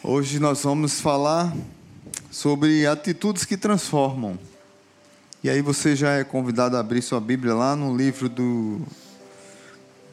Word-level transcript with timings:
Hoje 0.00 0.38
nós 0.38 0.62
vamos 0.62 1.00
falar 1.00 1.52
sobre 2.30 2.86
atitudes 2.86 3.44
que 3.44 3.56
transformam. 3.56 4.38
E 5.42 5.50
aí 5.50 5.60
você 5.60 5.96
já 5.96 6.12
é 6.12 6.22
convidado 6.22 6.76
a 6.76 6.80
abrir 6.80 7.02
sua 7.02 7.20
Bíblia 7.20 7.52
lá 7.52 7.74
no 7.74 7.96
livro 7.96 8.28
do 8.28 8.80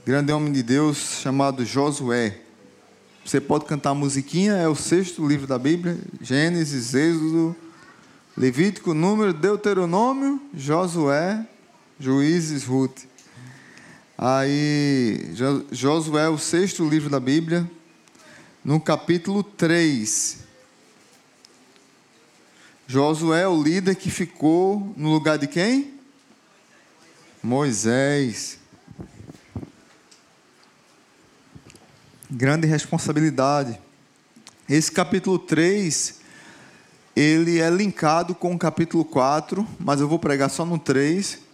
grande 0.04 0.32
homem 0.32 0.52
de 0.52 0.64
Deus 0.64 1.20
chamado 1.22 1.64
Josué. 1.64 2.36
Você 3.24 3.40
pode 3.40 3.66
cantar 3.66 3.92
a 3.92 3.94
musiquinha, 3.94 4.54
é 4.54 4.68
o 4.68 4.76
sexto 4.76 5.26
livro 5.26 5.46
da 5.46 5.60
Bíblia, 5.60 6.00
Gênesis, 6.20 6.96
Êxodo, 6.96 7.56
Levítico, 8.36 8.92
Número, 8.92 9.34
Deuteronômio, 9.34 10.42
Josué, 10.52 11.46
Juízes, 12.00 12.64
Ruth. 12.64 13.04
Aí, 14.18 15.32
Josué 15.72 16.26
é 16.26 16.30
o 16.30 16.40
sexto 16.40 16.90
livro 16.90 17.10
da 17.10 17.20
Bíblia, 17.20 17.70
no 18.66 18.80
capítulo 18.80 19.44
3. 19.44 20.40
Josué 22.88 23.44
é 23.44 23.48
o 23.48 23.62
líder 23.62 23.96
que 23.96 24.10
ficou 24.10 24.92
no 24.98 25.12
lugar 25.12 25.38
de 25.38 25.46
quem? 25.46 25.94
Moisés. 27.44 28.58
Grande 32.30 32.66
responsabilidade. 32.66 33.80
Esse 34.68 34.92
capítulo 34.92 35.38
3, 35.38 36.22
ele 37.16 37.60
é 37.60 37.70
linkado 37.70 38.34
com 38.34 38.56
o 38.56 38.58
capítulo 38.58 39.06
4, 39.06 39.66
mas 39.80 40.02
eu 40.02 40.08
vou 40.08 40.18
pregar 40.18 40.50
só 40.50 40.66
no 40.66 40.80
3 40.80 41.45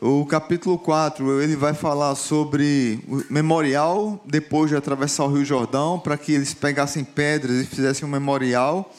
o 0.00 0.24
capítulo 0.24 0.78
4, 0.78 1.42
ele 1.42 1.54
vai 1.54 1.74
falar 1.74 2.14
sobre 2.14 3.00
o 3.06 3.22
memorial, 3.28 4.18
depois 4.24 4.70
de 4.70 4.76
atravessar 4.76 5.24
o 5.24 5.34
Rio 5.34 5.44
Jordão, 5.44 6.00
para 6.00 6.16
que 6.16 6.32
eles 6.32 6.54
pegassem 6.54 7.04
pedras 7.04 7.62
e 7.62 7.66
fizessem 7.66 8.08
um 8.08 8.10
memorial. 8.10 8.94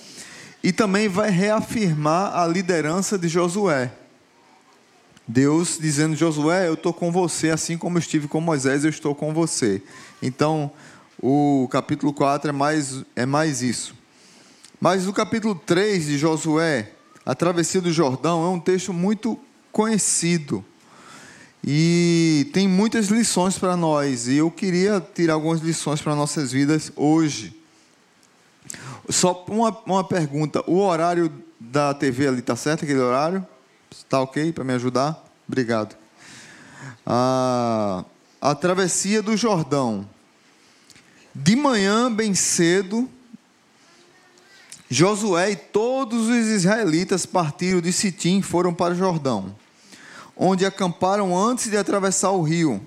E 0.64 0.72
também 0.72 1.10
vai 1.10 1.32
reafirmar 1.32 2.38
a 2.38 2.46
liderança 2.46 3.18
de 3.18 3.28
Josué. 3.28 3.92
Deus 5.28 5.80
dizendo: 5.82 6.16
Josué, 6.16 6.68
eu 6.68 6.76
estou 6.76 6.94
com 6.94 7.12
você, 7.12 7.50
assim 7.50 7.80
como 7.80 7.98
eu 7.98 8.00
estive 8.00 8.28
com 8.28 8.40
Moisés, 8.40 8.84
eu 8.84 8.90
estou 8.92 9.16
com 9.16 9.34
você. 9.34 9.82
Então, 10.22 10.72
o 11.20 11.68
capítulo 11.72 12.14
4 12.14 12.50
é 12.50 12.54
mais, 12.54 13.04
é 13.16 13.26
mais 13.26 13.64
isso. 13.64 13.96
Mas 14.80 15.08
o 15.08 15.14
capítulo 15.14 15.56
3 15.56 16.06
de 16.06 16.18
Josué, 16.20 16.92
a 17.26 17.34
travessia 17.34 17.82
do 17.82 17.92
Jordão, 17.92 18.46
é 18.46 18.50
um 18.50 18.60
texto 18.60 18.94
muito 18.94 19.40
conhecido. 19.72 20.64
E 21.64 22.50
tem 22.54 22.68
muitas 22.68 23.08
lições 23.08 23.58
para 23.58 23.78
nós, 23.78 24.28
e 24.28 24.38
eu 24.38 24.50
queria 24.50 25.00
tirar 25.00 25.36
algumas 25.36 25.62
lições 25.62 26.02
para 26.02 26.16
nossas 26.16 26.52
vidas 26.52 26.92
hoje. 26.96 27.56
Só 29.08 29.46
uma, 29.48 29.70
uma 29.86 30.04
pergunta: 30.04 30.64
o 30.66 30.80
horário 30.80 31.32
da 31.60 31.94
TV 31.94 32.28
ali 32.28 32.40
está 32.40 32.56
certo? 32.56 32.84
Aquele 32.84 33.00
horário? 33.00 33.46
Está 33.92 34.22
ok 34.22 34.52
para 34.52 34.64
me 34.64 34.74
ajudar? 34.74 35.24
Obrigado. 35.48 35.96
A, 37.06 38.06
a 38.40 38.56
travessia 38.56 39.22
do 39.22 39.38
Jordão. 39.38 40.10
De 41.34 41.56
manhã, 41.56 42.12
bem 42.12 42.34
cedo, 42.34 43.08
Josué 44.90 45.52
e 45.52 45.56
todos 45.56 46.28
os 46.28 46.48
israelitas 46.48 47.26
partiram 47.26 47.80
de 47.80 47.94
Sitim 47.94 48.40
e 48.40 48.42
foram 48.42 48.74
para 48.74 48.94
o 48.94 48.98
Jordão 48.98 49.56
onde 50.44 50.66
acamparam 50.66 51.38
antes 51.38 51.70
de 51.70 51.78
atravessar 51.78 52.32
o 52.32 52.42
rio. 52.42 52.82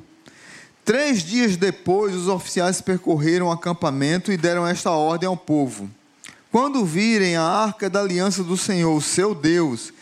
Três 0.85 1.23
dias 1.23 1.57
depois, 1.57 2.13
os 2.13 2.27
oficiais 2.27 2.81
percorreram 2.81 3.47
o 3.47 3.53
acampamento 3.53 4.33
e 4.33 4.37
deram 4.37 4.67
esta 4.67 4.91
ordem 4.91 5.29
ao 5.29 5.37
povo: 5.37 5.89
Quando 6.51 6.85
virem 6.85 7.37
a 7.37 7.45
arca 7.45 7.89
da 7.89 8.01
aliança 8.01 8.43
do 8.43 8.57
Senhor, 8.57 9.01
seu 9.01 9.37
Deus, 9.37 9.93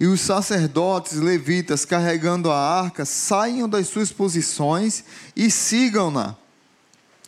e 0.00 0.06
os 0.06 0.22
sacerdotes 0.22 1.18
levitas 1.18 1.84
carregando 1.84 2.50
a 2.50 2.56
arca, 2.56 3.04
saiam 3.04 3.68
das 3.68 3.88
suas 3.88 4.10
posições 4.10 5.04
e 5.36 5.50
sigam-na. 5.50 6.34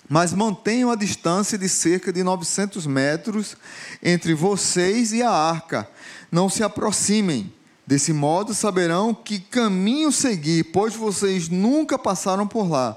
Mas 0.09 0.33
mantenham 0.33 0.91
a 0.91 0.97
distância 0.97 1.59
de 1.59 1.69
cerca 1.69 2.11
de 2.11 2.23
900 2.23 2.87
metros 2.87 3.55
entre 4.03 4.33
vocês 4.33 5.13
e 5.13 5.23
a 5.23 5.31
arca. 5.31 5.87
Não 6.33 6.49
se 6.49 6.63
aproximem 6.63 7.53
Desse 7.87 8.13
modo 8.13 8.55
saberão 8.55 9.15
que 9.15 9.39
caminho 9.39 10.11
seguir, 10.11 10.65
pois 10.73 10.95
vocês 10.95 11.49
nunca 11.49 11.99
passaram 11.99 12.47
por 12.47 12.69
lá. 12.71 12.97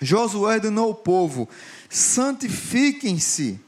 Josué 0.00 0.54
ordenou 0.54 0.88
ao 0.88 0.94
povo: 0.94 1.48
santifiquem-se, 1.90 3.58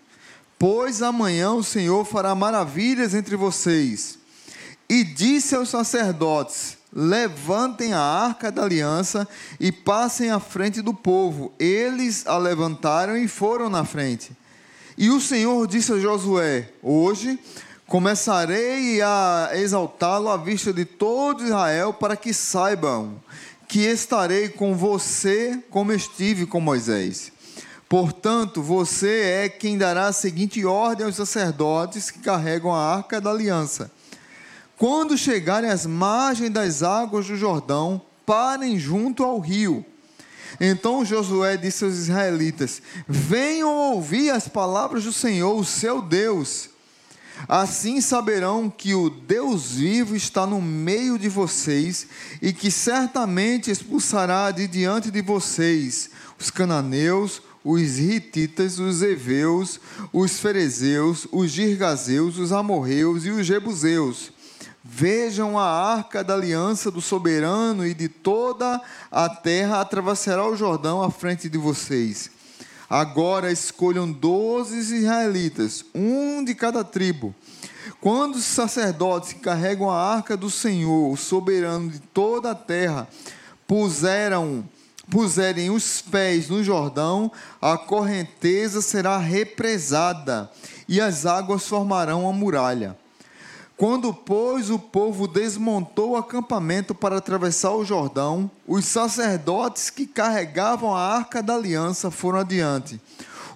pois 0.58 1.02
amanhã 1.02 1.52
o 1.52 1.64
Senhor 1.64 2.04
fará 2.04 2.34
maravilhas 2.34 3.14
entre 3.14 3.34
vocês. 3.34 4.18
E 4.88 5.02
disse 5.02 5.54
aos 5.56 5.68
sacerdotes: 5.68 6.78
levantem 6.92 7.92
a 7.92 8.00
arca 8.00 8.50
da 8.50 8.62
aliança 8.62 9.26
e 9.58 9.70
passem 9.70 10.30
à 10.30 10.40
frente 10.40 10.82
do 10.82 10.92
povo. 10.92 11.52
Eles 11.58 12.26
a 12.26 12.36
levantaram 12.36 13.16
e 13.16 13.28
foram 13.28 13.68
na 13.68 13.84
frente. 13.84 14.32
E 14.96 15.10
o 15.10 15.20
Senhor 15.20 15.66
disse 15.66 15.92
a 15.92 15.98
Josué: 15.98 16.68
Hoje 16.82 17.38
Começarei 17.90 19.02
a 19.02 19.50
exaltá-lo 19.54 20.28
à 20.28 20.36
vista 20.36 20.72
de 20.72 20.84
todo 20.84 21.42
Israel, 21.42 21.92
para 21.92 22.14
que 22.14 22.32
saibam 22.32 23.20
que 23.66 23.80
estarei 23.80 24.48
com 24.48 24.76
você 24.76 25.58
como 25.70 25.92
estive 25.92 26.46
com 26.46 26.60
Moisés. 26.60 27.32
Portanto, 27.88 28.62
você 28.62 29.42
é 29.42 29.48
quem 29.48 29.76
dará 29.76 30.06
a 30.06 30.12
seguinte 30.12 30.64
ordem 30.64 31.04
aos 31.04 31.16
sacerdotes 31.16 32.12
que 32.12 32.20
carregam 32.20 32.72
a 32.72 32.94
arca 32.94 33.20
da 33.20 33.30
aliança. 33.30 33.90
Quando 34.78 35.18
chegarem 35.18 35.68
às 35.68 35.84
margens 35.84 36.50
das 36.50 36.84
águas 36.84 37.26
do 37.26 37.34
Jordão, 37.34 38.00
parem 38.24 38.78
junto 38.78 39.24
ao 39.24 39.40
rio. 39.40 39.84
Então 40.60 41.04
Josué 41.04 41.56
disse 41.56 41.84
aos 41.84 41.94
israelitas: 41.94 42.80
Venham 43.08 43.74
ouvir 43.74 44.30
as 44.30 44.46
palavras 44.46 45.02
do 45.02 45.12
Senhor, 45.12 45.58
o 45.58 45.64
seu 45.64 46.00
Deus 46.00 46.69
Assim 47.48 48.00
saberão 48.00 48.70
que 48.70 48.94
o 48.94 49.10
Deus 49.10 49.72
vivo 49.72 50.14
está 50.14 50.46
no 50.46 50.60
meio 50.60 51.18
de 51.18 51.28
vocês 51.28 52.06
e 52.40 52.52
que 52.52 52.70
certamente 52.70 53.70
expulsará 53.70 54.50
de 54.50 54.66
diante 54.66 55.10
de 55.10 55.22
vocês 55.22 56.10
os 56.38 56.50
cananeus, 56.50 57.42
os 57.62 57.98
hititas, 57.98 58.78
os 58.78 59.02
heveus, 59.02 59.78
os 60.12 60.38
ferezeus, 60.38 61.26
os 61.30 61.50
girgazeus, 61.50 62.38
os 62.38 62.52
amorreus 62.52 63.24
e 63.26 63.30
os 63.30 63.46
jebuseus. 63.46 64.32
Vejam 64.82 65.58
a 65.58 65.64
arca 65.64 66.24
da 66.24 66.34
aliança 66.34 66.90
do 66.90 67.02
soberano 67.02 67.86
e 67.86 67.92
de 67.92 68.08
toda 68.08 68.80
a 69.10 69.28
terra 69.28 69.80
atravessará 69.80 70.46
o 70.46 70.56
Jordão 70.56 71.02
à 71.02 71.10
frente 71.10 71.48
de 71.48 71.58
vocês 71.58 72.30
Agora 72.90 73.52
escolham 73.52 74.10
doze 74.10 74.76
israelitas, 74.76 75.84
um 75.94 76.42
de 76.42 76.56
cada 76.56 76.82
tribo. 76.82 77.32
Quando 78.00 78.34
os 78.34 78.44
sacerdotes 78.44 79.32
que 79.32 79.38
carregam 79.38 79.88
a 79.88 79.96
arca 79.96 80.36
do 80.36 80.50
Senhor, 80.50 81.12
o 81.12 81.16
soberano 81.16 81.88
de 81.88 82.00
toda 82.00 82.50
a 82.50 82.54
terra, 82.54 83.06
puseram, 83.64 84.68
puserem 85.08 85.70
os 85.70 86.02
pés 86.02 86.48
no 86.48 86.64
Jordão, 86.64 87.30
a 87.62 87.78
correnteza 87.78 88.82
será 88.82 89.18
represada 89.18 90.50
e 90.88 91.00
as 91.00 91.24
águas 91.24 91.68
formarão 91.68 92.28
a 92.28 92.32
muralha. 92.32 92.98
Quando, 93.80 94.12
pois, 94.12 94.68
o 94.68 94.78
povo 94.78 95.26
desmontou 95.26 96.10
o 96.10 96.16
acampamento 96.18 96.94
para 96.94 97.16
atravessar 97.16 97.72
o 97.72 97.82
Jordão, 97.82 98.50
os 98.68 98.84
sacerdotes 98.84 99.88
que 99.88 100.04
carregavam 100.04 100.94
a 100.94 101.00
arca 101.00 101.42
da 101.42 101.54
aliança 101.54 102.10
foram 102.10 102.40
adiante. 102.40 103.00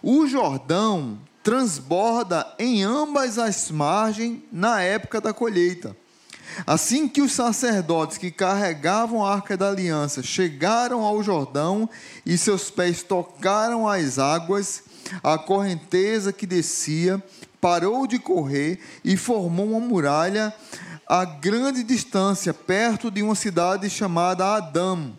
O 0.02 0.26
Jordão 0.26 1.18
transborda 1.42 2.50
em 2.58 2.82
ambas 2.82 3.38
as 3.38 3.70
margens 3.70 4.38
na 4.50 4.80
época 4.80 5.20
da 5.20 5.34
colheita. 5.34 5.94
Assim 6.66 7.06
que 7.06 7.20
os 7.20 7.32
sacerdotes 7.32 8.16
que 8.16 8.30
carregavam 8.30 9.22
a 9.22 9.34
arca 9.34 9.58
da 9.58 9.68
aliança 9.68 10.22
chegaram 10.22 11.02
ao 11.02 11.22
Jordão 11.22 11.86
e 12.24 12.38
seus 12.38 12.70
pés 12.70 13.02
tocaram 13.02 13.86
as 13.86 14.18
águas, 14.18 14.84
a 15.22 15.36
correnteza 15.36 16.32
que 16.32 16.46
descia 16.46 17.22
parou 17.64 18.06
de 18.06 18.18
correr 18.18 18.78
e 19.02 19.16
formou 19.16 19.70
uma 19.70 19.80
muralha 19.80 20.52
a 21.08 21.24
grande 21.24 21.82
distância, 21.82 22.52
perto 22.52 23.10
de 23.10 23.22
uma 23.22 23.34
cidade 23.34 23.88
chamada 23.88 24.54
Adão, 24.54 25.18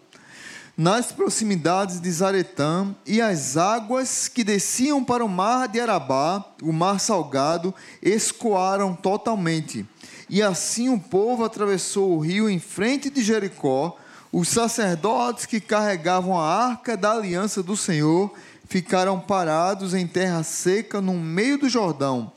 nas 0.77 1.11
proximidades 1.11 1.99
de 1.99 2.11
Zaretã, 2.11 2.93
e 3.03 3.19
as 3.19 3.57
águas 3.57 4.27
que 4.27 4.43
desciam 4.43 5.03
para 5.03 5.25
o 5.25 5.27
mar 5.27 5.67
de 5.67 5.79
Arabá, 5.79 6.45
o 6.61 6.71
mar 6.71 6.99
salgado, 6.99 7.73
escoaram 7.99 8.93
totalmente. 8.93 9.83
E 10.29 10.43
assim 10.43 10.87
o 10.87 10.99
povo 10.99 11.43
atravessou 11.43 12.11
o 12.11 12.19
rio 12.19 12.47
em 12.47 12.59
frente 12.59 13.09
de 13.09 13.23
Jericó. 13.23 13.97
Os 14.31 14.49
sacerdotes 14.49 15.47
que 15.47 15.59
carregavam 15.59 16.39
a 16.39 16.45
arca 16.45 16.95
da 16.95 17.13
aliança 17.13 17.63
do 17.63 17.75
Senhor 17.75 18.31
ficaram 18.75 19.17
parados 19.17 19.93
em 19.93 20.05
terra 20.05 20.43
seca 20.43 20.99
no 20.99 21.13
meio 21.13 21.57
do 21.57 21.69
Jordão, 21.69 22.33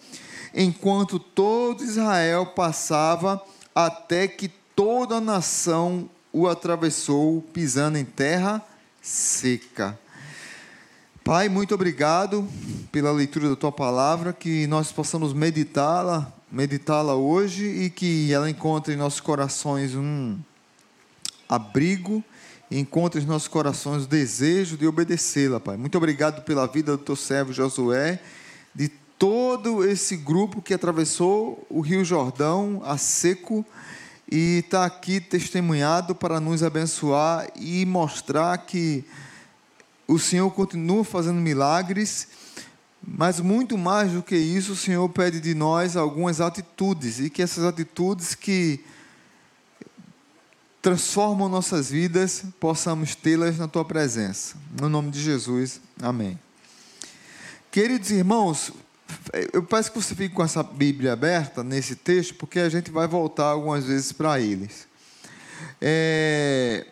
enquanto 0.55 1.19
todo 1.19 1.83
Israel 1.83 2.47
passava 2.47 3.43
até 3.75 4.29
que 4.29 4.47
toda 4.47 5.17
a 5.17 5.21
nação 5.21 6.09
o 6.33 6.47
atravessou, 6.47 7.43
pisando 7.53 7.99
em 7.99 8.05
terra 8.05 8.63
seca. 9.03 9.99
Pai, 11.25 11.49
muito 11.49 11.75
obrigado 11.75 12.49
pela 12.93 13.11
leitura 13.11 13.49
da 13.49 13.57
tua 13.57 13.73
palavra, 13.73 14.33
que 14.33 14.69
nós 14.69 14.93
possamos 14.93 15.33
meditá-la, 15.33 16.33
meditá-la 16.53 17.17
hoje 17.17 17.65
e 17.65 17.91
que 17.91 18.33
ela 18.33 18.49
encontre 18.49 18.95
em 18.95 18.97
nossos 18.97 19.19
corações 19.19 19.93
um 19.97 20.39
abrigo, 21.49 22.23
encontre 22.71 23.21
em 23.21 23.27
nossos 23.27 23.49
corações 23.49 24.05
o 24.05 24.09
desejo 24.09 24.77
de 24.77 24.87
obedecê-la, 24.87 25.59
Pai. 25.59 25.77
Muito 25.77 25.97
obrigado 25.97 26.43
pela 26.43 26.67
vida 26.67 26.97
do 26.97 27.03
teu 27.03 27.17
servo 27.17 27.53
Josué, 27.53 28.21
de 28.75 28.89
todo 29.19 29.85
esse 29.85 30.17
grupo 30.17 30.63
que 30.63 30.75
atravessou 30.75 31.67
o 31.69 31.81
Rio 31.81 32.05
Jordão 32.05 32.81
a 32.85 32.97
seco 32.97 33.65
e 34.31 34.59
está 34.59 34.85
aqui 34.85 35.21
testemunhado 35.21 36.15
para 36.15 36.39
nos 36.39 36.63
abençoar 36.63 37.49
e 37.57 37.85
mostrar 37.87 38.59
que 38.59 39.05
o 40.07 40.19
Senhor 40.19 40.51
continua 40.51 41.03
fazendo 41.05 41.41
milagres, 41.41 42.29
mas 43.03 43.41
muito 43.41 43.79
mais 43.79 44.13
do 44.13 44.23
que 44.23 44.37
isso, 44.37 44.73
o 44.73 44.77
Senhor 44.77 45.09
pede 45.09 45.41
de 45.41 45.55
nós 45.55 45.97
algumas 45.97 46.41
atitudes 46.41 47.21
e 47.21 47.31
que 47.31 47.43
essas 47.43 47.65
atitudes 47.65 48.35
que 48.35 48.81
transformam 50.81 51.49
nossas 51.49 51.91
vidas, 51.91 52.45
possamos 52.61 53.15
tê-las 53.15 53.59
na 53.59 53.67
tua 53.67 53.85
presença. 53.85 54.57
No 54.81 54.89
nome 54.89 55.11
de 55.11 55.21
Jesus, 55.21 55.81
amém. 56.01 56.39
Queridos 57.71 58.11
irmãos, 58.11 58.73
eu 59.53 59.63
peço 59.63 59.93
que 59.93 60.01
você 60.01 60.15
fique 60.15 60.35
com 60.35 60.43
essa 60.43 60.63
Bíblia 60.63 61.13
aberta 61.13 61.63
nesse 61.65 61.97
texto, 61.97 62.35
porque 62.35 62.61
a 62.61 62.69
gente 62.69 62.91
vai 62.91 63.07
voltar 63.07 63.47
algumas 63.47 63.87
vezes 63.87 64.13
para 64.13 64.41
eles. 64.41 64.87
É, 65.81 66.87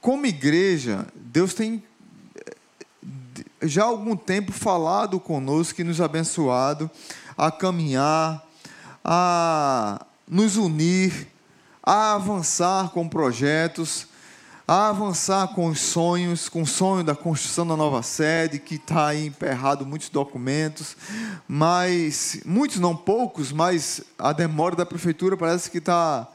como 0.00 0.26
igreja, 0.26 1.06
Deus 1.14 1.54
tem 1.54 1.82
eh, 2.36 2.56
já 3.62 3.84
há 3.84 3.86
algum 3.86 4.16
tempo 4.16 4.52
falado 4.52 5.18
conosco 5.18 5.80
e 5.80 5.84
nos 5.84 6.00
abençoado 6.00 6.90
a 7.36 7.50
caminhar, 7.50 8.46
a 9.04 10.04
nos 10.28 10.56
unir, 10.56 11.28
a 11.82 12.14
avançar 12.14 12.90
com 12.90 13.08
projetos, 13.08 14.06
a 14.66 14.88
avançar 14.88 15.48
com 15.48 15.66
os 15.66 15.80
sonhos, 15.80 16.48
com 16.48 16.62
o 16.62 16.66
sonho 16.66 17.02
da 17.02 17.14
construção 17.14 17.66
da 17.66 17.76
nova 17.76 18.02
sede, 18.02 18.58
que 18.58 18.76
está 18.76 19.08
aí 19.08 19.26
emperrado 19.26 19.84
muitos 19.84 20.08
documentos, 20.08 20.96
mas 21.48 22.40
muitos 22.46 22.78
não 22.78 22.96
poucos, 22.96 23.50
mas 23.50 24.02
a 24.18 24.32
demora 24.32 24.76
da 24.76 24.86
prefeitura 24.86 25.36
parece 25.36 25.70
que 25.70 25.78
está 25.78 26.28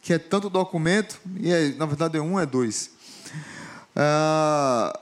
que 0.00 0.12
é 0.12 0.18
tanto 0.18 0.50
documento 0.50 1.20
e 1.36 1.52
é, 1.52 1.68
na 1.74 1.86
verdade 1.86 2.18
é 2.18 2.20
um 2.20 2.38
é 2.38 2.44
dois. 2.44 2.90
Ah, 3.94 4.98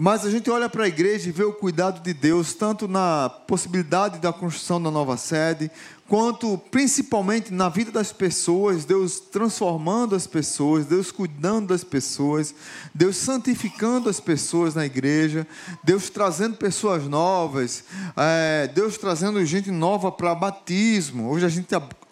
mas 0.00 0.24
a 0.24 0.30
gente 0.30 0.48
olha 0.48 0.68
para 0.68 0.84
a 0.84 0.88
igreja 0.88 1.28
e 1.28 1.32
vê 1.32 1.42
o 1.42 1.52
cuidado 1.52 2.00
de 2.00 2.14
Deus, 2.14 2.54
tanto 2.54 2.86
na 2.86 3.28
possibilidade 3.28 4.20
da 4.20 4.32
construção 4.32 4.80
da 4.80 4.92
nova 4.92 5.16
sede, 5.16 5.68
quanto 6.08 6.56
principalmente 6.70 7.52
na 7.52 7.68
vida 7.68 7.92
das 7.92 8.12
pessoas, 8.12 8.86
Deus 8.86 9.20
transformando 9.20 10.16
as 10.16 10.26
pessoas, 10.26 10.86
Deus 10.86 11.12
cuidando 11.12 11.68
das 11.68 11.84
pessoas, 11.84 12.54
Deus 12.94 13.16
santificando 13.16 14.08
as 14.08 14.18
pessoas 14.18 14.74
na 14.74 14.86
igreja, 14.86 15.46
Deus 15.84 16.08
trazendo 16.08 16.56
pessoas 16.56 17.04
novas, 17.04 17.84
é, 18.16 18.66
Deus 18.74 18.96
trazendo 18.96 19.44
gente 19.44 19.70
nova 19.70 20.10
para 20.10 20.34
batismo. 20.34 21.30
Hoje 21.30 21.44
a 21.44 21.48
gente 21.50 21.66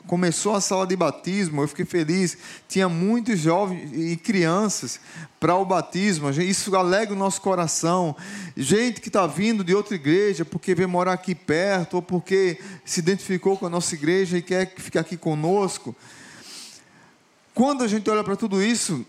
começou 0.06 0.55
a 0.55 0.61
sala 0.61 0.87
de 0.87 0.97
batismo, 0.97 1.62
eu 1.62 1.69
fiquei 1.69 1.85
feliz. 1.85 2.38
Tinha 2.69 2.88
muitos 2.88 3.38
jovens 3.38 3.91
e 3.93 4.17
crianças 4.17 5.00
para 5.38 5.55
o 5.56 5.64
batismo. 5.64 6.31
Isso 6.31 6.75
alegra 6.76 7.14
o 7.14 7.19
nosso 7.19 7.41
coração. 7.41 8.17
Gente 8.56 9.00
que 9.00 9.08
está 9.08 9.26
vindo 9.26 9.64
de 9.64 9.75
outra 9.75 9.94
igreja 9.94 10.44
porque 10.44 10.75
veio 10.75 10.88
morar 10.88 11.12
aqui 11.12 11.35
perto 11.35 11.94
ou 11.94 12.03
porque 12.03 12.58
se 12.85 13.00
identificou 13.00 13.56
com 13.56 13.67
a 13.67 13.70
nossa 13.70 13.94
igreja 13.94 14.38
e 14.38 14.43
quer 14.43 14.73
ficar 14.76 15.00
aqui 15.00 15.17
conosco. 15.17 15.94
Quando 17.55 17.82
a 17.82 17.88
gente 17.88 18.09
olha 18.09 18.23
para 18.23 18.37
tudo 18.37 18.62
isso, 18.62 19.05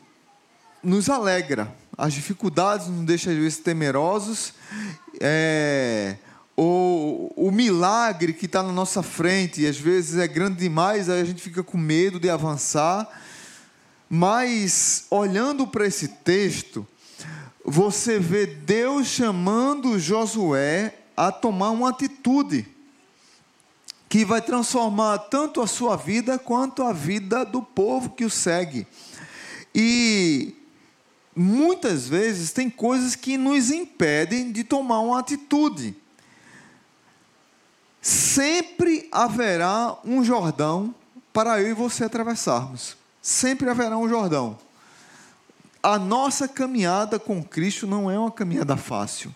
nos 0.84 1.10
alegra. 1.10 1.74
As 1.98 2.14
dificuldades 2.14 2.88
nos 2.88 3.06
deixam 3.06 3.34
às 3.34 3.40
vezes 3.40 3.58
temerosos. 3.58 4.54
É, 5.20 6.16
o, 6.60 7.32
o 7.36 7.52
milagre 7.52 8.34
que 8.34 8.48
está 8.48 8.64
na 8.64 8.72
nossa 8.72 9.04
frente, 9.04 9.62
e 9.62 9.68
às 9.68 9.78
vezes 9.78 10.18
é 10.18 10.28
grande 10.28 10.58
demais, 10.58 11.08
aí 11.08 11.22
a 11.22 11.26
gente 11.26 11.40
fica 11.40 11.62
com 11.62 11.78
medo 11.78 12.20
de 12.20 12.32
avançar. 12.32 13.08
Mas, 14.10 15.06
olhando 15.12 15.68
para 15.68 15.86
esse 15.86 16.08
texto, 16.08 16.88
você 17.64 18.18
vê 18.18 18.48
Deus 18.48 19.06
chamando 19.06 20.00
Josué 20.00 20.96
a 21.16 21.32
tomar 21.32 21.70
uma 21.70 21.90
atitude 21.90 22.66
que 24.10 24.26
vai 24.26 24.42
transformar 24.42 25.18
tanto 25.20 25.62
a 25.62 25.68
sua 25.68 25.96
vida 25.96 26.40
quanto 26.40 26.82
a 26.82 26.94
vida 26.94 27.44
do 27.44 27.62
povo 27.62 28.12
que 28.12 28.26
o 28.26 28.30
segue. 28.30 28.88
E 29.76 30.56
muitas 31.36 32.08
vezes 32.08 32.52
tem 32.52 32.70
coisas 32.70 33.16
que 33.16 33.38
nos 33.38 33.70
impedem 33.70 34.52
de 34.52 34.64
tomar 34.64 35.02
uma 35.02 35.20
atitude 35.20 35.94
sempre 38.08 39.10
haverá 39.12 39.98
um 40.06 40.24
Jordão 40.24 40.96
para 41.34 41.62
eu 41.62 41.68
e 41.68 41.74
você 41.74 42.06
atravessarmos. 42.06 42.96
Sempre 43.22 43.70
haverá 43.70 43.98
um 43.98 44.08
Jordão. 44.08 44.58
A 45.84 46.00
nossa 46.00 46.48
caminhada 46.48 47.20
com 47.20 47.44
Cristo 47.44 47.86
não 47.86 48.10
é 48.10 48.18
uma 48.18 48.32
caminhada 48.32 48.78
fácil. 48.78 49.36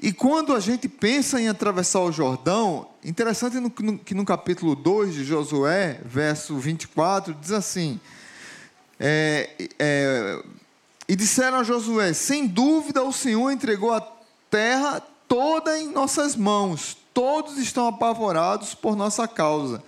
E 0.00 0.12
quando 0.12 0.52
a 0.52 0.58
gente 0.58 0.88
pensa 0.88 1.40
em 1.40 1.46
atravessar 1.48 2.00
o 2.00 2.10
Jordão, 2.10 2.88
interessante 3.04 3.56
que 4.04 4.14
no 4.14 4.24
capítulo 4.24 4.74
2 4.74 5.14
de 5.14 5.24
Josué, 5.24 6.00
verso 6.04 6.56
24, 6.56 7.32
diz 7.34 7.52
assim: 7.52 8.00
é, 8.98 9.48
é, 9.78 10.42
E 11.08 11.14
disseram 11.14 11.58
a 11.58 11.62
Josué: 11.62 12.12
Sem 12.12 12.48
dúvida 12.48 13.00
o 13.04 13.12
Senhor 13.12 13.52
entregou 13.52 13.94
a 13.94 14.04
terra 14.50 15.00
toda 15.28 15.78
em 15.78 15.92
nossas 15.92 16.34
mãos, 16.34 16.96
todos 17.18 17.58
estão 17.58 17.88
apavorados 17.88 18.76
por 18.76 18.94
nossa 18.94 19.26
causa. 19.26 19.82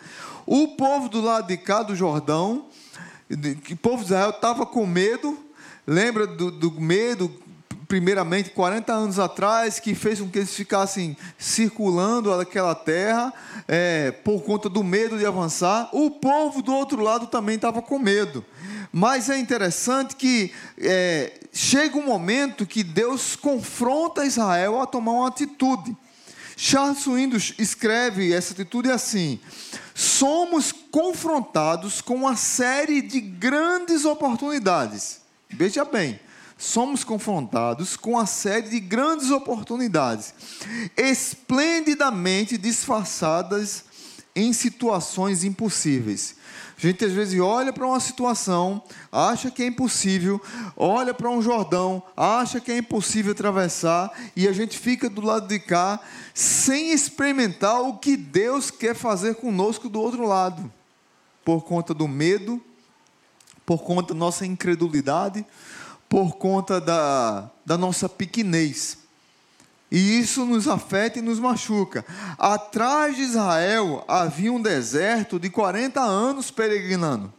O 0.45 0.67
povo 0.75 1.09
do 1.09 1.21
lado 1.21 1.47
de 1.47 1.57
cá 1.57 1.81
do 1.81 1.95
Jordão, 1.95 2.65
o 3.71 3.77
povo 3.77 3.99
de 3.99 4.07
Israel 4.07 4.31
estava 4.31 4.67
com 4.67 4.85
medo, 4.85 5.39
lembra 5.87 6.27
do, 6.27 6.51
do 6.51 6.73
medo, 6.73 7.33
primeiramente 7.87 8.51
40 8.51 8.93
anos 8.93 9.19
atrás, 9.21 9.79
que 9.79 9.95
fez 9.95 10.19
com 10.19 10.29
que 10.29 10.39
eles 10.41 10.53
ficassem 10.53 11.17
circulando 11.39 12.35
aquela 12.35 12.75
terra 12.75 13.33
é, 13.69 14.11
por 14.11 14.43
conta 14.43 14.69
do 14.69 14.83
medo 14.83 15.17
de 15.17 15.25
avançar. 15.25 15.89
O 15.93 16.11
povo 16.11 16.61
do 16.61 16.75
outro 16.75 17.01
lado 17.01 17.29
também 17.29 17.55
estava 17.55 17.81
com 17.81 18.01
medo. 18.01 18.45
Mas 18.93 19.31
é 19.31 19.39
interessante 19.39 20.17
que 20.17 20.53
é, 20.77 21.33
chega 21.53 21.97
um 21.97 22.05
momento 22.05 22.67
que 22.67 22.83
Deus 22.83 23.37
confronta 23.37 24.25
Israel 24.25 24.81
a 24.81 24.87
tomar 24.87 25.13
uma 25.13 25.29
atitude. 25.29 25.97
Charles 26.63 27.07
Windows 27.07 27.55
escreve 27.59 28.35
essa 28.35 28.53
atitude 28.53 28.91
assim: 28.91 29.41
somos 29.95 30.73
confrontados 30.73 32.03
com 32.03 32.17
uma 32.17 32.37
série 32.37 33.01
de 33.01 33.19
grandes 33.19 34.05
oportunidades. 34.05 35.23
Veja 35.49 35.87
bem, 35.87 36.21
somos 36.59 37.03
confrontados 37.03 37.97
com 37.97 38.11
uma 38.11 38.27
série 38.27 38.69
de 38.69 38.79
grandes 38.79 39.31
oportunidades, 39.31 40.35
esplendidamente 40.99 42.59
disfarçadas 42.59 43.85
em 44.37 44.53
situações 44.53 45.45
impossíveis. 45.45 46.35
A 46.83 46.87
gente 46.87 47.05
às 47.05 47.13
vezes 47.13 47.39
olha 47.39 47.75
para 47.75 47.87
uma 47.87 48.01
situação, 48.01 48.83
acha 49.13 49.51
que 49.51 49.63
é 49.63 49.67
impossível, 49.67 50.41
olha 50.75 51.13
para 51.13 51.29
um 51.29 51.43
Jordão, 51.43 52.03
acha 52.17 52.59
que 52.59 52.73
é 52.73 52.79
impossível 52.79 53.33
atravessar, 53.33 54.11
e 54.35 54.49
a 54.49 54.53
gente 54.55 54.79
fica 54.79 55.11
do 55.11 55.21
lado 55.21 55.47
de 55.47 55.59
cá 55.59 56.01
sem 56.33 56.91
experimentar 56.91 57.83
o 57.83 57.99
que 57.99 58.17
Deus 58.17 58.71
quer 58.71 58.95
fazer 58.95 59.35
conosco 59.35 59.91
do 59.91 60.01
outro 60.01 60.27
lado, 60.27 60.73
por 61.45 61.65
conta 61.65 61.93
do 61.93 62.09
medo, 62.09 62.59
por 63.67 63.83
conta 63.83 64.15
da 64.15 64.19
nossa 64.19 64.47
incredulidade, 64.47 65.45
por 66.09 66.37
conta 66.37 66.81
da, 66.81 67.51
da 67.67 67.77
nossa 67.77 68.09
pequenez. 68.09 69.00
E 69.91 70.21
isso 70.21 70.45
nos 70.45 70.69
afeta 70.69 71.19
e 71.19 71.23
nos 71.23 71.41
machuca. 71.41 72.05
Atrás 72.39 73.17
de 73.17 73.23
Israel 73.23 74.05
havia 74.07 74.53
um 74.53 74.63
deserto 74.63 75.39
de 75.39 75.51
40 75.51 76.01
anos 76.01 76.51
peregrinando. 76.51 77.33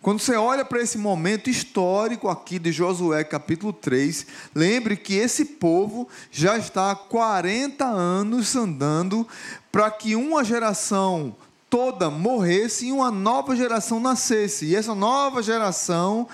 Quando 0.00 0.20
você 0.20 0.36
olha 0.36 0.64
para 0.64 0.80
esse 0.80 0.96
momento 0.96 1.50
histórico 1.50 2.28
aqui 2.28 2.58
de 2.58 2.70
Josué 2.70 3.24
capítulo 3.24 3.72
3, 3.72 4.26
lembre 4.54 4.96
que 4.96 5.14
esse 5.14 5.44
povo 5.44 6.06
já 6.30 6.56
está 6.56 6.92
há 6.92 6.96
40 6.96 7.84
anos 7.84 8.54
andando 8.54 9.26
para 9.72 9.90
que 9.90 10.14
uma 10.14 10.44
geração 10.44 11.34
toda 11.68 12.10
morresse 12.10 12.86
e 12.86 12.92
uma 12.92 13.10
nova 13.10 13.56
geração 13.56 13.98
nascesse. 13.98 14.66
E 14.66 14.76
essa 14.76 14.94
nova 14.94 15.42
geração, 15.42 16.28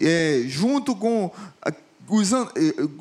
é, 0.00 0.44
junto 0.46 0.94
com 0.94 1.30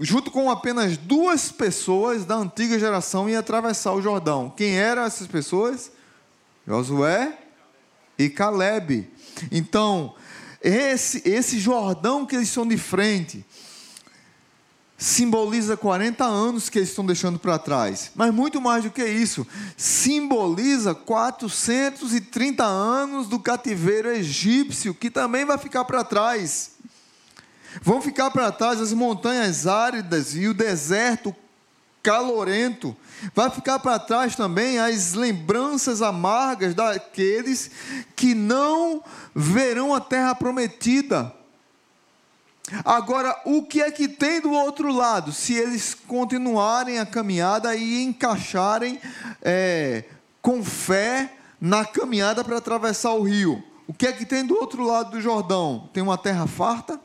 junto 0.02 0.30
com 0.32 0.50
apenas 0.50 0.98
duas 0.98 1.52
pessoas 1.52 2.26
da 2.26 2.36
antiga 2.36 2.78
geração 2.78 3.30
ia 3.30 3.40
atravessar 3.40 3.94
o 3.94 4.02
Jordão. 4.02 4.54
Quem 4.56 4.78
eram 4.78 5.04
essas 5.04 5.28
pessoas? 5.28 5.92
Josué 6.68 7.38
e 8.18 8.30
Caleb. 8.30 9.10
Então, 9.52 10.16
esse, 10.62 11.22
esse 11.26 11.60
Jordão 11.60 12.26
que 12.26 12.36
eles 12.36 12.50
estão 12.50 12.68
de 12.68 12.78
frente 12.78 13.46
simboliza 14.98 15.78
40 15.78 16.26
anos 16.26 16.70
que 16.70 16.80
eles 16.80 16.90
estão 16.90 17.06
deixando 17.06 17.38
para 17.38 17.60
trás. 17.60 18.12
Mas 18.16 18.34
muito 18.34 18.60
mais 18.60 18.84
do 18.84 18.90
que 18.90 19.06
isso, 19.06 19.46
simboliza 19.78 20.96
430 20.96 22.64
anos 22.66 23.28
do 23.28 23.40
cativeiro 23.40 24.10
egípcio, 24.10 24.96
que 24.96 25.12
também 25.12 25.46
vai 25.46 25.58
ficar 25.58 25.86
para 25.86 26.04
trás. 26.04 26.72
Vão 27.82 28.02
ficar 28.02 28.32
para 28.32 28.52
trás 28.52 28.80
as 28.82 28.94
montanhas 28.94 29.68
áridas 29.68 30.36
e 30.36 30.48
o 30.48 30.54
deserto 30.54 31.36
calorento. 32.02 32.96
Vai 33.36 33.50
ficar 33.50 33.80
para 33.80 34.00
trás 34.00 34.36
também 34.36 34.80
as 34.80 35.14
lembranças 35.14 36.02
amargas 36.02 36.74
daqueles 36.74 37.70
que 38.16 38.34
não 38.34 39.04
verão 39.36 39.94
a 39.94 40.00
terra 40.00 40.34
prometida. 40.34 41.34
Agora, 42.84 43.40
o 43.46 43.64
que 43.64 43.82
é 43.82 43.90
que 43.92 44.08
tem 44.08 44.42
do 44.42 44.52
outro 44.52 44.92
lado? 44.92 45.32
Se 45.32 45.54
eles 45.54 45.94
continuarem 45.94 47.00
a 47.00 47.06
caminhada 47.06 47.76
e 47.76 48.04
encaixarem 48.04 49.00
é, 49.42 50.04
com 50.42 50.64
fé 50.64 51.34
na 51.60 51.86
caminhada 51.86 52.44
para 52.44 52.58
atravessar 52.58 53.14
o 53.14 53.24
rio. 53.24 53.64
O 53.88 53.94
que 53.94 54.06
é 54.06 54.12
que 54.12 54.26
tem 54.26 54.46
do 54.46 54.54
outro 54.56 54.84
lado 54.84 55.12
do 55.12 55.22
Jordão? 55.22 55.90
Tem 55.94 56.04
uma 56.04 56.18
terra 56.18 56.46
farta? 56.46 57.00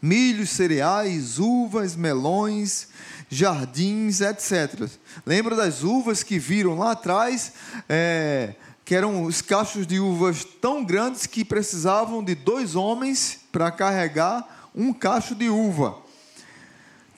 Milhos, 0.00 0.50
cereais, 0.50 1.38
uvas, 1.38 1.96
melões, 1.96 2.88
jardins, 3.28 4.20
etc. 4.20 4.88
Lembra 5.26 5.54
das 5.56 5.82
uvas 5.82 6.22
que 6.22 6.38
viram 6.38 6.78
lá 6.78 6.92
atrás? 6.92 7.52
É, 7.88 8.54
que 8.84 8.94
eram 8.94 9.24
os 9.24 9.42
cachos 9.42 9.86
de 9.86 10.00
uvas 10.00 10.44
tão 10.44 10.82
grandes 10.82 11.26
que 11.26 11.44
precisavam 11.44 12.24
de 12.24 12.34
dois 12.34 12.74
homens 12.74 13.40
para 13.52 13.70
carregar 13.70 14.70
um 14.74 14.94
cacho 14.94 15.34
de 15.34 15.50
uva. 15.50 15.98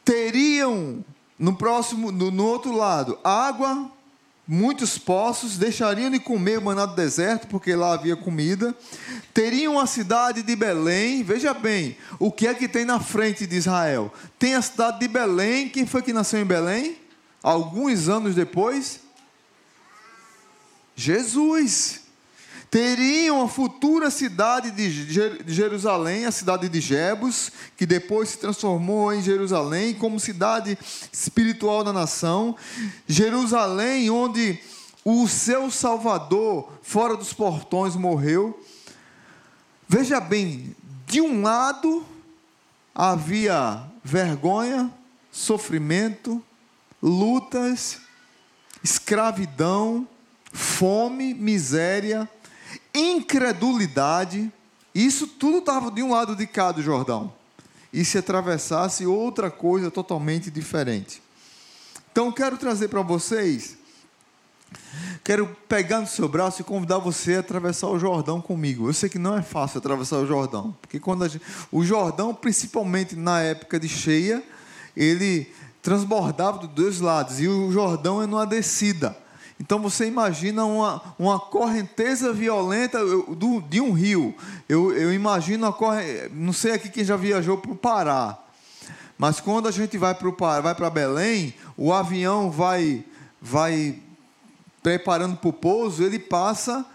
Teriam 0.04 1.04
no 1.38 1.56
próximo, 1.56 2.10
no, 2.10 2.30
no 2.30 2.44
outro 2.44 2.72
lado, 2.72 3.18
água 3.22 3.90
muitos 4.52 4.98
poços, 4.98 5.56
deixariam 5.56 6.10
de 6.10 6.18
comer 6.18 6.60
maná 6.60 6.84
do 6.84 6.96
deserto, 6.96 7.46
porque 7.46 7.72
lá 7.76 7.94
havia 7.94 8.16
comida, 8.16 8.74
teriam 9.32 9.78
a 9.78 9.86
cidade 9.86 10.42
de 10.42 10.56
Belém, 10.56 11.22
veja 11.22 11.54
bem, 11.54 11.96
o 12.18 12.32
que 12.32 12.48
é 12.48 12.54
que 12.54 12.66
tem 12.66 12.84
na 12.84 12.98
frente 12.98 13.46
de 13.46 13.54
Israel? 13.54 14.12
Tem 14.40 14.56
a 14.56 14.62
cidade 14.62 14.98
de 14.98 15.06
Belém, 15.06 15.68
quem 15.68 15.86
foi 15.86 16.02
que 16.02 16.12
nasceu 16.12 16.40
em 16.40 16.44
Belém? 16.44 16.98
Alguns 17.40 18.08
anos 18.08 18.34
depois? 18.34 18.98
Jesus 20.96 22.00
teriam 22.70 23.42
a 23.42 23.48
futura 23.48 24.10
cidade 24.10 24.70
de 24.70 25.52
Jerusalém, 25.52 26.24
a 26.24 26.30
cidade 26.30 26.68
de 26.68 26.80
Jebus, 26.80 27.50
que 27.76 27.84
depois 27.84 28.28
se 28.28 28.38
transformou 28.38 29.12
em 29.12 29.20
Jerusalém 29.20 29.92
como 29.92 30.20
cidade 30.20 30.78
espiritual 31.12 31.82
da 31.82 31.92
nação. 31.92 32.56
Jerusalém, 33.08 34.08
onde 34.08 34.58
o 35.04 35.26
seu 35.26 35.70
Salvador, 35.70 36.72
fora 36.82 37.16
dos 37.16 37.32
portões, 37.32 37.96
morreu. 37.96 38.62
Veja 39.88 40.20
bem, 40.20 40.76
de 41.06 41.20
um 41.20 41.42
lado 41.42 42.06
havia 42.94 43.82
vergonha, 44.04 44.92
sofrimento, 45.32 46.40
lutas, 47.02 47.98
escravidão, 48.84 50.06
fome, 50.52 51.34
miséria, 51.34 52.28
incredulidade, 52.94 54.52
isso 54.94 55.26
tudo 55.26 55.58
estava 55.58 55.90
de 55.90 56.02
um 56.02 56.10
lado 56.10 56.34
de 56.34 56.46
cá 56.46 56.72
do 56.72 56.82
Jordão. 56.82 57.32
E 57.92 58.04
se 58.04 58.18
atravessasse 58.18 59.06
outra 59.06 59.50
coisa 59.50 59.90
totalmente 59.90 60.50
diferente. 60.50 61.22
Então 62.12 62.30
quero 62.30 62.56
trazer 62.56 62.88
para 62.88 63.02
vocês, 63.02 63.76
quero 65.22 65.46
pegar 65.68 66.00
no 66.00 66.06
seu 66.06 66.28
braço 66.28 66.60
e 66.60 66.64
convidar 66.64 66.98
você 66.98 67.36
a 67.36 67.40
atravessar 67.40 67.88
o 67.88 67.98
Jordão 67.98 68.40
comigo. 68.40 68.88
Eu 68.88 68.92
sei 68.92 69.08
que 69.08 69.18
não 69.18 69.36
é 69.36 69.42
fácil 69.42 69.78
atravessar 69.78 70.16
o 70.16 70.26
Jordão, 70.26 70.76
porque 70.80 70.98
quando 70.98 71.28
gente, 71.28 71.44
o 71.70 71.84
Jordão, 71.84 72.34
principalmente 72.34 73.14
na 73.14 73.40
época 73.40 73.78
de 73.78 73.88
cheia, 73.88 74.42
ele 74.96 75.52
transbordava 75.82 76.58
dos 76.58 76.68
dois 76.70 77.00
lados 77.00 77.40
e 77.40 77.48
o 77.48 77.70
Jordão 77.72 78.22
é 78.22 78.26
numa 78.26 78.46
descida. 78.46 79.16
Então 79.60 79.78
você 79.78 80.06
imagina 80.06 80.64
uma, 80.64 81.02
uma 81.18 81.38
correnteza 81.38 82.32
violenta 82.32 82.98
do, 83.04 83.60
de 83.60 83.78
um 83.78 83.92
rio. 83.92 84.34
Eu, 84.66 84.96
eu 84.96 85.12
imagino 85.12 85.66
a 85.66 85.72
corrente, 85.72 86.30
não 86.32 86.54
sei 86.54 86.72
aqui 86.72 86.88
quem 86.88 87.04
já 87.04 87.14
viajou 87.14 87.58
para 87.58 87.70
o 87.70 87.76
Pará, 87.76 88.38
mas 89.18 89.38
quando 89.38 89.68
a 89.68 89.70
gente 89.70 89.98
vai 89.98 90.14
para 90.14 90.62
vai 90.62 90.90
Belém, 90.90 91.52
o 91.76 91.92
avião 91.92 92.50
vai, 92.50 93.04
vai 93.38 93.98
preparando 94.82 95.36
para 95.36 95.50
o 95.50 95.52
pouso, 95.52 96.02
ele 96.02 96.18
passa 96.18 96.86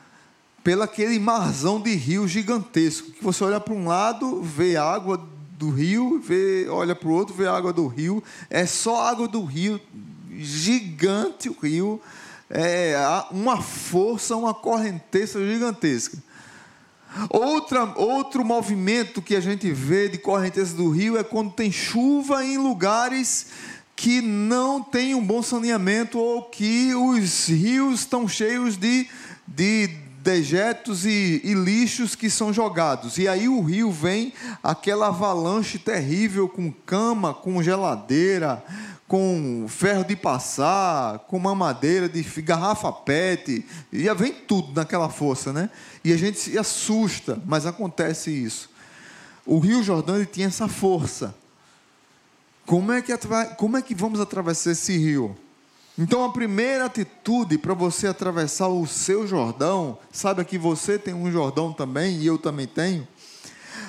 pelo 0.63 0.81
aquele 0.81 1.19
marzão 1.19 1.79
de 1.79 1.93
rio 1.93 2.27
gigantesco, 2.27 3.11
que 3.11 3.23
você 3.23 3.43
olha 3.43 3.59
para 3.59 3.75
um 3.75 3.87
lado, 3.87 4.41
vê 4.41 4.75
água 4.75 5.23
do 5.51 5.69
rio, 5.69 6.19
vê, 6.19 6.67
olha 6.67 6.95
para 6.95 7.07
o 7.07 7.11
outro, 7.11 7.35
vê 7.35 7.47
água 7.47 7.71
do 7.71 7.85
rio, 7.85 8.23
é 8.49 8.65
só 8.65 9.07
água 9.07 9.27
do 9.27 9.45
rio, 9.45 9.79
gigante 10.31 11.47
o 11.47 11.55
rio, 11.61 12.01
é, 12.49 12.95
uma 13.31 13.61
força, 13.61 14.35
uma 14.35 14.53
correnteza 14.53 15.39
gigantesca. 15.45 16.17
Outra, 17.29 17.85
outro 17.95 18.43
movimento 18.43 19.21
que 19.21 19.35
a 19.35 19.39
gente 19.39 19.71
vê 19.71 20.09
de 20.09 20.17
correnteza 20.17 20.75
do 20.75 20.89
rio 20.89 21.17
é 21.17 21.23
quando 21.23 21.51
tem 21.51 21.71
chuva 21.71 22.43
em 22.43 22.57
lugares 22.57 23.47
que 23.95 24.21
não 24.21 24.83
tem 24.83 25.15
um 25.15 25.25
bom 25.25 25.41
saneamento 25.41 26.19
ou 26.19 26.43
que 26.43 26.93
os 26.93 27.47
rios 27.47 28.01
estão 28.01 28.27
cheios 28.27 28.75
de, 28.75 29.07
de 29.47 29.87
dejetos 30.21 31.05
e, 31.05 31.39
e, 31.43 31.53
lixos 31.53 32.15
que 32.15 32.29
são 32.29 32.51
jogados. 32.51 33.17
E 33.17 33.27
aí 33.27 33.47
o 33.47 33.61
rio 33.61 33.91
vem 33.91 34.33
aquela 34.61 35.07
avalanche 35.07 35.79
terrível 35.79 36.49
com 36.49 36.71
cama, 36.71 37.33
com 37.33 37.63
geladeira, 37.63 38.61
com 39.07 39.65
ferro 39.67 40.03
de 40.03 40.15
passar, 40.15 41.19
com 41.19 41.37
mamadeira 41.37 42.09
de 42.09 42.23
garrafa 42.41 42.91
PET, 42.91 43.63
e 43.91 44.13
vem 44.15 44.33
tudo 44.33 44.73
naquela 44.73 45.09
força, 45.09 45.53
né? 45.53 45.69
E 46.03 46.11
a 46.11 46.17
gente 46.17 46.39
se 46.39 46.57
assusta, 46.57 47.41
mas 47.45 47.65
acontece 47.65 48.31
isso. 48.31 48.69
O 49.45 49.59
Rio 49.59 49.83
Jordão 49.83 50.15
ele 50.15 50.25
tinha 50.25 50.47
essa 50.47 50.67
força. 50.67 51.35
Como 52.65 52.91
é 52.91 53.01
que, 53.01 53.13
como 53.57 53.77
é 53.77 53.81
que 53.81 53.93
vamos 53.93 54.19
atravessar 54.19 54.71
esse 54.71 54.97
rio? 54.97 55.37
Então, 55.97 56.25
a 56.25 56.31
primeira 56.31 56.85
atitude 56.85 57.57
para 57.57 57.73
você 57.73 58.07
atravessar 58.07 58.67
o 58.67 58.85
seu 58.85 59.25
Jordão, 59.25 59.97
sabe 60.11 60.43
que 60.43 60.57
você 60.57 60.99
tem 60.99 61.13
um 61.13 61.31
Jordão 61.31 61.71
também, 61.71 62.17
e 62.17 62.25
eu 62.25 62.37
também 62.37 62.67
tenho. 62.67 63.07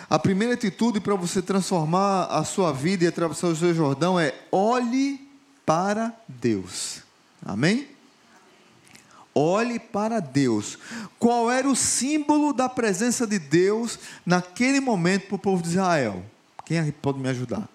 A 0.08 0.18
primeira 0.18 0.54
atitude 0.54 1.00
para 1.00 1.16
você 1.16 1.42
transformar 1.42 2.26
a 2.26 2.44
sua 2.44 2.72
vida 2.72 3.04
e 3.04 3.06
atravessar 3.08 3.48
o 3.48 3.56
seu 3.56 3.74
Jordão 3.74 4.18
é 4.18 4.34
olhe 4.52 5.28
para 5.64 6.14
Deus. 6.28 7.02
Amém? 7.44 7.88
Olhe 9.34 9.78
para 9.80 10.20
Deus. 10.20 10.78
Qual 11.18 11.50
era 11.50 11.68
o 11.68 11.74
símbolo 11.74 12.52
da 12.52 12.68
presença 12.68 13.26
de 13.26 13.38
Deus 13.38 13.98
naquele 14.24 14.80
momento 14.80 15.26
para 15.26 15.36
o 15.36 15.38
povo 15.38 15.62
de 15.62 15.70
Israel? 15.70 16.24
Quem 16.64 16.90
pode 16.92 17.18
me 17.18 17.28
ajudar? 17.28 17.68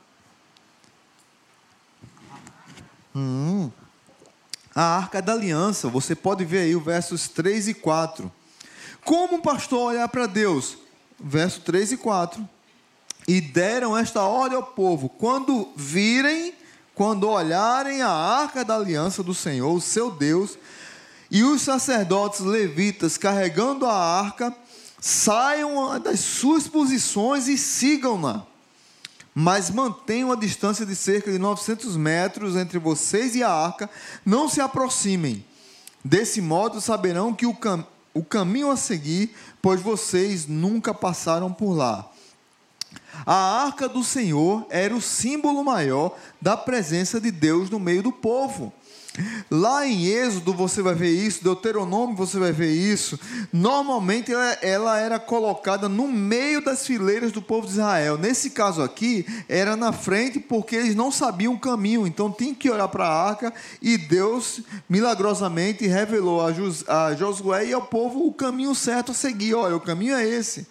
Hum, 3.14 3.70
a 4.74 4.84
arca 4.98 5.22
da 5.22 5.34
aliança, 5.34 5.90
você 5.90 6.16
pode 6.16 6.46
ver 6.46 6.60
aí 6.60 6.76
os 6.76 6.84
versos 6.84 7.28
3 7.28 7.68
e 7.68 7.74
4. 7.74 8.32
Como 9.04 9.38
o 9.38 9.42
pastor 9.42 9.92
olhar 9.92 10.08
para 10.08 10.28
Deus? 10.28 10.78
Verso 11.24 11.62
3 11.62 11.94
e 11.94 11.98
4. 11.98 12.48
E 13.28 13.40
deram 13.40 13.98
esta 13.98 14.24
ordem 14.24 14.58
ao 14.58 14.64
povo: 14.64 15.10
quando 15.10 15.70
virem, 15.76 16.54
quando 16.96 17.30
olharem 17.30 18.02
a 18.02 18.10
arca 18.10 18.66
da 18.66 18.76
aliança 18.76 19.22
do 19.24 19.34
Senhor, 19.34 19.74
o 19.74 19.82
seu 19.82 20.12
Deus, 20.12 20.58
e 21.30 21.44
os 21.44 21.62
sacerdotes 21.62 22.42
levitas 22.42 23.18
carregando 23.18 23.86
a 23.86 23.94
arca, 23.96 24.56
Saiam 25.04 26.00
das 26.00 26.20
suas 26.20 26.68
posições 26.68 27.48
e 27.48 27.58
sigam-na. 27.58 28.44
Mas 29.34 29.72
mantenham 29.72 30.32
a 30.32 30.36
distância 30.36 30.86
de 30.86 30.96
cerca 30.96 31.32
de 31.32 31.40
900 31.40 31.98
metros 31.98 32.56
entre 32.56 32.78
vocês 32.78 33.36
e 33.36 33.42
a 33.42 33.50
arca. 33.50 33.90
Não 34.24 34.48
se 34.48 34.62
aproximem. 34.62 35.44
Desse 36.06 36.40
modo 36.40 36.80
saberão 36.80 37.34
que 37.34 37.48
o, 37.48 37.56
cam 37.56 37.84
o 38.14 38.24
caminho 38.24 38.72
a 38.72 38.76
seguir, 38.76 39.36
pois 39.62 39.82
vocês 39.82 40.48
nunca 40.48 40.94
passaram 40.94 41.52
por 41.52 41.74
lá. 41.74 42.10
A 43.26 43.66
arca 43.66 43.88
do 43.88 44.04
Senhor 44.04 44.66
era 44.70 44.96
o 44.96 45.02
símbolo 45.02 45.64
maior 45.64 46.18
da 46.42 46.58
presença 46.58 47.20
de 47.20 47.32
Deus 47.32 47.70
no 47.70 47.80
meio 47.80 48.04
do 48.04 48.12
povo. 48.12 48.74
Lá 49.50 49.86
em 49.86 50.06
Êxodo 50.06 50.54
você 50.54 50.82
vai 50.82 50.96
ver 50.96 51.12
isso, 51.12 51.44
Deuteronômio 51.44 52.16
você 52.16 52.40
vai 52.40 52.54
ver 52.54 52.72
isso. 52.72 53.20
Normalmente 53.52 54.32
ela, 54.32 54.52
ela, 54.62 55.00
era 55.00 55.20
colocada 55.20 55.90
no 55.90 56.08
meio 56.08 56.64
das 56.64 56.86
fileiras 56.86 57.34
do 57.34 57.42
povo 57.42 57.68
de 57.68 57.74
Israel. 57.74 58.18
Nesse 58.18 58.52
caso 58.52 58.82
aqui, 58.82 59.26
era 59.50 59.76
na 59.76 59.92
frente 59.92 60.40
porque 60.40 60.78
eles 60.78 60.96
não 60.96 61.12
sabiam 61.12 61.54
o 61.54 61.60
caminho, 61.60 62.08
então 62.08 62.32
tinha 62.32 62.56
que 62.56 62.70
olhar 62.70 62.88
para 62.88 63.06
a 63.06 63.30
arca 63.30 63.54
e 63.82 63.98
Deus 63.98 64.62
milagrosamente 64.88 65.86
revelou 65.86 66.46
a, 66.46 66.54
Jos, 66.54 66.88
a 66.88 67.14
Josué 67.14 67.66
e 67.66 67.74
ao 67.74 67.82
povo 67.82 68.26
o 68.26 68.34
caminho 68.34 68.74
certo 68.74 69.12
a 69.12 69.16
seguir. 69.16 69.54
Olha, 69.56 69.76
o 69.76 69.82
caminho 69.82 70.16
é 70.16 70.26
esse. 70.26 70.66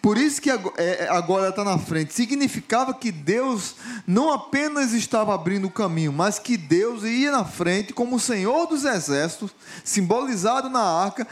Por 0.00 0.18
isso 0.18 0.40
que 0.40 0.50
é, 0.50 0.60
é, 0.76 1.08
agora 1.10 1.48
está 1.48 1.64
na 1.64 1.78
frente. 1.78 2.14
Significava 2.14 2.94
que 2.94 3.10
Deus 3.10 3.76
não 4.06 4.32
apenas 4.32 4.92
estava 4.92 5.34
abrindo 5.34 5.66
o 5.66 5.70
caminho, 5.70 6.12
mas 6.12 6.38
que 6.38 6.56
Deus 6.56 7.02
ia 7.04 7.30
na 7.30 7.44
frente 7.44 7.92
como 7.92 8.16
o 8.16 8.20
Senhor 8.20 8.66
dos 8.66 8.84
Exércitos, 8.84 9.50
simbolizado 9.84 10.68
na 10.68 10.82
arca, 10.82 11.26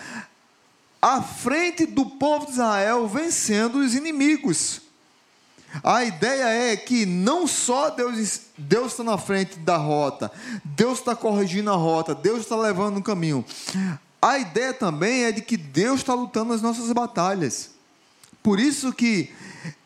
à 1.00 1.22
frente 1.22 1.86
do 1.86 2.06
povo 2.06 2.46
de 2.46 2.52
Israel, 2.52 3.06
vencendo 3.06 3.78
os 3.78 3.94
inimigos. 3.94 4.82
A 5.82 6.04
ideia 6.04 6.72
é 6.72 6.76
que 6.76 7.04
não 7.04 7.46
só 7.46 7.90
Deus, 7.90 8.40
Deus 8.56 8.92
está 8.92 9.04
na 9.04 9.18
frente 9.18 9.58
da 9.58 9.76
rota, 9.76 10.30
Deus 10.64 10.98
está 10.98 11.14
corrigindo 11.14 11.70
a 11.70 11.76
rota, 11.76 12.14
Deus 12.14 12.40
está 12.40 12.56
levando 12.56 12.98
o 12.98 13.02
caminho. 13.02 13.44
A 14.20 14.38
ideia 14.38 14.72
também 14.72 15.24
é 15.24 15.32
de 15.32 15.42
que 15.42 15.56
Deus 15.56 16.00
está 16.00 16.14
lutando 16.14 16.52
as 16.52 16.62
nossas 16.62 16.90
batalhas. 16.92 17.75
Por 18.46 18.60
isso 18.60 18.92
que 18.92 19.28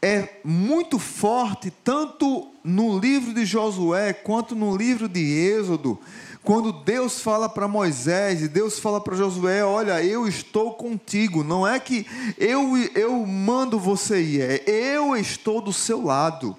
é 0.02 0.38
muito 0.44 0.98
forte, 0.98 1.72
tanto 1.82 2.46
no 2.62 2.98
livro 2.98 3.32
de 3.32 3.46
Josué 3.46 4.12
quanto 4.12 4.54
no 4.54 4.76
livro 4.76 5.08
de 5.08 5.18
Êxodo, 5.18 5.98
quando 6.42 6.70
Deus 6.70 7.22
fala 7.22 7.48
para 7.48 7.66
Moisés 7.66 8.42
e 8.42 8.48
Deus 8.48 8.78
fala 8.78 9.00
para 9.00 9.16
Josué: 9.16 9.64
Olha, 9.64 10.04
eu 10.04 10.28
estou 10.28 10.74
contigo. 10.74 11.42
Não 11.42 11.66
é 11.66 11.80
que 11.80 12.06
eu, 12.36 12.76
eu 12.94 13.24
mando 13.24 13.80
você 13.80 14.22
ir, 14.22 14.42
é 14.42 14.62
eu 14.66 15.16
estou 15.16 15.62
do 15.62 15.72
seu 15.72 16.04
lado. 16.04 16.54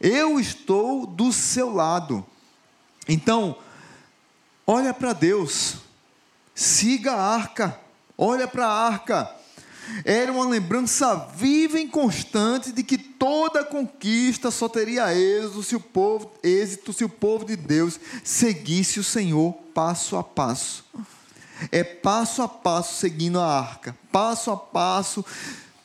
Eu 0.00 0.38
estou 0.38 1.04
do 1.04 1.32
seu 1.32 1.74
lado. 1.74 2.24
Então, 3.08 3.56
olha 4.64 4.94
para 4.94 5.12
Deus, 5.12 5.78
siga 6.54 7.10
a 7.10 7.34
arca, 7.34 7.76
olha 8.16 8.46
para 8.46 8.68
a 8.68 8.86
arca 8.86 9.41
era 10.04 10.32
uma 10.32 10.46
lembrança 10.46 11.14
viva 11.36 11.78
e 11.78 11.88
constante 11.88 12.72
de 12.72 12.82
que 12.82 12.96
toda 12.96 13.64
conquista 13.64 14.50
só 14.50 14.68
teria 14.68 15.14
êxito 15.14 15.62
se 15.62 15.76
o 15.76 15.80
povo, 15.80 16.32
êxito 16.42 16.92
se 16.92 17.04
o 17.04 17.08
povo 17.08 17.44
de 17.44 17.56
Deus 17.56 17.98
seguisse 18.22 19.00
o 19.00 19.04
Senhor 19.04 19.52
passo 19.74 20.16
a 20.16 20.24
passo. 20.24 20.84
É 21.70 21.84
passo 21.84 22.42
a 22.42 22.48
passo 22.48 22.98
seguindo 22.98 23.38
a 23.38 23.46
arca, 23.46 23.96
passo 24.10 24.50
a 24.50 24.56
passo, 24.56 25.24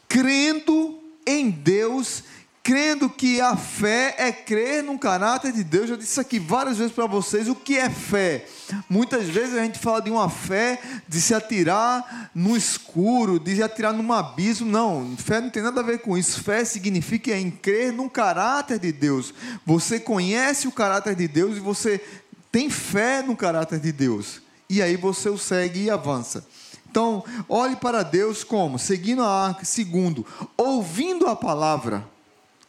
crendo 0.08 1.00
em 1.26 1.50
Deus 1.50 2.24
crendo 2.68 3.10
que 3.10 3.40
a 3.40 3.56
fé 3.56 4.14
é 4.18 4.30
crer 4.30 4.84
no 4.84 5.00
caráter 5.00 5.54
de 5.54 5.64
Deus. 5.64 5.90
Eu 5.90 5.96
disse 5.96 6.20
aqui 6.20 6.38
várias 6.38 6.78
vezes 6.78 6.92
para 6.92 7.06
vocês. 7.06 7.48
O 7.48 7.56
que 7.56 7.78
é 7.78 7.90
fé? 7.90 8.46
Muitas 8.90 9.30
vezes 9.30 9.56
a 9.56 9.64
gente 9.64 9.80
fala 9.80 10.02
de 10.02 10.10
uma 10.10 10.30
fé 10.30 10.78
de 11.08 11.22
se 11.22 11.34
atirar 11.34 12.30
no 12.36 12.58
escuro, 12.58 13.40
de 13.40 13.56
se 13.56 13.64
atirar 13.64 13.94
num 13.94 14.12
abismo. 14.12 14.70
Não, 14.70 15.16
fé 15.16 15.40
não 15.40 15.50
tem 15.50 15.64
nada 15.64 15.80
a 15.80 15.84
ver 15.84 16.00
com 16.00 16.18
isso. 16.18 16.44
Fé 16.44 16.66
significa 16.66 17.34
em 17.38 17.50
crer 17.50 17.94
no 17.94 18.10
caráter 18.10 18.80
de 18.80 18.92
Deus. 18.92 19.34
Você 19.66 19.98
conhece 19.98 20.68
o 20.68 20.72
caráter 20.74 21.16
de 21.16 21.26
Deus 21.26 21.56
e 21.56 21.62
você 21.62 22.04
tem 22.52 22.70
fé 22.70 23.24
no 23.24 23.38
caráter 23.38 23.80
de 23.80 23.94
Deus. 23.94 24.42
E 24.70 24.82
aí 24.82 24.98
você 24.98 25.30
o 25.30 25.38
segue 25.38 25.84
e 25.84 25.90
avança. 25.90 26.46
Então, 26.92 27.24
olhe 27.48 27.78
para 27.78 28.04
Deus 28.04 28.44
como? 28.44 28.78
Seguindo 28.78 29.24
a 29.24 29.48
arca. 29.48 29.64
Segundo, 29.64 30.26
ouvindo 30.58 31.28
a 31.28 31.36
palavra 31.36 32.17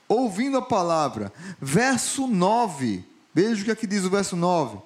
ouvindo 0.08 0.56
a 0.56 0.62
palavra. 0.62 1.32
Verso 1.60 2.26
9. 2.26 3.04
Veja 3.34 3.62
o 3.62 3.64
que 3.64 3.70
aqui 3.70 3.86
diz 3.86 4.04
o 4.04 4.10
verso 4.10 4.34
9. 4.34 4.78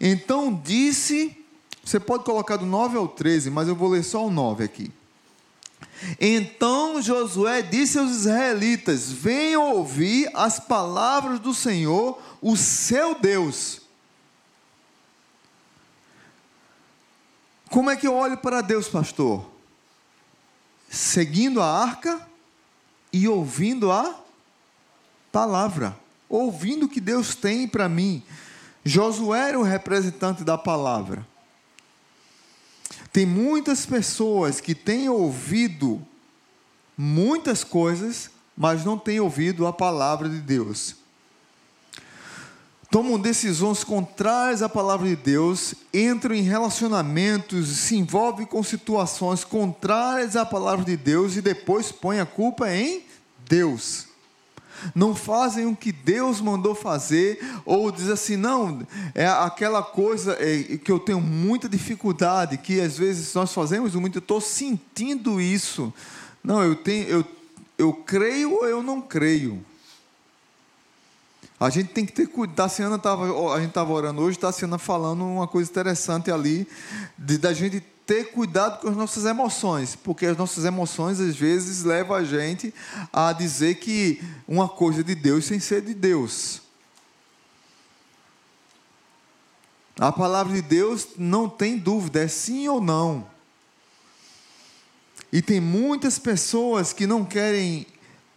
Então 0.00 0.54
disse, 0.54 1.36
você 1.84 1.98
pode 1.98 2.24
colocar 2.24 2.56
do 2.56 2.66
9 2.66 2.96
ao 2.96 3.08
13, 3.08 3.50
mas 3.50 3.68
eu 3.68 3.74
vou 3.74 3.88
ler 3.88 4.04
só 4.04 4.26
o 4.26 4.30
9 4.30 4.64
aqui. 4.64 4.92
Então 6.20 7.00
Josué 7.00 7.62
disse 7.62 7.98
aos 7.98 8.10
israelitas: 8.10 9.10
Venham 9.10 9.74
ouvir 9.74 10.28
as 10.34 10.58
palavras 10.58 11.38
do 11.38 11.54
Senhor, 11.54 12.20
o 12.40 12.56
seu 12.56 13.14
Deus. 13.14 13.80
Como 17.70 17.88
é 17.88 17.96
que 17.96 18.06
eu 18.06 18.14
olho 18.14 18.36
para 18.36 18.60
Deus, 18.60 18.88
pastor? 18.88 19.48
Seguindo 20.90 21.62
a 21.62 21.66
arca 21.66 22.28
e 23.12 23.26
ouvindo 23.26 23.90
a 23.90 24.21
palavra, 25.32 25.96
ouvindo 26.28 26.84
o 26.84 26.88
que 26.88 27.00
Deus 27.00 27.34
tem 27.34 27.66
para 27.66 27.88
mim. 27.88 28.22
Josué 28.84 29.48
era 29.48 29.58
o 29.58 29.62
representante 29.62 30.44
da 30.44 30.58
palavra. 30.58 31.26
Tem 33.10 33.24
muitas 33.24 33.86
pessoas 33.86 34.60
que 34.60 34.74
têm 34.74 35.08
ouvido 35.08 36.00
muitas 36.96 37.64
coisas, 37.64 38.30
mas 38.56 38.84
não 38.84 38.98
têm 38.98 39.18
ouvido 39.18 39.66
a 39.66 39.72
palavra 39.72 40.28
de 40.28 40.38
Deus. 40.38 40.96
Tomam 42.90 43.18
decisões 43.18 43.82
contrárias 43.82 44.60
à 44.60 44.68
palavra 44.68 45.08
de 45.08 45.16
Deus, 45.16 45.74
entram 45.94 46.34
em 46.34 46.42
relacionamentos, 46.42 47.68
se 47.68 47.96
envolvem 47.96 48.44
com 48.44 48.62
situações 48.62 49.44
contrárias 49.44 50.36
à 50.36 50.44
palavra 50.44 50.84
de 50.84 50.96
Deus 50.96 51.34
e 51.36 51.40
depois 51.40 51.90
põem 51.90 52.20
a 52.20 52.26
culpa 52.26 52.70
em 52.70 53.02
Deus 53.48 54.11
não 54.94 55.14
fazem 55.14 55.66
o 55.66 55.76
que 55.76 55.92
Deus 55.92 56.40
mandou 56.40 56.74
fazer, 56.74 57.38
ou 57.64 57.90
diz 57.90 58.08
assim, 58.08 58.36
não, 58.36 58.86
é 59.14 59.26
aquela 59.26 59.82
coisa 59.82 60.36
é, 60.40 60.76
que 60.78 60.90
eu 60.90 60.98
tenho 60.98 61.20
muita 61.20 61.68
dificuldade, 61.68 62.58
que 62.58 62.80
às 62.80 62.98
vezes 62.98 63.32
nós 63.34 63.52
fazemos 63.52 63.94
muito, 63.94 64.18
eu 64.18 64.20
estou 64.20 64.40
sentindo 64.40 65.40
isso. 65.40 65.92
Não, 66.42 66.62
eu 66.62 66.74
tenho, 66.74 67.08
eu, 67.08 67.24
eu 67.78 67.92
creio 67.92 68.52
ou 68.52 68.66
eu 68.66 68.82
não 68.82 69.00
creio. 69.00 69.64
A 71.62 71.70
gente 71.70 71.90
tem 71.90 72.04
que 72.04 72.12
ter 72.12 72.26
cuidado. 72.26 72.98
Tava, 72.98 73.54
a 73.54 73.60
gente 73.60 73.68
estava 73.68 73.92
orando 73.92 74.20
hoje, 74.20 74.36
Tassiana 74.36 74.78
falando 74.78 75.24
uma 75.24 75.46
coisa 75.46 75.70
interessante 75.70 76.28
ali, 76.28 76.66
de, 77.16 77.38
da 77.38 77.52
gente 77.52 77.80
ter 78.12 78.30
cuidado 78.30 78.78
com 78.78 78.88
as 78.88 78.96
nossas 78.96 79.24
emoções, 79.24 79.96
porque 79.96 80.26
as 80.26 80.36
nossas 80.36 80.66
emoções 80.66 81.18
às 81.18 81.34
vezes 81.34 81.82
levam 81.82 82.14
a 82.14 82.22
gente 82.22 82.74
a 83.10 83.32
dizer 83.32 83.76
que 83.76 84.22
uma 84.46 84.68
coisa 84.68 85.00
é 85.00 85.02
de 85.02 85.14
Deus 85.14 85.46
sem 85.46 85.58
ser 85.58 85.80
de 85.80 85.94
Deus. 85.94 86.60
A 89.98 90.12
palavra 90.12 90.52
de 90.52 90.60
Deus 90.60 91.08
não 91.16 91.48
tem 91.48 91.78
dúvida, 91.78 92.22
é 92.22 92.28
sim 92.28 92.68
ou 92.68 92.82
não. 92.82 93.26
E 95.32 95.40
tem 95.40 95.58
muitas 95.58 96.18
pessoas 96.18 96.92
que 96.92 97.06
não 97.06 97.24
querem 97.24 97.86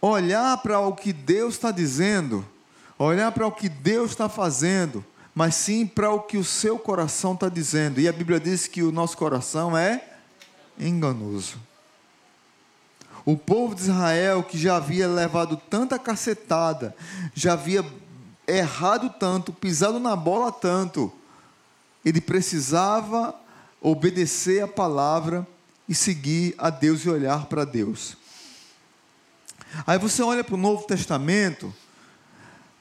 olhar 0.00 0.56
para 0.62 0.80
o 0.80 0.94
que 0.94 1.12
Deus 1.12 1.52
está 1.52 1.70
dizendo, 1.70 2.46
olhar 2.98 3.30
para 3.30 3.46
o 3.46 3.52
que 3.52 3.68
Deus 3.68 4.12
está 4.12 4.26
fazendo 4.26 5.04
mas 5.36 5.54
sim 5.54 5.86
para 5.86 6.10
o 6.10 6.20
que 6.20 6.38
o 6.38 6.44
seu 6.44 6.78
coração 6.78 7.34
está 7.34 7.50
dizendo. 7.50 8.00
E 8.00 8.08
a 8.08 8.12
Bíblia 8.12 8.40
diz 8.40 8.66
que 8.66 8.82
o 8.82 8.90
nosso 8.90 9.18
coração 9.18 9.76
é 9.76 10.02
enganoso. 10.80 11.58
O 13.22 13.36
povo 13.36 13.74
de 13.74 13.82
Israel, 13.82 14.42
que 14.42 14.56
já 14.56 14.76
havia 14.76 15.06
levado 15.06 15.60
tanta 15.68 15.98
cacetada, 15.98 16.96
já 17.34 17.52
havia 17.52 17.84
errado 18.48 19.10
tanto, 19.10 19.52
pisado 19.52 20.00
na 20.00 20.16
bola 20.16 20.50
tanto, 20.50 21.12
ele 22.02 22.22
precisava 22.22 23.34
obedecer 23.78 24.62
a 24.62 24.68
palavra 24.68 25.46
e 25.86 25.94
seguir 25.94 26.54
a 26.56 26.70
Deus 26.70 27.02
e 27.02 27.10
olhar 27.10 27.44
para 27.44 27.66
Deus. 27.66 28.16
Aí 29.86 29.98
você 29.98 30.22
olha 30.22 30.42
para 30.42 30.54
o 30.54 30.58
Novo 30.58 30.86
Testamento, 30.86 31.74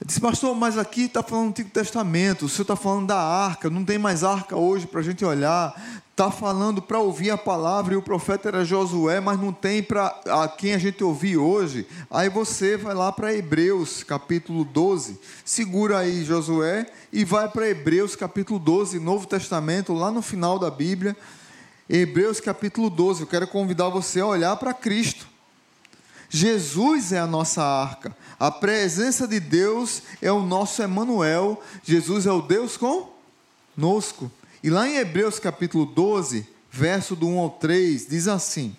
disse, 0.03 0.19
pastor, 0.19 0.55
mas 0.55 0.77
aqui 0.77 1.03
está 1.03 1.23
falando 1.23 1.45
do 1.45 1.49
Antigo 1.51 1.69
Testamento, 1.69 2.45
o 2.45 2.49
senhor 2.49 2.63
está 2.63 2.75
falando 2.75 3.08
da 3.08 3.19
arca, 3.19 3.69
não 3.69 3.86
tem 3.86 3.97
mais 3.97 4.23
arca 4.23 4.58
hoje 4.58 4.86
para 4.86 4.99
a 4.99 5.03
gente 5.03 5.23
olhar. 5.23 5.73
está 6.12 6.31
falando 6.31 6.81
para 6.81 6.99
ouvir 6.99 7.29
a 7.29 7.38
palavra 7.38 7.93
e 7.93 7.97
o 7.97 8.01
profeta 8.01 8.47
era 8.47 8.65
Josué, 8.65 9.19
mas 9.19 9.39
não 9.39 9.51
tem 9.51 9.84
para 9.84 10.08
a 10.29 10.47
quem 10.47 10.73
a 10.73 10.77
gente 10.77 11.03
ouvir 11.03 11.38
hoje. 11.38 11.86
Aí 12.10 12.29
você 12.29 12.77
vai 12.77 12.93
lá 12.93 13.12
para 13.12 13.34
Hebreus 13.34 14.03
capítulo 14.03 14.63
12, 14.63 15.19
segura 15.43 15.99
aí 15.99 16.23
Josué 16.23 16.86
e 17.12 17.25
vai 17.25 17.49
para 17.49 17.69
Hebreus 17.69 18.15
capítulo 18.15 18.60
12, 18.60 18.99
Novo 18.99 19.27
Testamento, 19.27 19.93
lá 19.93 20.10
no 20.10 20.21
final 20.21 20.58
da 20.58 20.71
Bíblia. 20.71 21.15
Hebreus 21.89 22.39
capítulo 22.39 22.89
12, 22.89 23.21
eu 23.21 23.27
quero 23.27 23.47
convidar 23.47 23.89
você 23.89 24.19
a 24.19 24.25
olhar 24.25 24.55
para 24.55 24.73
Cristo. 24.73 25.35
Jesus 26.30 27.12
é 27.12 27.20
a 27.20 27.28
nossa 27.28 27.64
arca. 27.64 28.16
A 28.40 28.52
presença 28.52 29.28
de 29.28 29.40
Deus 29.40 30.02
é 30.22 30.32
o 30.32 30.42
nosso 30.42 30.82
Emanuel. 30.82 31.62
Jesus 31.84 32.26
é 32.26 32.32
o 32.32 32.42
Deus 32.42 32.78
conosco. 32.78 34.32
E 34.64 34.70
lá 34.70 34.88
em 34.88 34.98
Hebreus 34.98 35.40
capítulo 35.40 35.86
12, 35.86 36.48
verso 36.72 37.16
do 37.16 37.28
1 37.28 37.40
ao 37.40 37.50
3, 37.52 38.08
diz 38.08 38.28
assim: 38.28 38.76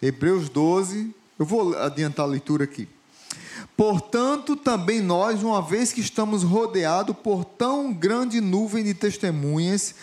Hebreus 0.00 0.48
12, 0.48 1.14
eu 1.38 1.44
vou 1.44 1.76
adiantar 1.76 2.24
a 2.24 2.28
leitura 2.28 2.64
aqui. 2.64 2.88
Portanto, 3.76 4.56
também 4.56 5.00
nós, 5.00 5.42
uma 5.42 5.62
vez 5.62 5.92
que 5.92 6.00
estamos 6.00 6.42
rodeados 6.42 7.16
por 7.16 7.44
tão 7.44 7.92
grande 7.92 8.40
nuvem 8.40 8.84
de 8.84 8.94
testemunhas, 8.94 9.94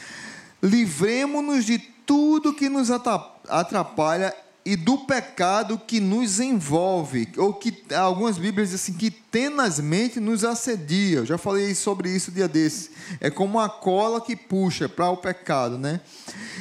livremos-nos 0.61 1.63
de 1.63 1.77
tudo 1.77 2.53
que 2.53 2.69
nos 2.69 2.89
atrapalha 2.91 4.35
e 4.67 4.75
do 4.75 4.97
pecado 4.97 5.79
que 5.79 6.01
nos 6.01 6.41
envolve, 6.41 7.29
ou 7.37 7.53
que 7.53 7.73
algumas 7.95 8.37
Bíblias 8.37 8.71
dizem 8.71 8.91
assim, 8.91 8.99
que 8.99 9.09
tenazmente 9.09 10.19
nos 10.19 10.43
assedia. 10.43 11.19
Eu 11.19 11.25
já 11.25 11.37
falei 11.37 11.73
sobre 11.73 12.13
isso 12.13 12.33
dia 12.33 12.49
desse. 12.49 12.89
É 13.21 13.29
como 13.29 13.59
uma 13.59 13.69
cola 13.69 14.19
que 14.19 14.35
puxa 14.35 14.89
para 14.89 15.09
o 15.09 15.15
pecado, 15.15 15.77
né? 15.77 16.01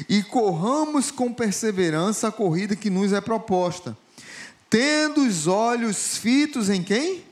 E 0.08 0.22
corramos 0.22 1.10
com 1.10 1.32
perseverança 1.32 2.28
a 2.28 2.32
corrida 2.32 2.76
que 2.76 2.90
nos 2.90 3.12
é 3.12 3.20
proposta, 3.20 3.98
tendo 4.70 5.26
os 5.26 5.48
olhos 5.48 6.16
fitos 6.16 6.70
em 6.70 6.84
quem? 6.84 7.24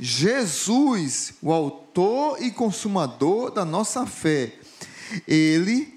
Jesus, 0.00 1.34
o 1.42 1.52
autor 1.52 2.42
e 2.42 2.50
consumador 2.50 3.50
da 3.50 3.66
nossa 3.66 4.06
fé. 4.06 4.54
Ele 5.28 5.93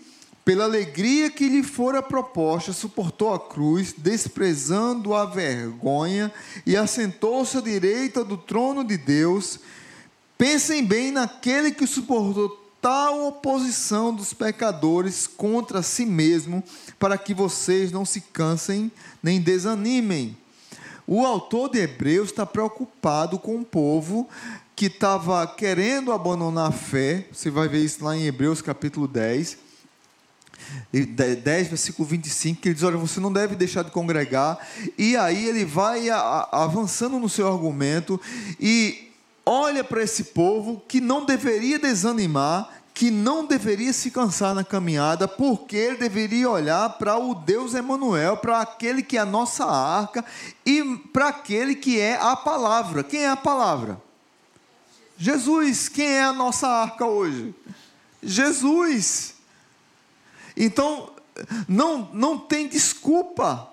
pela 0.48 0.64
alegria 0.64 1.30
que 1.30 1.50
lhe 1.50 1.62
fora 1.62 2.02
proposta, 2.02 2.72
suportou 2.72 3.34
a 3.34 3.40
cruz, 3.40 3.94
desprezando 3.98 5.14
a 5.14 5.26
vergonha, 5.26 6.32
e 6.66 6.74
assentou-se 6.78 7.58
à 7.58 7.60
direita 7.60 8.24
do 8.24 8.38
trono 8.38 8.82
de 8.82 8.98
Deus. 8.98 9.60
Pensem 10.38 10.86
bem 10.86 11.12
naquele 11.12 11.72
que 11.72 11.86
suportou 11.86 12.48
tal 12.82 13.28
oposição 13.28 14.16
dos 14.16 14.32
pecadores 14.32 15.28
contra 15.28 15.82
si 15.82 16.06
mesmo, 16.06 16.64
para 16.98 17.18
que 17.18 17.34
vocês 17.34 17.92
não 17.92 18.06
se 18.06 18.22
cansem 18.22 18.90
nem 19.22 19.42
desanimem. 19.42 20.38
O 21.06 21.26
autor 21.26 21.72
de 21.72 21.80
Hebreus 21.80 22.30
está 22.30 22.46
preocupado 22.46 23.38
com 23.38 23.58
o 23.58 23.66
povo 23.66 24.30
que 24.78 24.86
estava 24.86 25.46
querendo 25.46 26.14
abandonar 26.14 26.70
a 26.70 26.72
fé. 26.72 27.28
Você 27.34 27.50
vai 27.50 27.68
ver 27.68 27.84
isso 27.84 28.02
lá 28.02 28.16
em 28.16 28.28
Hebreus 28.28 28.62
capítulo 28.62 29.10
10 29.10 29.67
10, 30.92 31.68
versículo 31.68 32.08
25, 32.08 32.62
que 32.62 32.70
ele 32.70 32.76
diz: 32.76 32.84
Olha, 32.84 32.98
você 32.98 33.20
não 33.20 33.32
deve 33.32 33.56
deixar 33.56 33.84
de 33.84 33.92
congregar. 33.92 34.58
E 34.98 35.16
aí 35.16 35.48
ele 35.48 35.66
vai 35.66 36.10
avançando 36.10 37.20
no 37.20 37.30
seu 37.30 37.48
argumento 37.48 38.20
e 38.60 39.12
olha 39.46 39.84
para 39.84 40.04
esse 40.04 40.26
povo 40.26 40.82
que 40.88 41.00
não 41.00 41.26
deveria 41.26 41.80
desanimar, 41.80 42.70
que 42.94 43.10
não 43.12 43.46
deveria 43.46 43.94
se 43.94 44.10
cansar 44.10 44.56
na 44.56 44.64
caminhada, 44.64 45.28
porque 45.28 45.78
ele 45.78 45.98
deveria 45.98 46.50
olhar 46.50 46.90
para 46.98 47.18
o 47.18 47.36
Deus 47.36 47.74
Emanuel, 47.74 48.38
para 48.38 48.60
aquele 48.60 49.04
que 49.04 49.18
é 49.18 49.22
a 49.22 49.26
nossa 49.26 49.66
arca 49.66 50.26
e 50.66 50.84
para 51.14 51.28
aquele 51.28 51.76
que 51.76 52.00
é 52.00 52.20
a 52.20 52.36
palavra. 52.36 53.04
Quem 53.04 53.22
é 53.22 53.30
a 53.30 53.38
palavra? 53.38 54.02
Jesus. 55.18 55.88
Quem 55.88 56.08
é 56.08 56.24
a 56.24 56.34
nossa 56.34 56.68
arca 56.68 57.06
hoje? 57.06 57.54
Jesus. 58.22 59.37
Então, 60.58 61.12
não, 61.68 62.10
não 62.14 62.38
tem 62.38 62.68
desculpa 62.68 63.72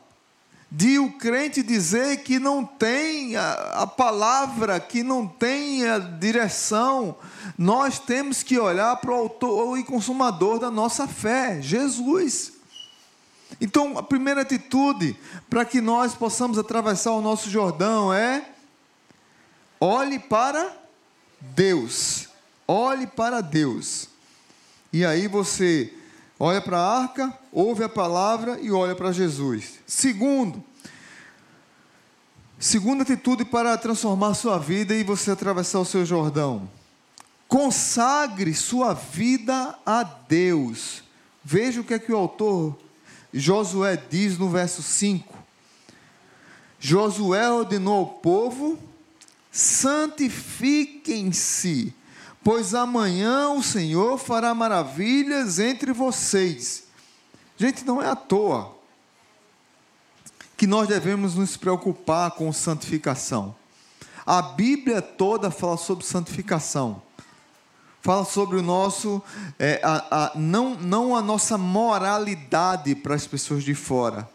de 0.71 0.99
o 0.99 1.13
crente 1.13 1.63
dizer 1.63 2.19
que 2.25 2.39
não 2.39 2.65
tem 2.65 3.37
a, 3.37 3.53
a, 3.83 3.87
palavra, 3.87 4.79
que 4.81 5.03
não 5.03 5.27
tem 5.27 5.89
a 5.89 5.99
direção. 5.99 7.17
Nós 7.57 7.99
temos 7.99 8.43
que 8.43 8.59
olhar 8.59 8.97
para 8.97 9.13
o 9.13 9.15
autor 9.15 9.79
e 9.79 9.85
consumador 9.85 10.59
da 10.59 10.71
nossa 10.71 11.07
fé, 11.09 11.63
Jesus. 11.63 12.53
Então, 13.61 13.97
a 13.97 14.03
primeira 14.03 14.43
atitude 14.43 15.17
para 15.49 15.65
que 15.65 15.81
nós 15.81 16.15
possamos 16.15 16.59
atravessar 16.59 17.13
o 17.13 17.23
nosso 17.23 17.49
Jordão 17.49 18.13
é 18.13 18.45
olhe 19.81 20.19
para 20.19 20.77
Deus. 21.41 22.29
Olhe 22.67 23.07
para 23.07 23.41
Deus. 23.41 24.09
E 24.93 25.05
aí 25.05 25.29
você 25.29 25.93
Olha 26.47 26.61
para 26.61 26.77
a 26.77 27.01
arca, 27.01 27.33
ouve 27.51 27.83
a 27.83 27.89
palavra 27.89 28.61
e 28.61 28.71
olha 28.71 28.95
para 28.95 29.11
Jesus. 29.13 29.79
Segundo, 29.87 30.63
segunda 32.59 33.03
atitude 33.03 33.47
para 33.47 33.79
transformar 33.79 34.35
sua 34.35 34.59
vida 34.59 34.95
e 34.95 35.03
você 35.03 35.31
atravessar 35.31 35.81
o 35.81 35.87
seu 35.87 36.05
Jordão. 36.05 36.69
Consagre 37.49 38.53
sua 38.53 38.93
vida 38.93 39.75
a 39.87 40.03
Deus. 40.03 41.03
Veja 41.43 41.81
o 41.81 41.85
que 41.85 41.95
é 41.95 41.99
que 41.99 42.13
o 42.13 42.19
autor 42.19 42.79
Josué 43.33 43.97
diz 43.97 44.37
no 44.37 44.51
verso 44.51 44.83
5. 44.83 45.35
Josué 46.79 47.51
ordenou 47.51 48.01
ao 48.01 48.07
povo: 48.07 48.79
santifiquem-se 49.51 51.95
pois 52.45 52.75
amanhã 52.75 53.49
o 53.49 53.63
Senhor 53.63 54.19
fará 54.19 54.55
maravilhas 54.55 55.59
entre 55.59 55.93
vocês. 55.93 56.85
Gente, 57.57 57.85
não 57.87 58.03
é 58.03 58.09
à 58.09 58.15
toa 58.15 58.77
que 60.57 60.67
nós 60.67 60.87
devemos 60.87 61.35
nos 61.35 61.57
preocupar 61.57 62.33
com 62.33 62.53
santificação. 62.53 63.57
A 64.27 64.41
Bíblia 64.43 65.01
toda 65.01 65.51
fala 65.51 65.77
sobre 65.79 66.05
santificação. 66.05 67.03
Fala 68.01 68.25
sobre 68.27 68.59
o 68.59 68.63
nosso, 68.63 69.23
é, 69.59 69.81
a, 69.83 70.27
a, 70.27 70.33
não, 70.35 70.75
não 70.75 71.17
a 71.17 71.23
nossa 71.23 71.57
moralidade 71.57 72.95
para 72.95 73.15
as 73.15 73.27
pessoas 73.27 73.65
de 73.65 73.75
fora. 73.75 74.29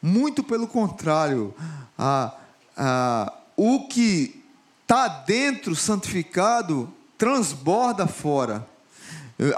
Muito 0.00 0.42
pelo 0.42 0.66
contrário, 0.66 1.54
a, 1.98 2.34
a, 2.74 3.32
o 3.54 3.86
que 3.86 4.37
está 4.88 5.06
dentro 5.06 5.76
santificado, 5.76 6.90
transborda 7.18 8.06
fora. 8.06 8.66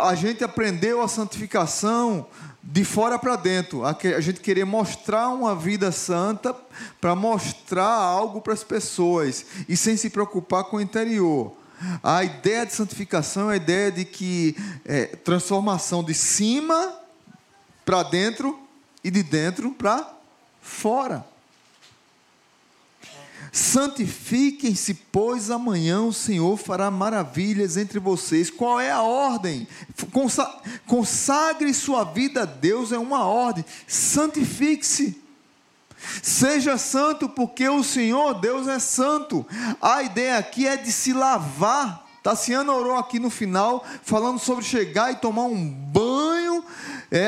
A 0.01 0.13
gente 0.17 0.43
aprendeu 0.43 1.01
a 1.01 1.07
santificação 1.07 2.27
de 2.61 2.85
fora 2.85 3.17
para 3.17 3.37
dentro. 3.37 3.85
A 3.87 4.21
gente 4.21 4.41
querer 4.41 4.65
mostrar 4.65 5.29
uma 5.29 5.55
vida 5.55 5.93
santa 5.93 6.53
para 7.01 7.15
mostrar 7.15 7.85
algo 7.87 8.41
para 8.41 8.55
as 8.55 8.65
pessoas 8.65 9.47
e 9.69 9.77
sem 9.77 9.97
se 9.97 10.11
preocupar 10.11 10.65
com 10.65 10.79
o 10.79 10.81
interior. 10.81 11.53
A 12.03 12.25
ideia 12.25 12.67
de 12.67 12.75
santificação 12.75 13.53
é 13.53 13.55
a 13.55 13.57
ideia 13.57 13.93
de 13.93 14.05
que 14.05 14.57
é, 14.85 15.07
transformação 15.07 16.03
de 16.03 16.13
cima 16.13 16.93
para 17.85 18.03
dentro 18.03 18.59
e 19.05 19.13
de 19.13 19.23
dentro 19.23 19.71
para 19.71 20.13
fora. 20.61 21.30
Santifiquem-se, 23.53 24.95
pois 24.95 25.51
amanhã 25.51 26.03
o 26.03 26.13
Senhor 26.13 26.57
fará 26.57 26.91
maravilhas 26.91 27.77
entre 27.77 27.99
vocês. 27.99 28.51
Qual 28.51 28.79
é 28.79 28.91
a 28.91 29.03
ordem? 29.03 29.67
Consagre 30.87 31.75
sua 31.75 32.05
vida 32.05 32.43
a 32.43 32.47
Deus, 32.47 32.93
é 32.93 32.99
uma 32.99 33.25
ordem. 33.25 33.65
Santifique-se. 33.87 35.21
Seja 36.23 36.79
santo, 36.79 37.29
porque 37.29 37.69
o 37.69 37.83
Senhor 37.83 38.35
Deus 38.41 38.67
é 38.69 38.79
santo. 38.79 39.47
A 39.81 40.03
ideia 40.03 40.39
aqui 40.39 40.67
é 40.67 40.77
de 40.77 40.91
se 40.91 41.13
lavar. 41.13 42.07
Tassiano 42.23 42.73
orou 42.73 42.97
aqui 42.97 43.19
no 43.19 43.31
final, 43.31 43.85
falando 44.03 44.39
sobre 44.39 44.65
chegar 44.65 45.11
e 45.11 45.17
tomar 45.17 45.45
um 45.45 45.67
banho 45.67 46.30
é, 47.11 47.25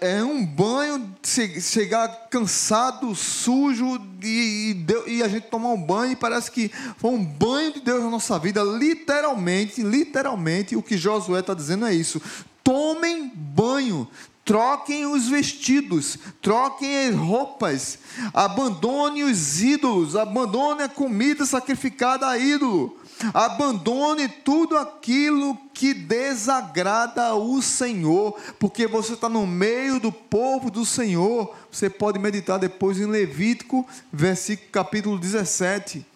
é, 0.00 0.16
é 0.16 0.24
um 0.24 0.44
banho, 0.44 1.14
chegar 1.22 2.08
cansado, 2.30 3.14
sujo, 3.14 4.00
e, 4.22 4.76
e, 5.06 5.16
e, 5.16 5.22
a 5.22 5.28
gente 5.28 5.48
tomar 5.48 5.70
um 5.70 5.80
banho, 5.80 6.12
e 6.12 6.16
parece 6.16 6.50
que 6.50 6.70
foi 6.98 7.10
um 7.10 7.24
banho 7.24 7.72
de 7.72 7.80
Deus 7.80 8.02
na 8.02 8.10
nossa 8.10 8.38
vida, 8.38 8.62
literalmente, 8.62 9.82
literalmente, 9.82 10.76
o 10.76 10.82
que 10.82 10.96
Josué 10.96 11.40
está 11.40 11.54
dizendo 11.54 11.86
é 11.86 11.94
isso. 11.94 12.20
Tomem 12.64 13.32
banho, 13.34 14.08
troquem 14.44 15.06
os 15.06 15.28
vestidos, 15.28 16.18
troquem 16.40 17.08
as 17.08 17.14
roupas, 17.14 17.98
abandone 18.32 19.24
os 19.24 19.62
ídolos, 19.62 20.16
abandone 20.16 20.82
a 20.82 20.88
comida 20.88 21.44
sacrificada 21.44 22.26
a 22.28 22.38
ídolo 22.38 23.01
Abandone 23.32 24.28
tudo 24.28 24.76
aquilo 24.76 25.56
que 25.74 25.94
desagrada 25.94 27.34
o 27.34 27.60
Senhor, 27.62 28.34
porque 28.58 28.86
você 28.86 29.14
está 29.14 29.28
no 29.28 29.46
meio 29.46 30.00
do 30.00 30.10
povo 30.10 30.70
do 30.70 30.84
Senhor. 30.84 31.54
Você 31.70 31.88
pode 31.88 32.18
meditar 32.18 32.58
depois 32.58 32.98
em 32.98 33.06
Levítico, 33.06 33.86
versículo 34.12 34.70
capítulo 34.70 35.18
17. 35.18 36.06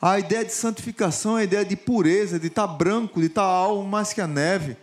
A 0.00 0.18
ideia 0.18 0.44
de 0.44 0.52
santificação 0.52 1.38
é 1.38 1.42
a 1.42 1.44
ideia 1.44 1.64
de 1.64 1.76
pureza, 1.76 2.38
de 2.38 2.48
estar 2.48 2.68
tá 2.68 2.72
branco, 2.72 3.20
de 3.20 3.26
estar 3.26 3.42
tá 3.42 3.48
algo 3.48 3.88
mais 3.88 4.12
que 4.12 4.20
a 4.20 4.26
neve. 4.26 4.76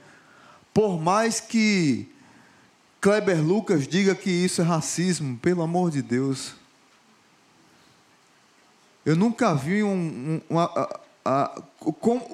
Por 0.74 1.00
mais 1.00 1.40
que 1.40 2.08
Kleber 3.00 3.42
Lucas 3.42 3.88
diga 3.88 4.16
que 4.16 4.30
isso 4.30 4.62
é 4.62 4.64
racismo, 4.64 5.38
pelo 5.38 5.62
amor 5.62 5.92
de 5.92 6.02
Deus. 6.02 6.61
Eu 9.06 9.16
nunca 9.16 9.54
vi 9.54 9.84
um, 9.84 10.42
um, 10.50 10.60
a, 10.60 11.00
a, 11.26 11.62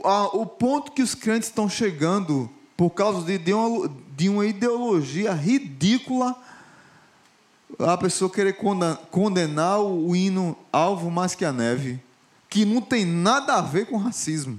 a, 0.04 0.30
o 0.34 0.46
ponto 0.46 0.92
que 0.92 1.02
os 1.02 1.16
crentes 1.16 1.50
estão 1.50 1.70
chegando 1.70 2.50
por 2.76 2.90
causa 2.92 3.26
de, 3.26 3.38
de, 3.38 3.54
uma, 3.54 3.92
de 4.16 4.30
uma 4.30 4.46
ideologia 4.46 5.34
ridícula 5.34 6.36
a 7.80 7.98
pessoa 7.98 8.32
querer 8.32 8.58
condenar 9.12 9.80
o 9.82 10.16
hino 10.16 10.58
alvo 10.72 11.12
mais 11.12 11.36
que 11.36 11.46
a 11.46 11.52
neve, 11.52 12.02
que 12.50 12.66
não 12.66 12.82
tem 12.82 13.06
nada 13.06 13.56
a 13.56 13.62
ver 13.62 13.88
com 13.88 13.98
racismo, 13.98 14.58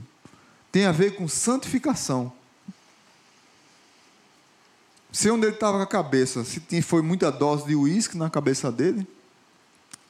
tem 0.71 0.85
a 0.85 0.92
ver 0.92 1.16
com 1.16 1.27
santificação. 1.27 2.33
Sei 5.11 5.31
onde 5.31 5.47
ele 5.47 5.55
estava 5.55 5.79
com 5.79 5.83
a 5.83 5.87
cabeça. 5.87 6.44
Se 6.44 6.83
foi 6.83 7.01
muita 7.01 7.33
dose 7.33 7.66
de 7.66 7.75
uísque 7.75 8.16
na 8.16 8.29
cabeça 8.29 8.71
dele. 8.71 9.07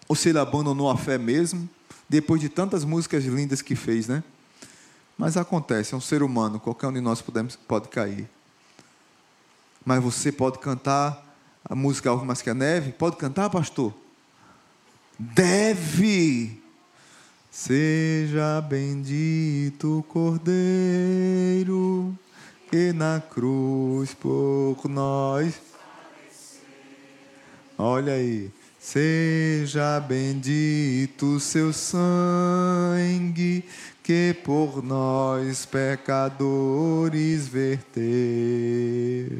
Ou 0.08 0.16
se 0.16 0.28
ele 0.28 0.38
abandonou 0.40 0.90
a 0.90 0.96
fé 0.96 1.16
mesmo. 1.16 1.68
Depois 2.08 2.40
de 2.40 2.48
tantas 2.48 2.84
músicas 2.84 3.24
lindas 3.24 3.60
que 3.60 3.76
fez, 3.76 4.08
né? 4.08 4.22
Mas 5.16 5.36
acontece, 5.36 5.94
é 5.94 5.96
um 5.96 6.00
ser 6.00 6.22
humano. 6.22 6.60
Qualquer 6.60 6.86
um 6.86 6.92
de 6.92 7.00
nós 7.00 7.20
podemos, 7.20 7.56
pode 7.56 7.88
cair. 7.88 8.28
Mas 9.84 10.02
você 10.02 10.30
pode 10.30 10.58
cantar 10.58 11.24
a 11.64 11.74
música 11.74 12.08
Alvo 12.08 12.24
Mais 12.24 12.40
Que 12.40 12.50
a 12.50 12.54
Neve? 12.54 12.92
Pode 12.92 13.16
cantar, 13.16 13.50
pastor? 13.50 13.92
Deve. 15.18 16.62
Seja 17.50 18.60
bendito 18.60 19.98
o 19.98 20.02
Cordeiro 20.02 22.16
que 22.70 22.92
na 22.92 23.20
cruz 23.20 24.14
por 24.14 24.76
nós. 24.84 25.60
Olha 27.76 28.12
aí. 28.12 28.52
Seja 28.90 30.00
bendito 30.00 31.38
seu 31.38 31.74
sangue 31.74 33.62
que 34.02 34.34
por 34.42 34.82
nós 34.82 35.66
pecadores 35.66 37.46
verter. 37.46 39.30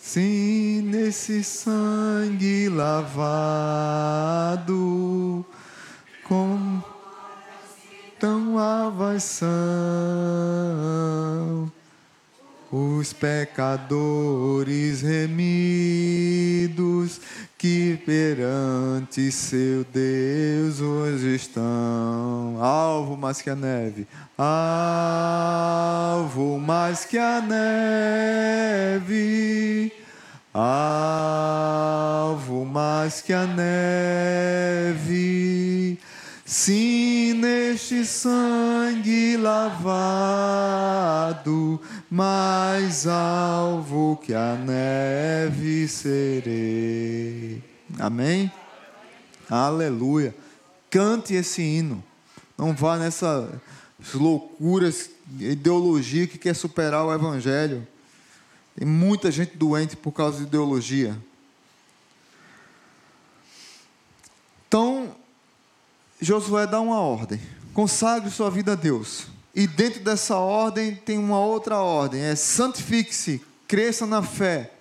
Sim, 0.00 0.82
nesse 0.82 1.42
sangue 1.42 2.68
lavado, 2.68 3.04
com 6.22 6.80
tão 8.20 8.56
avação 8.56 9.42
os 12.70 13.12
pecadores 13.12 15.02
remidos 15.02 16.16
que 17.58 17.96
perante 18.04 19.32
seu 19.32 19.82
Deus 19.84 20.80
hoje 20.80 21.34
estão. 21.34 22.58
Alvo 22.60 23.16
mais 23.16 23.40
que 23.40 23.48
a 23.48 23.56
neve, 23.56 24.06
alvo 24.36 24.48
mais 26.58 27.04
que 27.04 27.18
a 27.18 27.40
neve, 29.00 29.92
alvo 30.52 32.64
mais 32.64 33.22
que 33.22 33.32
a 33.32 33.46
neve 33.46 33.76
Sim, 36.48 37.32
neste 37.32 38.04
sangue 38.04 39.36
lavado, 39.36 39.82
mais 42.08 43.04
alvo 43.04 44.16
que 44.22 44.32
a 44.32 44.54
neve 44.54 45.88
serei. 45.88 47.60
Amém? 47.98 48.48
Aleluia. 49.50 50.32
Cante 50.88 51.34
esse 51.34 51.62
hino. 51.62 52.00
Não 52.56 52.72
vá 52.72 52.96
nessas 52.96 53.50
loucuras, 54.14 55.10
ideologia 55.40 56.28
que 56.28 56.38
quer 56.38 56.54
superar 56.54 57.04
o 57.04 57.12
evangelho. 57.12 57.84
Tem 58.76 58.86
muita 58.86 59.32
gente 59.32 59.56
doente 59.56 59.96
por 59.96 60.12
causa 60.12 60.38
de 60.38 60.44
ideologia. 60.44 61.18
Então, 64.68 65.15
Josué 66.20 66.66
dá 66.66 66.80
uma 66.80 67.00
ordem: 67.00 67.40
consagre 67.74 68.30
sua 68.30 68.50
vida 68.50 68.72
a 68.72 68.76
Deus. 68.76 69.26
E 69.54 69.66
dentro 69.66 70.00
dessa 70.00 70.36
ordem 70.36 70.94
tem 70.94 71.18
uma 71.18 71.40
outra 71.40 71.78
ordem: 71.78 72.20
é 72.20 72.34
santifique-se, 72.34 73.42
cresça 73.66 74.06
na 74.06 74.22
fé. 74.22 74.72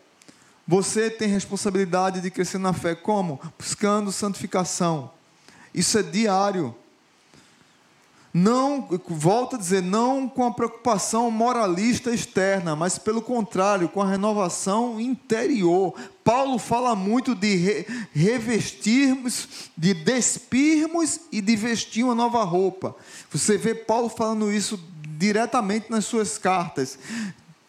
Você 0.67 1.09
tem 1.09 1.27
responsabilidade 1.27 2.21
de 2.21 2.31
crescer 2.31 2.57
na 2.57 2.73
fé. 2.73 2.95
Como? 2.95 3.39
Buscando 3.57 4.11
santificação. 4.11 5.11
Isso 5.73 5.97
é 5.97 6.03
diário. 6.03 6.75
Não, 8.37 8.85
volto 9.07 9.55
a 9.55 9.57
dizer, 9.57 9.81
não 9.81 10.27
com 10.27 10.43
a 10.43 10.51
preocupação 10.51 11.31
moralista 11.31 12.13
externa, 12.13 12.75
mas 12.75 12.97
pelo 12.97 13.21
contrário, 13.21 13.87
com 13.87 14.01
a 14.01 14.09
renovação 14.09 14.99
interior. 14.99 15.93
Paulo 16.21 16.59
fala 16.59 16.97
muito 16.97 17.33
de 17.33 17.55
re, 17.55 17.85
revestirmos, 18.13 19.69
de 19.77 19.93
despirmos 19.93 21.21
e 21.31 21.39
de 21.39 21.55
vestir 21.55 22.03
uma 22.03 22.13
nova 22.13 22.43
roupa. 22.43 22.93
Você 23.31 23.57
vê 23.57 23.73
Paulo 23.73 24.09
falando 24.09 24.51
isso 24.51 24.77
diretamente 25.17 25.89
nas 25.89 26.03
suas 26.03 26.37
cartas. 26.37 26.99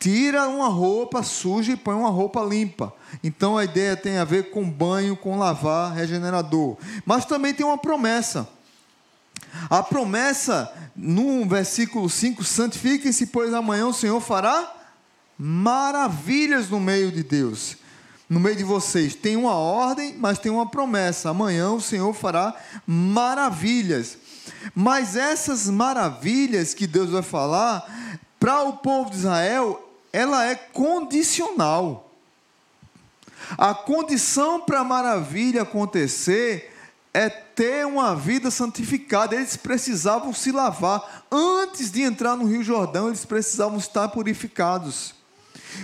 Tira 0.01 0.49
uma 0.49 0.67
roupa 0.67 1.23
suja 1.23 1.75
e 1.75 1.77
põe 1.77 1.95
uma 1.95 2.11
roupa 2.11 2.43
limpa. 2.43 2.93
Então 3.23 3.57
a 3.57 3.63
ideia 3.63 3.97
tem 3.97 4.19
a 4.19 4.25
ver 4.25 4.51
com 4.51 4.69
banho, 4.69 5.17
com 5.17 5.39
lavar, 5.39 5.95
regenerador. 5.95 6.77
Mas 7.05 7.25
também 7.25 7.55
tem 7.55 7.65
uma 7.65 7.79
promessa. 7.79 8.56
A 9.69 9.83
promessa, 9.83 10.73
no 10.95 11.47
versículo 11.47 12.09
5, 12.09 12.45
santifiquem-se, 12.45 13.27
pois 13.27 13.53
amanhã 13.53 13.87
o 13.87 13.95
Senhor 13.95 14.21
fará 14.21 14.75
maravilhas 15.39 16.71
no 16.71 16.81
meio 16.81 17.11
de 17.13 17.23
Deus, 17.23 17.77
no 18.29 18.41
meio 18.41 18.57
de 18.57 18.65
vocês. 18.65 19.15
Tem 19.15 19.37
uma 19.37 19.55
ordem, 19.55 20.15
mas 20.19 20.39
tem 20.39 20.51
uma 20.51 20.67
promessa. 20.67 21.31
Amanhã 21.31 21.71
o 21.71 21.81
Senhor 21.81 22.13
fará 22.15 22.55
maravilhas. 22.87 24.19
Mas 24.75 25.17
essas 25.17 25.69
maravilhas 25.69 26.75
que 26.75 26.87
Deus 26.87 27.11
vai 27.11 27.23
falar, 27.23 27.85
para 28.39 28.63
o 28.63 28.75
povo 28.75 29.11
de 29.11 29.17
Israel, 29.17 29.93
ela 30.13 30.45
é 30.45 30.55
condicional. 30.55 32.11
A 33.57 33.75
condição 33.75 34.61
para 34.61 34.81
a 34.81 34.85
maravilha 34.85 35.63
acontecer 35.63 36.76
é 37.17 37.31
ter 37.31 37.87
uma 37.87 38.15
vida 38.15 38.51
santificada. 38.51 39.35
Eles 39.35 39.57
precisavam 39.57 40.35
se 40.35 40.53
lavar. 40.53 41.27
Antes 41.33 41.91
de 41.91 42.03
entrar 42.03 42.37
no 42.37 42.45
Rio 42.45 42.63
Jordão, 42.63 43.09
eles 43.09 43.25
precisavam 43.25 43.79
estar 43.79 44.09
purificados. 44.09 45.15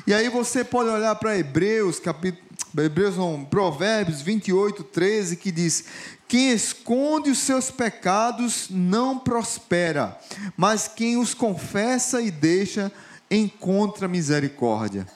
E 0.07 0.13
aí 0.13 0.29
você 0.29 0.63
pode 0.63 0.91
olhar 0.91 1.15
para 1.15 1.39
Hebreus, 1.39 1.99
capítulo, 1.99 2.45
Hebreus 2.77 3.17
não, 3.17 3.47
Provérbios 3.47 4.21
28, 4.21 4.85
13, 4.85 5.37
que 5.37 5.51
diz: 5.51 5.85
Quem 6.29 6.51
esconde 6.51 7.31
os 7.31 7.39
seus 7.39 7.71
pecados 7.71 8.67
não 8.69 9.19
prospera, 9.19 10.19
mas 10.55 10.87
quem 10.87 11.17
os 11.17 11.33
confessa 11.33 12.21
e 12.21 12.31
deixa 12.31 12.93
encontra 13.31 14.07
misericórdia. 14.07 15.07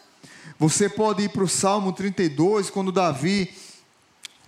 Você 0.58 0.88
pode 0.88 1.24
ir 1.24 1.28
para 1.28 1.44
o 1.44 1.48
Salmo 1.48 1.92
32, 1.92 2.70
quando 2.70 2.90
Davi 2.90 3.50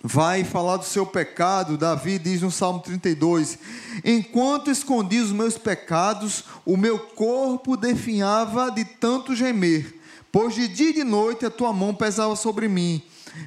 vai 0.02 0.44
falar 0.44 0.76
do 0.76 0.84
seu 0.84 1.04
pecado. 1.04 1.76
Davi 1.76 2.18
diz 2.18 2.42
no 2.42 2.50
Salmo 2.50 2.80
32: 2.80 3.58
Enquanto 4.04 4.70
escondi 4.70 5.18
os 5.18 5.32
meus 5.32 5.58
pecados, 5.58 6.44
o 6.64 6.76
meu 6.76 6.98
corpo 6.98 7.76
definhava 7.76 8.70
de 8.70 8.84
tanto 8.84 9.34
gemer, 9.34 9.94
pois 10.30 10.54
de 10.54 10.68
dia 10.68 10.90
e 10.90 10.94
de 10.94 11.04
noite 11.04 11.46
a 11.46 11.50
tua 11.50 11.72
mão 11.72 11.94
pesava 11.94 12.36
sobre 12.36 12.68
mim. 12.68 13.02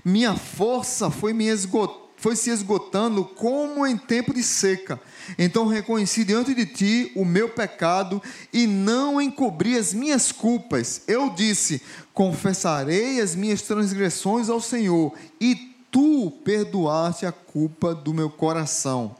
Minha 0.06 0.36
força 0.36 1.10
foi, 1.10 1.34
me 1.34 1.48
esgot... 1.48 2.12
foi 2.16 2.36
se 2.36 2.50
esgotando 2.50 3.26
como 3.26 3.86
em 3.86 3.98
tempo 3.98 4.34
de 4.34 4.44
seca. 4.44 5.00
Então 5.38 5.68
reconheci 5.68 6.24
diante 6.24 6.54
de 6.54 6.66
ti 6.66 7.12
o 7.16 7.26
meu 7.26 7.50
pecado 7.50 8.22
e 8.54 8.68
não 8.68 9.22
encobri 9.22 9.78
as 9.78 9.94
minhas 9.94 10.32
culpas. 10.32 11.02
Eu 11.08 11.30
disse: 11.30 11.82
Confessarei 12.14 13.20
as 13.20 13.36
minhas 13.36 13.62
transgressões 13.62 14.50
ao 14.50 14.62
Senhor, 14.62 15.14
e 15.40 15.71
tu 15.92 16.32
perdoaste 16.44 17.26
a 17.26 17.32
culpa 17.32 17.94
do 17.94 18.14
meu 18.14 18.30
coração. 18.30 19.16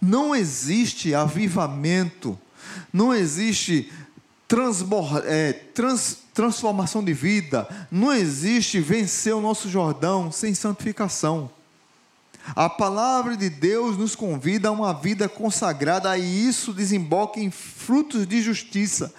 Não 0.00 0.34
existe 0.34 1.14
avivamento, 1.14 2.38
não 2.92 3.12
existe 3.12 3.92
é, 5.26 5.52
trans, 5.52 6.18
transformação 6.32 7.04
de 7.04 7.12
vida, 7.12 7.68
não 7.90 8.12
existe 8.12 8.80
vencer 8.80 9.34
o 9.34 9.40
nosso 9.40 9.68
Jordão 9.68 10.32
sem 10.32 10.54
santificação. 10.54 11.50
A 12.56 12.68
palavra 12.68 13.36
de 13.36 13.50
Deus 13.50 13.96
nos 13.96 14.16
convida 14.16 14.68
a 14.68 14.72
uma 14.72 14.92
vida 14.92 15.28
consagrada 15.28 16.16
e 16.16 16.48
isso 16.48 16.72
desemboca 16.72 17.38
em 17.38 17.50
frutos 17.50 18.26
de 18.26 18.40
justiça. 18.40 19.12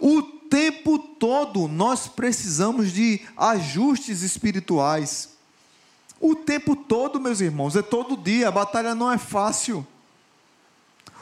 O 0.00 0.22
tempo 0.22 0.98
todo 0.98 1.68
nós 1.68 2.06
precisamos 2.06 2.92
de 2.92 3.20
ajustes 3.36 4.22
espirituais. 4.22 5.37
O 6.20 6.34
tempo 6.34 6.74
todo, 6.74 7.20
meus 7.20 7.40
irmãos, 7.40 7.76
é 7.76 7.82
todo 7.82 8.16
dia, 8.16 8.48
a 8.48 8.52
batalha 8.52 8.94
não 8.94 9.10
é 9.10 9.18
fácil. 9.18 9.86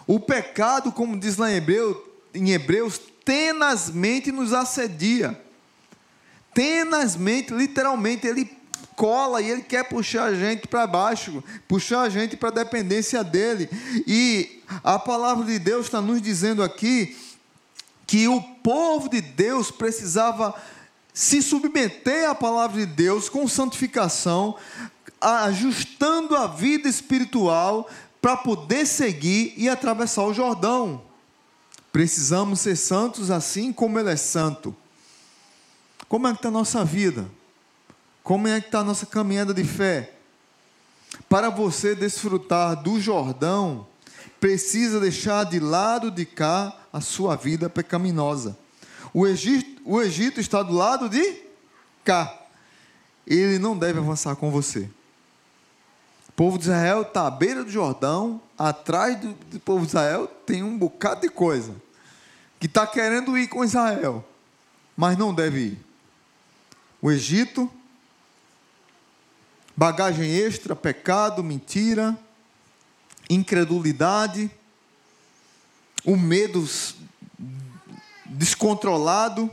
O 0.06 0.20
pecado, 0.20 0.92
como 0.92 1.18
diz 1.18 1.36
lá 1.36 1.50
em, 1.50 1.56
Hebreu, 1.56 2.20
em 2.32 2.50
Hebreus, 2.50 3.00
tenazmente 3.24 4.30
nos 4.30 4.52
assedia. 4.52 5.38
Tenazmente, 6.54 7.52
literalmente, 7.52 8.26
ele 8.26 8.56
cola 8.94 9.42
e 9.42 9.50
ele 9.50 9.62
quer 9.62 9.84
puxar 9.84 10.24
a 10.24 10.34
gente 10.34 10.66
para 10.66 10.86
baixo, 10.86 11.44
puxar 11.68 12.02
a 12.02 12.08
gente 12.08 12.36
para 12.36 12.48
a 12.48 12.64
dependência 12.64 13.22
dele. 13.22 13.68
E 14.06 14.62
a 14.82 14.98
palavra 14.98 15.44
de 15.44 15.58
Deus 15.58 15.86
está 15.86 16.00
nos 16.00 16.22
dizendo 16.22 16.62
aqui 16.62 17.14
que 18.06 18.26
o 18.28 18.40
povo 18.40 19.10
de 19.10 19.20
Deus 19.20 19.70
precisava 19.70 20.54
se 21.16 21.40
submeter 21.40 22.28
à 22.28 22.34
palavra 22.34 22.78
de 22.78 22.84
Deus 22.84 23.30
com 23.30 23.48
santificação, 23.48 24.54
ajustando 25.18 26.36
a 26.36 26.46
vida 26.46 26.90
espiritual 26.90 27.88
para 28.20 28.36
poder 28.36 28.84
seguir 28.86 29.54
e 29.56 29.66
atravessar 29.66 30.24
o 30.24 30.34
Jordão. 30.34 31.00
Precisamos 31.90 32.60
ser 32.60 32.76
santos 32.76 33.30
assim 33.30 33.72
como 33.72 33.98
Ele 33.98 34.10
é 34.10 34.16
santo. 34.16 34.76
Como 36.06 36.28
é 36.28 36.32
que 36.32 36.36
está 36.36 36.48
a 36.48 36.52
nossa 36.52 36.84
vida? 36.84 37.26
Como 38.22 38.46
é 38.46 38.60
que 38.60 38.66
está 38.66 38.80
a 38.80 38.84
nossa 38.84 39.06
caminhada 39.06 39.54
de 39.54 39.64
fé? 39.64 40.12
Para 41.30 41.48
você 41.48 41.94
desfrutar 41.94 42.82
do 42.82 43.00
Jordão, 43.00 43.86
precisa 44.38 45.00
deixar 45.00 45.44
de 45.44 45.60
lado 45.60 46.10
de 46.10 46.26
cá 46.26 46.76
a 46.92 47.00
sua 47.00 47.36
vida 47.36 47.70
pecaminosa. 47.70 48.65
O 49.12 49.26
Egito, 49.26 49.82
o 49.84 50.00
Egito 50.00 50.40
está 50.40 50.62
do 50.62 50.72
lado 50.72 51.08
de 51.08 51.42
cá. 52.04 52.42
Ele 53.26 53.58
não 53.58 53.76
deve 53.76 53.98
avançar 53.98 54.36
com 54.36 54.50
você. 54.50 54.88
O 56.28 56.32
povo 56.32 56.58
de 56.58 56.64
Israel 56.64 57.02
está 57.02 57.26
à 57.26 57.30
beira 57.30 57.64
do 57.64 57.70
Jordão, 57.70 58.40
atrás 58.58 59.18
do, 59.18 59.32
do 59.32 59.60
povo 59.60 59.82
de 59.82 59.88
Israel 59.88 60.26
tem 60.44 60.62
um 60.62 60.76
bocado 60.76 61.22
de 61.22 61.28
coisa 61.28 61.74
que 62.58 62.66
está 62.66 62.86
querendo 62.86 63.36
ir 63.36 63.48
com 63.48 63.64
Israel, 63.64 64.24
mas 64.96 65.16
não 65.16 65.34
deve 65.34 65.58
ir. 65.60 65.78
O 67.00 67.10
Egito, 67.10 67.70
bagagem 69.76 70.30
extra, 70.30 70.74
pecado, 70.74 71.42
mentira, 71.44 72.18
incredulidade, 73.28 74.50
o 76.04 76.16
medo 76.16 76.64
descontrolado, 78.36 79.50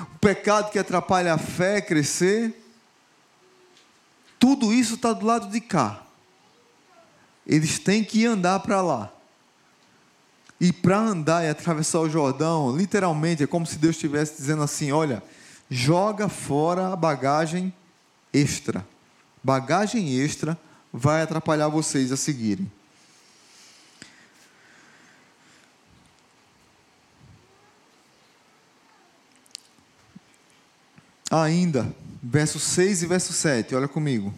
o 0.00 0.18
pecado 0.18 0.70
que 0.70 0.78
atrapalha 0.78 1.34
a 1.34 1.38
fé 1.38 1.80
crescer. 1.80 2.62
Tudo 4.38 4.72
isso 4.72 4.94
está 4.94 5.12
do 5.12 5.24
lado 5.24 5.50
de 5.50 5.60
cá. 5.60 6.02
Eles 7.46 7.78
têm 7.78 8.02
que 8.02 8.26
andar 8.26 8.60
para 8.60 8.80
lá. 8.80 9.12
E 10.60 10.72
para 10.72 10.98
andar 10.98 11.44
e 11.44 11.48
atravessar 11.48 12.00
o 12.00 12.08
Jordão, 12.08 12.74
literalmente, 12.74 13.42
é 13.42 13.46
como 13.46 13.66
se 13.66 13.76
Deus 13.78 13.96
estivesse 13.96 14.36
dizendo 14.36 14.62
assim: 14.62 14.90
olha, 14.90 15.22
joga 15.70 16.28
fora 16.28 16.92
a 16.92 16.96
bagagem 16.96 17.72
extra. 18.32 18.86
Bagagem 19.44 20.18
extra 20.18 20.58
vai 20.92 21.22
atrapalhar 21.22 21.68
vocês 21.68 22.10
a 22.10 22.16
seguirem. 22.16 22.70
Ainda, 31.30 31.92
verso 32.22 32.60
6 32.60 33.02
e 33.02 33.06
verso 33.06 33.32
7, 33.32 33.74
olha 33.74 33.88
comigo. 33.88 34.32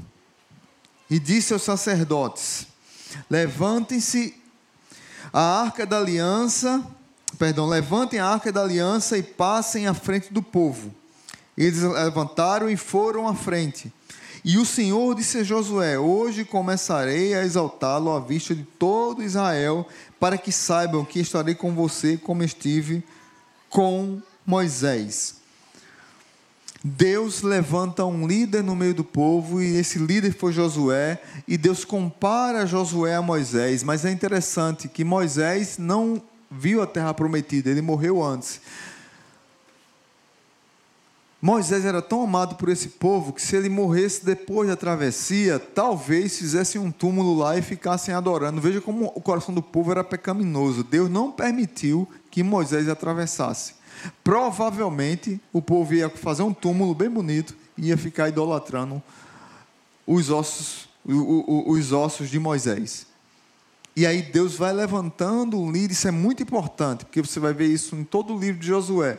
E 1.11 1.19
disse 1.19 1.53
aos 1.53 1.63
sacerdotes: 1.63 2.67
Levantem-se 3.29 4.35
a 5.33 5.63
arca 5.63 5.85
da 5.85 5.99
aliança, 5.99 6.85
perdão, 7.39 7.67
levantem 7.67 8.19
a 8.19 8.27
arca 8.27 8.51
da 8.51 8.63
aliança 8.63 9.19
e 9.19 9.23
passem 9.23 9.87
à 9.87 9.95
frente 9.95 10.33
do 10.33 10.43
povo. 10.43 10.95
Eles 11.57 11.83
levantaram 11.83 12.71
e 12.71 12.77
foram 12.77 13.27
à 13.29 13.35
frente. 13.35 13.93
E 14.45 14.57
o 14.57 14.65
Senhor 14.65 15.15
disse 15.15 15.39
a 15.39 15.45
Josué: 15.45 15.99
Hoje 15.99 16.45
começarei 16.45 17.35
a 17.35 17.45
exaltá-lo 17.45 18.11
à 18.11 18.21
vista 18.21 18.55
de 18.55 18.63
todo 18.63 19.23
Israel, 19.23 19.87
para 20.19 20.39
que 20.39 20.53
saibam 20.53 21.05
que 21.05 21.21
estarei 21.21 21.55
com 21.55 21.75
você 21.75 22.17
como 22.17 22.43
estive 22.43 23.05
com 23.69 24.23
Moisés. 24.47 25.38
Deus 26.89 27.43
levanta 27.43 28.05
um 28.05 28.27
líder 28.27 28.65
no 28.65 28.75
meio 28.75 28.95
do 28.95 29.05
povo 29.05 29.61
e 29.61 29.77
esse 29.77 29.99
líder 29.99 30.33
foi 30.33 30.53
Josué, 30.53 31.21
e 31.47 31.59
Deus 31.59 31.85
compara 31.85 32.67
Josué 32.67 33.15
a 33.15 33.23
Moisés, 33.23 33.83
mas 33.83 34.05
é 34.05 34.11
interessante 34.11 34.89
que 34.89 35.05
Moisés 35.05 35.77
não 35.77 36.23
viu 36.51 36.81
a 36.81 36.87
terra 36.87 37.13
prometida, 37.13 37.69
ele 37.69 37.83
morreu 37.83 38.25
antes. 38.25 38.61
Moisés 41.41 41.85
era 41.85 42.03
tão 42.03 42.23
amado 42.23 42.57
por 42.57 42.69
esse 42.69 42.89
povo 42.89 43.33
que 43.33 43.41
se 43.41 43.55
ele 43.55 43.69
morresse 43.69 44.25
depois 44.25 44.69
da 44.69 44.75
travessia, 44.75 45.59
talvez 45.59 46.37
fizessem 46.37 46.81
um 46.81 46.91
túmulo 46.91 47.37
lá 47.37 47.57
e 47.57 47.63
ficassem 47.63 48.13
adorando. 48.13 48.61
Veja 48.61 48.81
como 48.81 49.13
o 49.15 49.21
coração 49.21 49.55
do 49.55 49.63
povo 49.63 49.93
era 49.93 50.03
pecaminoso. 50.03 50.83
Deus 50.83 51.09
não 51.09 51.31
permitiu 51.31 52.09
que 52.29 52.43
Moisés 52.43 52.89
atravessasse. 52.89 53.78
Provavelmente 54.23 55.41
o 55.53 55.63
povo 55.63 55.95
ia 55.95 56.09
fazer 56.09 56.43
um 56.43 56.53
túmulo 56.53 56.95
bem 56.95 57.09
bonito 57.09 57.57
e 57.77 57.89
ia 57.89 57.97
ficar 57.97 58.29
idolatrando 58.29 59.03
os 60.07 60.31
ossos, 60.31 60.89
os 61.05 61.93
ossos 61.93 62.31
de 62.31 62.39
Moisés. 62.39 63.07
E 63.95 64.07
aí 64.07 64.23
Deus 64.23 64.55
vai 64.55 64.73
levantando 64.73 65.61
um 65.61 65.73
líder, 65.73 65.93
isso 65.93 66.07
é 66.07 66.13
muito 66.13 66.43
importante, 66.43 67.05
porque 67.05 67.21
você 67.21 67.41
vai 67.41 67.53
ver 67.53 67.67
isso 67.67 67.97
em 67.97 68.05
todo 68.05 68.35
o 68.35 68.39
livro 68.39 68.61
de 68.61 68.69
Josué. 68.69 69.19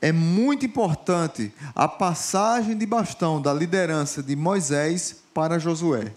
É 0.00 0.12
muito 0.12 0.64
importante 0.64 1.52
a 1.74 1.88
passagem 1.88 2.78
de 2.78 2.86
bastão 2.86 3.42
da 3.42 3.52
liderança 3.52 4.22
de 4.22 4.36
Moisés 4.36 5.16
para 5.34 5.58
Josué. 5.58 6.12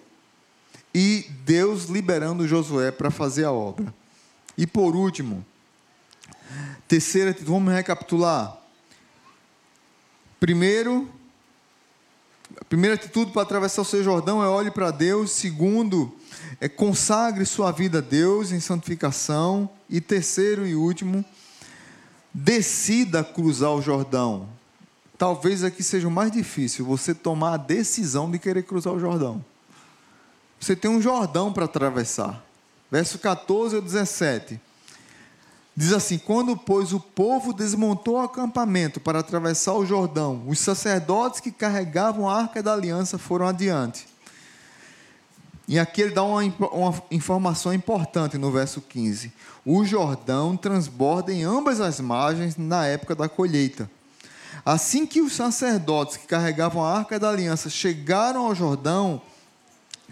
E 0.93 1.25
Deus 1.43 1.85
liberando 1.85 2.47
Josué 2.47 2.91
para 2.91 3.09
fazer 3.09 3.45
a 3.45 3.51
obra. 3.51 3.91
E 4.55 4.67
por 4.67 4.95
último, 4.95 5.43
Terceira 6.91 7.33
vamos 7.43 7.71
recapitular. 7.71 8.57
Primeiro, 10.41 11.09
a 12.59 12.65
primeira 12.65 12.95
atitude 12.95 13.31
para 13.31 13.43
atravessar 13.43 13.83
o 13.83 13.85
seu 13.85 14.03
Jordão 14.03 14.43
é 14.43 14.47
olhe 14.49 14.69
para 14.69 14.91
Deus. 14.91 15.31
Segundo, 15.31 16.13
é 16.59 16.67
consagre 16.67 17.45
sua 17.45 17.71
vida 17.71 17.99
a 17.99 18.01
Deus 18.01 18.51
em 18.51 18.59
santificação. 18.59 19.69
E 19.89 20.01
terceiro 20.01 20.67
e 20.67 20.75
último, 20.75 21.23
decida 22.33 23.23
cruzar 23.23 23.71
o 23.71 23.81
Jordão. 23.81 24.49
Talvez 25.17 25.63
aqui 25.63 25.83
seja 25.83 26.09
o 26.09 26.11
mais 26.11 26.29
difícil, 26.29 26.83
você 26.83 27.15
tomar 27.15 27.53
a 27.53 27.57
decisão 27.57 28.29
de 28.29 28.37
querer 28.37 28.63
cruzar 28.63 28.91
o 28.91 28.99
Jordão. 28.99 29.41
Você 30.59 30.75
tem 30.75 30.91
um 30.91 31.01
Jordão 31.01 31.53
para 31.53 31.63
atravessar. 31.63 32.43
Verso 32.91 33.17
14 33.17 33.77
ou 33.77 33.81
17. 33.81 34.59
Diz 35.75 35.93
assim: 35.93 36.17
Quando, 36.17 36.55
pois, 36.57 36.93
o 36.93 36.99
povo 36.99 37.53
desmontou 37.53 38.15
o 38.15 38.21
acampamento 38.21 38.99
para 38.99 39.19
atravessar 39.19 39.73
o 39.73 39.85
Jordão, 39.85 40.43
os 40.47 40.59
sacerdotes 40.59 41.39
que 41.39 41.51
carregavam 41.51 42.29
a 42.29 42.37
arca 42.37 42.61
da 42.61 42.73
aliança 42.73 43.17
foram 43.17 43.47
adiante. 43.47 44.07
E 45.67 45.79
aqui 45.79 46.01
ele 46.01 46.13
dá 46.13 46.23
uma, 46.23 46.41
uma 46.43 47.03
informação 47.09 47.73
importante 47.73 48.37
no 48.37 48.51
verso 48.51 48.81
15: 48.81 49.31
O 49.65 49.85
Jordão 49.85 50.57
transborda 50.57 51.31
em 51.31 51.43
ambas 51.43 51.79
as 51.79 51.99
margens 52.01 52.57
na 52.57 52.85
época 52.85 53.15
da 53.15 53.29
colheita. 53.29 53.89
Assim 54.65 55.05
que 55.05 55.21
os 55.21 55.33
sacerdotes 55.33 56.17
que 56.17 56.27
carregavam 56.27 56.83
a 56.83 56.97
arca 56.97 57.17
da 57.17 57.29
aliança 57.29 57.69
chegaram 57.69 58.45
ao 58.45 58.53
Jordão, 58.53 59.21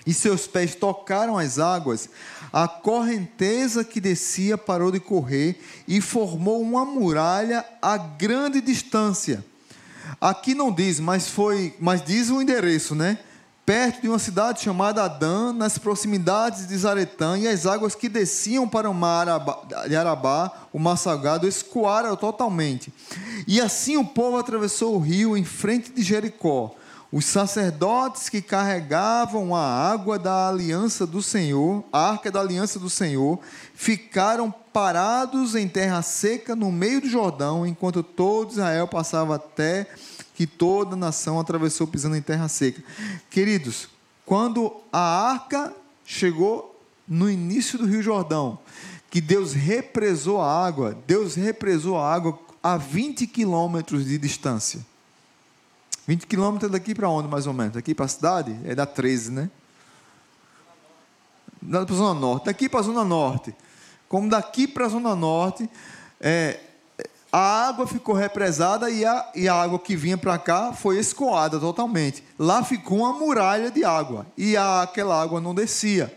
e 0.05 0.13
seus 0.13 0.47
pés 0.47 0.75
tocaram 0.75 1.37
as 1.37 1.59
águas, 1.59 2.09
a 2.51 2.67
correnteza 2.67 3.83
que 3.83 4.01
descia 4.01 4.57
parou 4.57 4.91
de 4.91 4.99
correr 4.99 5.59
e 5.87 6.01
formou 6.01 6.61
uma 6.61 6.85
muralha 6.85 7.63
a 7.81 7.97
grande 7.97 8.61
distância. 8.61 9.45
Aqui 10.19 10.55
não 10.55 10.71
diz, 10.71 10.99
mas 10.99 11.27
foi, 11.27 11.75
mas 11.79 12.03
diz 12.03 12.29
o 12.29 12.41
endereço, 12.41 12.95
né? 12.95 13.19
perto 13.69 14.01
de 14.01 14.09
uma 14.09 14.17
cidade 14.17 14.61
chamada 14.61 15.03
Adã, 15.03 15.53
nas 15.53 15.77
proximidades 15.77 16.65
de 16.65 16.75
Zaretã, 16.75 17.37
e 17.37 17.47
as 17.47 17.67
águas 17.67 17.93
que 17.93 18.09
desciam 18.09 18.67
para 18.67 18.89
o 18.89 18.93
mar 18.95 19.27
de 19.87 19.95
Arabá, 19.95 20.51
o 20.73 20.79
mar 20.79 20.97
salgado, 20.97 21.47
escoaram 21.47 22.15
totalmente. 22.15 22.91
E 23.47 23.61
assim 23.61 23.95
o 23.95 24.03
povo 24.03 24.39
atravessou 24.39 24.95
o 24.95 24.99
rio 24.99 25.37
em 25.37 25.45
frente 25.45 25.91
de 25.91 26.01
Jericó. 26.01 26.73
Os 27.11 27.25
sacerdotes 27.25 28.29
que 28.29 28.39
carregavam 28.39 29.55
a 29.55 29.61
água 29.61 30.19
da 30.19 30.47
aliança 30.47 31.07
do 31.07 31.23
Senhor, 31.23 31.83
a 31.91 32.11
arca 32.11 32.31
da 32.31 32.39
aliança 32.39 32.77
do 32.77 32.89
Senhor, 32.89 33.39
ficaram 33.73 34.53
parados 34.71 35.55
em 35.55 35.67
terra 35.67 36.03
seca 36.03 36.55
no 36.55 36.71
meio 36.71 37.01
do 37.01 37.09
Jordão, 37.09 37.65
enquanto 37.65 38.03
todo 38.03 38.51
Israel 38.51 38.87
passava 38.87 39.35
até 39.35 39.87
que 40.35 40.45
toda 40.45 40.93
a 40.93 40.97
nação 40.97 41.39
atravessou 41.39 41.87
pisando 41.87 42.15
em 42.15 42.21
terra 42.21 42.47
seca. 42.47 42.83
Queridos, 43.27 43.89
quando 44.23 44.71
a 44.93 45.31
arca 45.31 45.73
chegou 46.05 46.79
no 47.07 47.27
início 47.27 47.79
do 47.79 47.87
Rio 47.87 48.03
Jordão, 48.03 48.59
que 49.09 49.19
Deus 49.19 49.53
represou 49.53 50.39
a 50.39 50.65
água, 50.65 50.95
Deus 51.07 51.33
represou 51.33 51.97
a 51.97 52.13
água 52.13 52.37
a 52.61 52.77
20 52.77 53.25
quilômetros 53.25 54.05
de 54.05 54.19
distância. 54.19 54.85
20 56.09 56.25
quilômetros 56.25 56.71
daqui 56.71 56.95
para 56.95 57.07
onde, 57.07 57.27
mais 57.27 57.45
ou 57.45 57.53
menos? 57.53 57.73
Daqui 57.73 57.93
para 57.93 58.05
a 58.05 58.07
cidade? 58.07 58.59
É 58.65 58.73
da 58.73 58.87
13, 58.87 59.29
né? 59.29 59.49
Para 61.69 61.81
a 61.81 61.85
Zona 61.85 62.19
Norte. 62.19 62.45
Daqui 62.45 62.67
para 62.67 62.79
a 62.79 62.83
Zona 62.83 63.03
Norte. 63.03 63.55
Como 64.07 64.27
daqui 64.27 64.67
para 64.67 64.87
a 64.87 64.89
Zona 64.89 65.15
Norte, 65.15 65.69
é, 66.19 66.61
a 67.31 67.67
água 67.67 67.85
ficou 67.85 68.15
represada 68.15 68.89
e 68.89 69.05
a, 69.05 69.31
e 69.35 69.47
a 69.47 69.53
água 69.53 69.77
que 69.77 69.95
vinha 69.95 70.17
para 70.17 70.35
cá 70.39 70.73
foi 70.73 70.97
escoada 70.97 71.59
totalmente. 71.59 72.23
Lá 72.39 72.63
ficou 72.63 73.01
uma 73.01 73.13
muralha 73.13 73.69
de 73.69 73.85
água 73.85 74.25
e 74.35 74.57
a, 74.57 74.81
aquela 74.81 75.21
água 75.21 75.39
não 75.39 75.53
descia. 75.53 76.11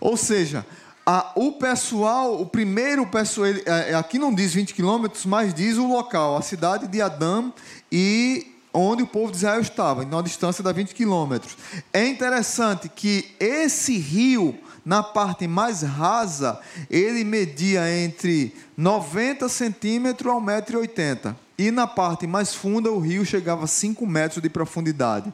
Ou 0.00 0.16
seja, 0.16 0.64
a, 1.04 1.32
o 1.34 1.50
pessoal, 1.50 2.40
o 2.40 2.46
primeiro 2.46 3.04
pessoal, 3.08 3.48
ele, 3.48 3.64
é, 3.66 3.94
aqui 3.94 4.16
não 4.16 4.32
diz 4.32 4.54
20 4.54 4.72
quilômetros, 4.72 5.26
mas 5.26 5.52
diz 5.52 5.76
o 5.76 5.88
local, 5.88 6.36
a 6.36 6.40
cidade 6.40 6.86
de 6.86 7.02
Adão 7.02 7.52
e 7.90 8.53
onde 8.74 9.04
o 9.04 9.06
povo 9.06 9.30
de 9.30 9.38
Israel 9.38 9.60
estava, 9.60 10.02
em 10.02 10.08
uma 10.08 10.22
distância 10.22 10.64
de 10.64 10.72
20 10.72 10.94
quilômetros. 10.94 11.56
É 11.92 12.04
interessante 12.04 12.88
que 12.88 13.32
esse 13.38 13.96
rio, 13.96 14.58
na 14.84 15.00
parte 15.00 15.46
mais 15.46 15.82
rasa, 15.82 16.60
ele 16.90 17.22
media 17.22 17.88
entre 17.88 18.52
90 18.76 19.48
centímetros 19.48 20.32
a 20.32 20.36
1,80m. 20.36 21.36
E 21.56 21.70
na 21.70 21.86
parte 21.86 22.26
mais 22.26 22.52
funda, 22.52 22.90
o 22.90 22.98
rio 22.98 23.24
chegava 23.24 23.64
a 23.64 23.68
5 23.68 24.04
metros 24.04 24.42
de 24.42 24.50
profundidade. 24.50 25.32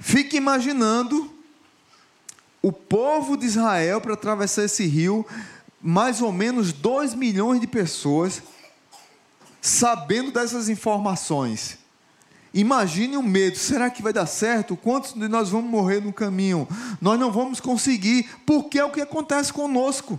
Fique 0.00 0.36
imaginando 0.36 1.30
o 2.60 2.72
povo 2.72 3.36
de 3.36 3.46
Israel 3.46 4.00
para 4.00 4.14
atravessar 4.14 4.64
esse 4.64 4.84
rio, 4.84 5.24
mais 5.80 6.20
ou 6.20 6.32
menos 6.32 6.72
2 6.72 7.14
milhões 7.14 7.60
de 7.60 7.68
pessoas, 7.68 8.42
sabendo 9.62 10.32
dessas 10.32 10.68
informações 10.68 11.85
Imagine 12.56 13.18
o 13.18 13.22
medo: 13.22 13.58
será 13.58 13.90
que 13.90 14.02
vai 14.02 14.14
dar 14.14 14.24
certo? 14.24 14.76
Quantos 14.76 15.12
de 15.12 15.28
nós 15.28 15.50
vamos 15.50 15.70
morrer 15.70 16.00
no 16.00 16.10
caminho? 16.10 16.66
Nós 17.02 17.20
não 17.20 17.30
vamos 17.30 17.60
conseguir, 17.60 18.30
porque 18.46 18.78
é 18.78 18.84
o 18.84 18.90
que 18.90 19.02
acontece 19.02 19.52
conosco. 19.52 20.18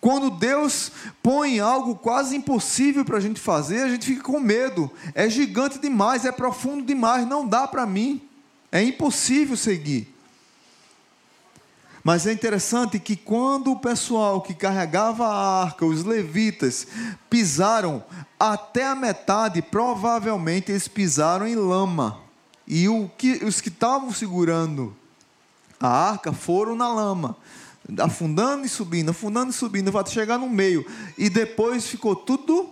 Quando 0.00 0.30
Deus 0.30 0.90
põe 1.22 1.60
algo 1.60 1.94
quase 1.96 2.34
impossível 2.34 3.04
para 3.04 3.18
a 3.18 3.20
gente 3.20 3.38
fazer, 3.38 3.82
a 3.82 3.88
gente 3.90 4.06
fica 4.06 4.22
com 4.22 4.40
medo. 4.40 4.90
É 5.14 5.28
gigante 5.28 5.78
demais, 5.78 6.24
é 6.24 6.32
profundo 6.32 6.82
demais, 6.82 7.28
não 7.28 7.46
dá 7.46 7.68
para 7.68 7.84
mim. 7.84 8.22
É 8.72 8.82
impossível 8.82 9.54
seguir. 9.54 10.08
Mas 12.02 12.26
é 12.26 12.32
interessante 12.32 12.98
que 12.98 13.14
quando 13.14 13.72
o 13.72 13.78
pessoal 13.78 14.40
que 14.40 14.54
carregava 14.54 15.26
a 15.26 15.62
arca, 15.62 15.84
os 15.84 16.02
levitas, 16.02 16.86
pisaram 17.28 18.02
até 18.38 18.86
a 18.86 18.94
metade, 18.94 19.60
provavelmente 19.60 20.72
eles 20.72 20.88
pisaram 20.88 21.46
em 21.46 21.54
lama. 21.54 22.18
E 22.66 22.86
que, 23.18 23.44
os 23.44 23.60
que 23.60 23.68
estavam 23.68 24.12
segurando 24.12 24.96
a 25.78 25.88
arca 25.88 26.32
foram 26.32 26.74
na 26.74 26.88
lama, 26.88 27.36
afundando 27.98 28.64
e 28.64 28.68
subindo, 28.68 29.10
afundando 29.10 29.50
e 29.50 29.54
subindo, 29.54 29.92
vai 29.92 30.06
chegar 30.06 30.38
no 30.38 30.48
meio. 30.48 30.86
E 31.18 31.28
depois 31.28 31.86
ficou 31.86 32.16
tudo 32.16 32.70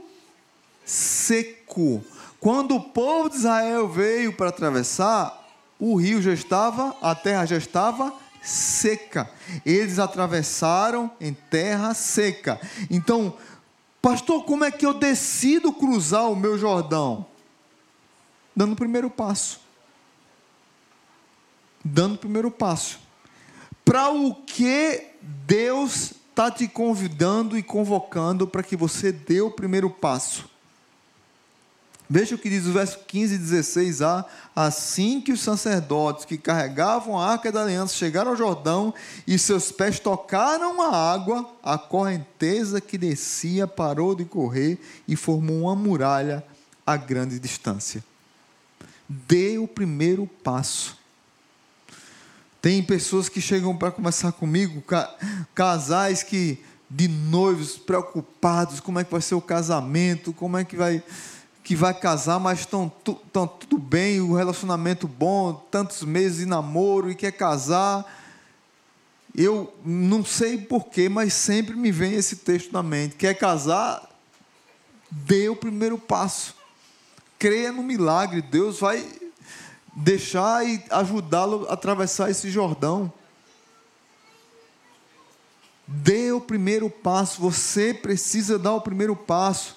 seco. 0.86 2.02
Quando 2.40 2.76
o 2.76 2.80
povo 2.80 3.28
de 3.28 3.36
Israel 3.36 3.88
veio 3.88 4.32
para 4.32 4.48
atravessar, 4.48 5.36
o 5.78 5.96
rio 5.96 6.22
já 6.22 6.32
estava, 6.32 6.96
a 7.02 7.14
terra 7.14 7.44
já 7.44 7.56
estava 7.56 8.06
seca. 8.06 8.27
Eles 9.64 9.98
atravessaram 9.98 11.10
em 11.20 11.34
terra 11.34 11.94
seca. 11.94 12.60
Então, 12.90 13.36
pastor, 14.00 14.44
como 14.44 14.64
é 14.64 14.70
que 14.70 14.86
eu 14.86 14.94
decido 14.94 15.72
cruzar 15.72 16.30
o 16.30 16.36
meu 16.36 16.58
Jordão? 16.58 17.26
Dando 18.54 18.72
o 18.72 18.76
primeiro 18.76 19.10
passo. 19.10 19.60
Dando 21.84 22.14
o 22.14 22.18
primeiro 22.18 22.50
passo. 22.50 22.98
Para 23.84 24.10
o 24.10 24.34
que 24.34 25.12
Deus 25.20 26.12
está 26.30 26.50
te 26.50 26.68
convidando 26.68 27.58
e 27.58 27.62
convocando 27.62 28.46
para 28.46 28.62
que 28.62 28.76
você 28.76 29.10
dê 29.10 29.40
o 29.40 29.50
primeiro 29.50 29.90
passo? 29.90 30.47
Veja 32.10 32.34
o 32.34 32.38
que 32.38 32.48
diz 32.48 32.64
o 32.66 32.72
verso 32.72 33.00
15 33.06 33.34
e 33.34 33.38
16a. 33.38 34.24
Assim 34.56 35.20
que 35.20 35.30
os 35.30 35.40
sacerdotes 35.40 36.24
que 36.24 36.38
carregavam 36.38 37.18
a 37.18 37.32
arca 37.32 37.52
da 37.52 37.62
aliança 37.62 37.94
chegaram 37.94 38.30
ao 38.30 38.36
Jordão 38.36 38.94
e 39.26 39.38
seus 39.38 39.70
pés 39.70 40.00
tocaram 40.00 40.80
a 40.80 41.12
água, 41.12 41.48
a 41.62 41.76
correnteza 41.76 42.80
que 42.80 42.96
descia 42.96 43.66
parou 43.66 44.14
de 44.14 44.24
correr 44.24 44.80
e 45.06 45.16
formou 45.16 45.62
uma 45.62 45.76
muralha 45.76 46.42
a 46.86 46.96
grande 46.96 47.38
distância. 47.38 48.02
Dê 49.06 49.58
o 49.58 49.68
primeiro 49.68 50.26
passo. 50.26 50.96
Tem 52.62 52.82
pessoas 52.82 53.28
que 53.28 53.40
chegam 53.40 53.76
para 53.76 53.90
conversar 53.90 54.32
comigo, 54.32 54.82
casais 55.54 56.22
que 56.22 56.58
de 56.90 57.06
noivos 57.06 57.76
preocupados, 57.76 58.80
como 58.80 58.98
é 58.98 59.04
que 59.04 59.10
vai 59.10 59.20
ser 59.20 59.34
o 59.34 59.40
casamento, 59.40 60.32
como 60.32 60.56
é 60.56 60.64
que 60.64 60.76
vai 60.76 61.02
que 61.68 61.76
vai 61.76 61.92
casar, 61.92 62.40
mas 62.40 62.60
estão, 62.60 62.90
tudo 62.90 63.76
bem, 63.76 64.22
o 64.22 64.34
relacionamento 64.34 65.06
bom, 65.06 65.52
tantos 65.52 66.02
meses 66.02 66.38
de 66.38 66.46
namoro 66.46 67.10
e 67.10 67.14
quer 67.14 67.32
casar. 67.32 68.10
Eu 69.36 69.70
não 69.84 70.24
sei 70.24 70.56
porquê, 70.56 71.10
mas 71.10 71.34
sempre 71.34 71.76
me 71.76 71.92
vem 71.92 72.14
esse 72.14 72.36
texto 72.36 72.72
na 72.72 72.82
mente. 72.82 73.16
Quer 73.16 73.34
casar? 73.34 74.08
Dê 75.10 75.50
o 75.50 75.56
primeiro 75.56 75.98
passo. 75.98 76.54
Creia 77.38 77.70
no 77.70 77.82
milagre. 77.82 78.40
Deus 78.40 78.80
vai 78.80 79.06
deixar 79.94 80.66
e 80.66 80.82
ajudá-lo 80.88 81.66
a 81.68 81.74
atravessar 81.74 82.30
esse 82.30 82.50
Jordão. 82.50 83.12
Dê 85.86 86.32
o 86.32 86.40
primeiro 86.40 86.88
passo. 86.88 87.42
Você 87.42 87.92
precisa 87.92 88.58
dar 88.58 88.72
o 88.72 88.80
primeiro 88.80 89.14
passo. 89.14 89.76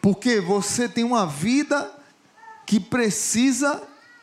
Porque 0.00 0.40
você 0.40 0.88
tem 0.88 1.04
uma 1.04 1.26
vida 1.26 1.90
que 2.66 2.78
precisa 2.78 3.82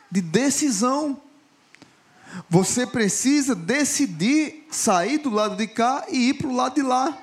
de 0.09 0.21
decisão. 0.21 1.19
Você 2.49 2.85
precisa 2.85 3.55
decidir 3.55 4.65
sair 4.69 5.17
do 5.17 5.29
lado 5.29 5.55
de 5.55 5.67
cá 5.67 6.05
e 6.09 6.29
ir 6.29 6.33
para 6.35 6.47
o 6.47 6.55
lado 6.55 6.75
de 6.75 6.81
lá. 6.81 7.17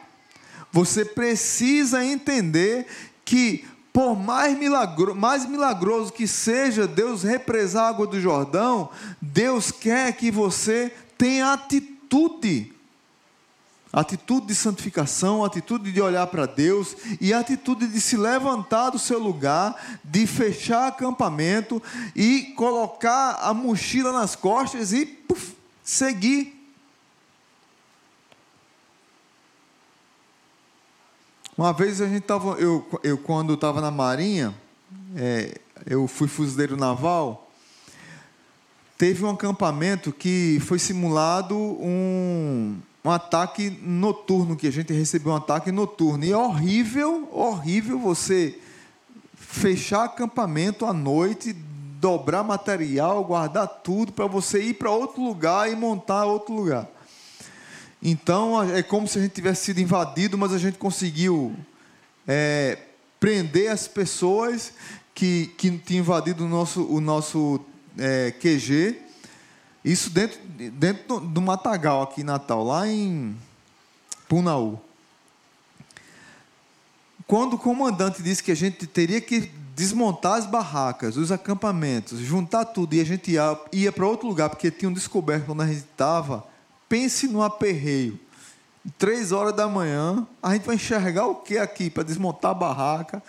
Você 0.72 1.04
precisa 1.04 2.04
entender 2.04 2.86
que, 3.24 3.64
por 3.92 4.16
mais, 4.16 4.58
milagro, 4.58 5.14
mais 5.14 5.46
milagroso 5.46 6.12
que 6.12 6.26
seja 6.26 6.86
Deus 6.86 7.22
represar 7.22 7.84
a 7.84 7.88
água 7.88 8.06
do 8.06 8.20
Jordão, 8.20 8.90
Deus 9.22 9.70
quer 9.70 10.12
que 10.14 10.30
você 10.30 10.92
tenha 11.16 11.52
atitude 11.52 12.73
atitude 13.94 14.46
de 14.46 14.54
santificação, 14.56 15.44
atitude 15.44 15.92
de 15.92 16.00
olhar 16.00 16.26
para 16.26 16.46
Deus 16.46 16.96
e 17.20 17.32
atitude 17.32 17.86
de 17.86 18.00
se 18.00 18.16
levantar 18.16 18.90
do 18.90 18.98
seu 18.98 19.20
lugar, 19.20 20.00
de 20.02 20.26
fechar 20.26 20.88
acampamento 20.88 21.80
e 22.14 22.52
colocar 22.56 23.38
a 23.40 23.54
mochila 23.54 24.12
nas 24.12 24.34
costas 24.34 24.92
e 24.92 25.06
puf, 25.06 25.54
seguir. 25.84 26.52
Uma 31.56 31.72
vez 31.72 32.00
a 32.00 32.08
gente 32.08 32.22
estava, 32.22 32.58
eu, 32.58 32.84
eu 33.04 33.16
quando 33.16 33.54
estava 33.54 33.80
na 33.80 33.92
Marinha, 33.92 34.52
é, 35.14 35.60
eu 35.86 36.08
fui 36.08 36.26
fuzileiro 36.26 36.76
naval, 36.76 37.48
teve 38.98 39.24
um 39.24 39.30
acampamento 39.30 40.12
que 40.12 40.58
foi 40.66 40.80
simulado 40.80 41.56
um 41.56 42.76
um 43.04 43.10
ataque 43.10 43.68
noturno, 43.82 44.56
que 44.56 44.66
a 44.66 44.72
gente 44.72 44.92
recebeu 44.92 45.32
um 45.32 45.36
ataque 45.36 45.70
noturno. 45.70 46.24
E 46.24 46.32
é 46.32 46.36
horrível, 46.36 47.28
horrível 47.30 47.98
você 47.98 48.58
fechar 49.36 50.04
acampamento 50.04 50.86
à 50.86 50.92
noite, 50.92 51.52
dobrar 52.00 52.42
material, 52.42 53.22
guardar 53.24 53.68
tudo 53.68 54.12
para 54.12 54.26
você 54.26 54.62
ir 54.62 54.74
para 54.74 54.90
outro 54.90 55.22
lugar 55.22 55.70
e 55.70 55.76
montar 55.76 56.24
outro 56.24 56.54
lugar. 56.54 56.88
Então 58.02 58.62
é 58.62 58.82
como 58.82 59.06
se 59.06 59.18
a 59.18 59.22
gente 59.22 59.32
tivesse 59.32 59.66
sido 59.66 59.80
invadido, 59.80 60.36
mas 60.38 60.52
a 60.52 60.58
gente 60.58 60.78
conseguiu 60.78 61.54
é, 62.26 62.78
prender 63.20 63.70
as 63.70 63.86
pessoas 63.86 64.72
que, 65.14 65.52
que 65.58 65.70
tinham 65.78 66.00
invadido 66.00 66.44
o 66.44 66.48
nosso, 66.48 66.84
o 66.84 67.00
nosso 67.00 67.60
é, 67.98 68.32
QG. 68.32 69.03
Isso 69.84 70.08
dentro, 70.08 70.40
dentro 70.72 71.20
do 71.20 71.42
Matagal, 71.42 72.02
aqui 72.02 72.22
em 72.22 72.24
Natal, 72.24 72.64
lá 72.64 72.88
em 72.88 73.36
Punaú. 74.26 74.80
Quando 77.26 77.54
o 77.54 77.58
comandante 77.58 78.22
disse 78.22 78.42
que 78.42 78.50
a 78.50 78.56
gente 78.56 78.86
teria 78.86 79.20
que 79.20 79.50
desmontar 79.74 80.34
as 80.34 80.46
barracas, 80.46 81.16
os 81.16 81.32
acampamentos, 81.32 82.20
juntar 82.20 82.64
tudo 82.64 82.94
e 82.94 83.00
a 83.00 83.04
gente 83.04 83.32
ia, 83.32 83.58
ia 83.72 83.92
para 83.92 84.06
outro 84.06 84.26
lugar, 84.26 84.48
porque 84.48 84.70
tinham 84.70 84.92
descoberto 84.92 85.50
onde 85.50 85.62
a 85.62 85.66
gente 85.66 85.78
estava, 85.78 86.46
pense 86.88 87.26
no 87.26 87.42
aperreio. 87.42 88.18
Três 88.98 89.32
horas 89.32 89.54
da 89.54 89.66
manhã, 89.66 90.26
a 90.42 90.52
gente 90.52 90.64
vai 90.64 90.76
enxergar 90.76 91.26
o 91.26 91.36
que 91.36 91.58
aqui 91.58 91.90
para 91.90 92.02
desmontar 92.02 92.52
a 92.52 92.54
barraca? 92.54 93.22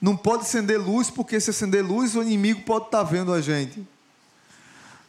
Não 0.00 0.16
pode 0.16 0.42
acender 0.42 0.78
luz, 0.78 1.10
porque 1.10 1.40
se 1.40 1.50
acender 1.50 1.84
luz, 1.84 2.14
o 2.14 2.22
inimigo 2.22 2.62
pode 2.62 2.86
estar 2.86 2.98
tá 2.98 3.04
vendo 3.04 3.32
a 3.32 3.40
gente. 3.40 3.86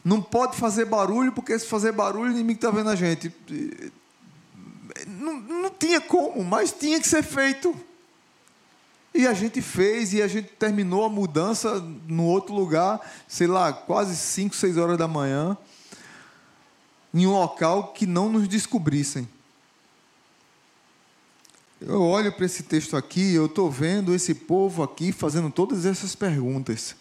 Não 0.04 0.20
pode 0.20 0.56
fazer 0.56 0.84
barulho, 0.84 1.32
porque 1.32 1.58
se 1.58 1.66
fazer 1.66 1.90
barulho, 1.90 2.28
o 2.28 2.34
inimigo 2.34 2.58
está 2.58 2.70
vendo 2.70 2.90
a 2.90 2.94
gente. 2.94 3.32
Não, 5.06 5.40
não 5.40 5.70
tinha 5.70 6.00
como, 6.00 6.44
mas 6.44 6.72
tinha 6.72 7.00
que 7.00 7.08
ser 7.08 7.22
feito. 7.22 7.74
E 9.14 9.26
a 9.26 9.32
gente 9.32 9.62
fez, 9.62 10.12
e 10.12 10.20
a 10.20 10.28
gente 10.28 10.48
terminou 10.48 11.04
a 11.04 11.08
mudança 11.08 11.80
no 12.06 12.24
outro 12.24 12.54
lugar, 12.54 13.00
sei 13.26 13.46
lá, 13.46 13.72
quase 13.72 14.16
5, 14.16 14.54
6 14.54 14.76
horas 14.76 14.98
da 14.98 15.08
manhã, 15.08 15.56
em 17.14 17.26
um 17.26 17.32
local 17.32 17.92
que 17.92 18.06
não 18.06 18.28
nos 18.28 18.46
descobrissem. 18.46 19.26
Eu 21.80 22.02
olho 22.02 22.32
para 22.32 22.44
esse 22.44 22.64
texto 22.64 22.96
aqui, 22.96 23.34
eu 23.34 23.46
estou 23.46 23.70
vendo 23.70 24.14
esse 24.14 24.34
povo 24.34 24.82
aqui 24.82 25.12
fazendo 25.12 25.50
todas 25.50 25.86
essas 25.86 26.14
perguntas. 26.14 26.96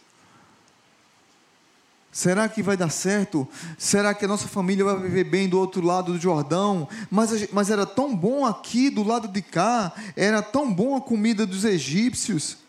Será 2.14 2.47
que 2.47 2.61
vai 2.61 2.78
dar 2.78 2.91
certo? 2.91 3.47
Será 3.76 4.14
que 4.14 4.24
a 4.24 4.28
nossa 4.28 4.47
família 4.47 4.86
vai 4.86 4.95
viver 4.99 5.24
bem 5.24 5.49
do 5.49 5.59
outro 5.59 5.84
lado 5.84 6.14
do 6.14 6.20
Jordão? 6.20 6.88
Mas, 7.09 7.51
mas 7.51 7.72
era 7.72 7.88
tão 7.88 8.16
bom 8.16 8.45
aqui 8.45 8.91
do 8.91 9.01
lado 9.01 9.28
de 9.28 9.41
cá, 9.41 9.91
era 10.16 10.39
tão 10.39 10.72
bom 10.72 10.95
a 10.95 11.01
comida 11.01 11.43
dos 11.43 11.66
egípcios, 11.66 12.59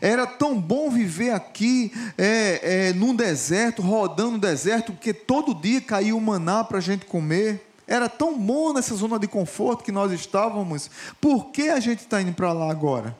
era 0.00 0.26
tão 0.26 0.58
bom 0.58 0.88
viver 0.88 1.32
aqui 1.32 1.92
é, 2.16 2.88
é, 2.88 2.92
num 2.94 3.14
deserto, 3.14 3.82
rodando 3.82 4.32
no 4.32 4.38
deserto, 4.38 4.92
porque 4.92 5.12
todo 5.12 5.54
dia 5.54 5.82
caía 5.82 6.16
o 6.16 6.20
maná 6.20 6.64
para 6.64 6.78
a 6.78 6.82
gente 6.82 7.04
comer. 7.04 7.66
Era 7.86 8.08
tão 8.08 8.38
bom 8.38 8.72
nessa 8.72 8.94
zona 8.94 9.18
de 9.18 9.26
conforto 9.26 9.84
que 9.84 9.92
nós 9.92 10.12
estávamos. 10.12 10.90
Por 11.20 11.50
que 11.50 11.68
a 11.68 11.80
gente 11.80 12.00
está 12.00 12.22
indo 12.22 12.32
para 12.32 12.54
lá 12.54 12.70
agora? 12.70 13.14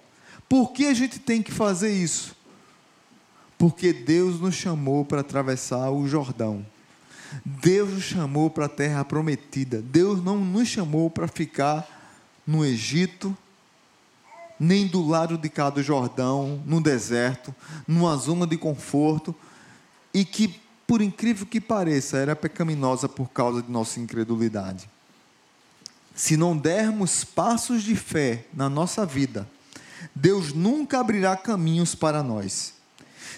Por 0.49 0.73
que 0.73 0.87
a 0.87 0.95
gente 0.95 1.19
tem 1.19 1.43
que 1.43 1.53
fazer 1.53 1.91
isso? 1.91 2.38
Porque 3.59 3.93
Deus 3.93 4.41
nos 4.41 4.55
chamou 4.55 5.05
para 5.05 5.21
atravessar 5.21 5.91
o 5.91 6.07
Jordão. 6.07 6.65
Deus 7.45 7.91
nos 7.91 8.05
chamou 8.05 8.49
para 8.49 8.67
a 8.67 8.69
terra 8.69 9.05
prometida. 9.05 9.83
Deus 9.83 10.23
não 10.23 10.39
nos 10.39 10.69
chamou 10.69 11.11
para 11.11 11.27
ficar 11.27 11.87
no 12.47 12.65
Egito, 12.65 13.37
nem 14.59 14.87
do 14.87 15.07
lado 15.07 15.37
de 15.37 15.49
cá 15.49 15.71
do 15.71 15.83
Jordão, 15.83 16.63
no 16.65 16.81
deserto, 16.81 17.55
numa 17.87 18.17
zona 18.17 18.47
de 18.47 18.57
conforto, 18.57 19.35
e 20.15 20.25
que, 20.25 20.59
por 20.87 21.03
incrível 21.03 21.47
que 21.47 21.61
pareça, 21.61 22.17
era 22.17 22.35
pecaminosa 22.35 23.09
por 23.09 23.29
causa 23.29 23.63
de 23.63 23.71
nossa 23.71 24.01
incredulidade. 24.01 24.89
Se 26.15 26.37
não 26.37 26.57
dermos 26.57 27.23
passos 27.23 27.83
de 27.83 27.95
fé 27.95 28.47
na 28.55 28.69
nossa 28.69 29.05
vida, 29.05 29.49
Deus 30.15 30.53
nunca 30.53 30.99
abrirá 30.99 31.37
caminhos 31.37 31.95
para 31.95 32.23
nós. 32.23 32.78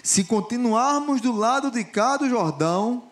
Se 0.03 0.23
continuarmos 0.23 1.21
do 1.21 1.31
lado 1.31 1.69
de 1.71 1.83
cá 1.83 2.17
do 2.17 2.29
Jordão, 2.29 3.11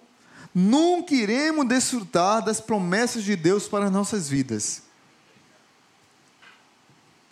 nunca 0.53 1.13
iremos 1.13 1.67
desfrutar 1.67 2.43
das 2.43 2.59
promessas 2.59 3.23
de 3.23 3.35
Deus 3.35 3.67
para 3.67 3.85
as 3.85 3.91
nossas 3.91 4.29
vidas. 4.29 4.83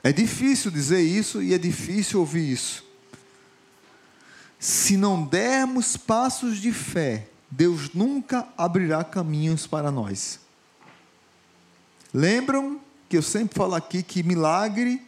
É 0.03 0.11
difícil 0.11 0.71
dizer 0.71 1.01
isso 1.01 1.41
e 1.41 1.53
é 1.53 1.57
difícil 1.57 2.19
ouvir 2.19 2.51
isso. 2.51 2.85
Se 4.59 4.97
não 4.97 5.23
dermos 5.23 5.97
passos 5.97 6.57
de 6.57 6.71
fé, 6.71 7.27
Deus 7.49 7.93
nunca 7.93 8.47
abrirá 8.57 9.03
caminhos 9.03 9.67
para 9.67 9.91
nós. 9.91 10.39
Lembram 12.13 12.79
que 13.07 13.17
eu 13.17 13.21
sempre 13.21 13.57
falo 13.57 13.75
aqui 13.75 14.03
que 14.03 14.23
milagre, 14.23 15.06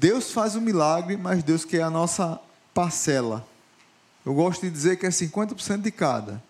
Deus 0.00 0.32
faz 0.32 0.56
o 0.56 0.60
milagre, 0.60 1.16
mas 1.16 1.44
Deus 1.44 1.64
quer 1.64 1.82
a 1.82 1.90
nossa 1.90 2.40
parcela. 2.74 3.46
Eu 4.24 4.34
gosto 4.34 4.62
de 4.62 4.70
dizer 4.70 4.96
que 4.96 5.06
é 5.06 5.10
50% 5.10 5.80
de 5.80 5.90
cada. 5.92 6.42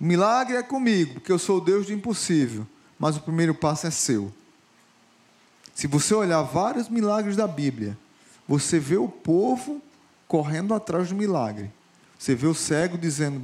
O 0.00 0.04
milagre 0.04 0.56
é 0.56 0.62
comigo, 0.62 1.14
porque 1.14 1.30
eu 1.30 1.38
sou 1.38 1.60
Deus 1.60 1.86
do 1.86 1.92
impossível, 1.92 2.66
mas 2.98 3.16
o 3.16 3.20
primeiro 3.20 3.54
passo 3.54 3.86
é 3.86 3.90
seu. 3.90 4.32
Se 5.72 5.86
você 5.86 6.12
olhar 6.12 6.42
vários 6.42 6.88
milagres 6.88 7.36
da 7.36 7.46
Bíblia, 7.46 7.96
você 8.48 8.80
vê 8.80 8.96
o 8.96 9.08
povo 9.08 9.80
correndo 10.26 10.74
atrás 10.74 11.08
do 11.08 11.14
milagre. 11.14 11.70
Você 12.18 12.34
vê 12.34 12.48
o 12.48 12.54
cego 12.54 12.98
dizendo: 12.98 13.40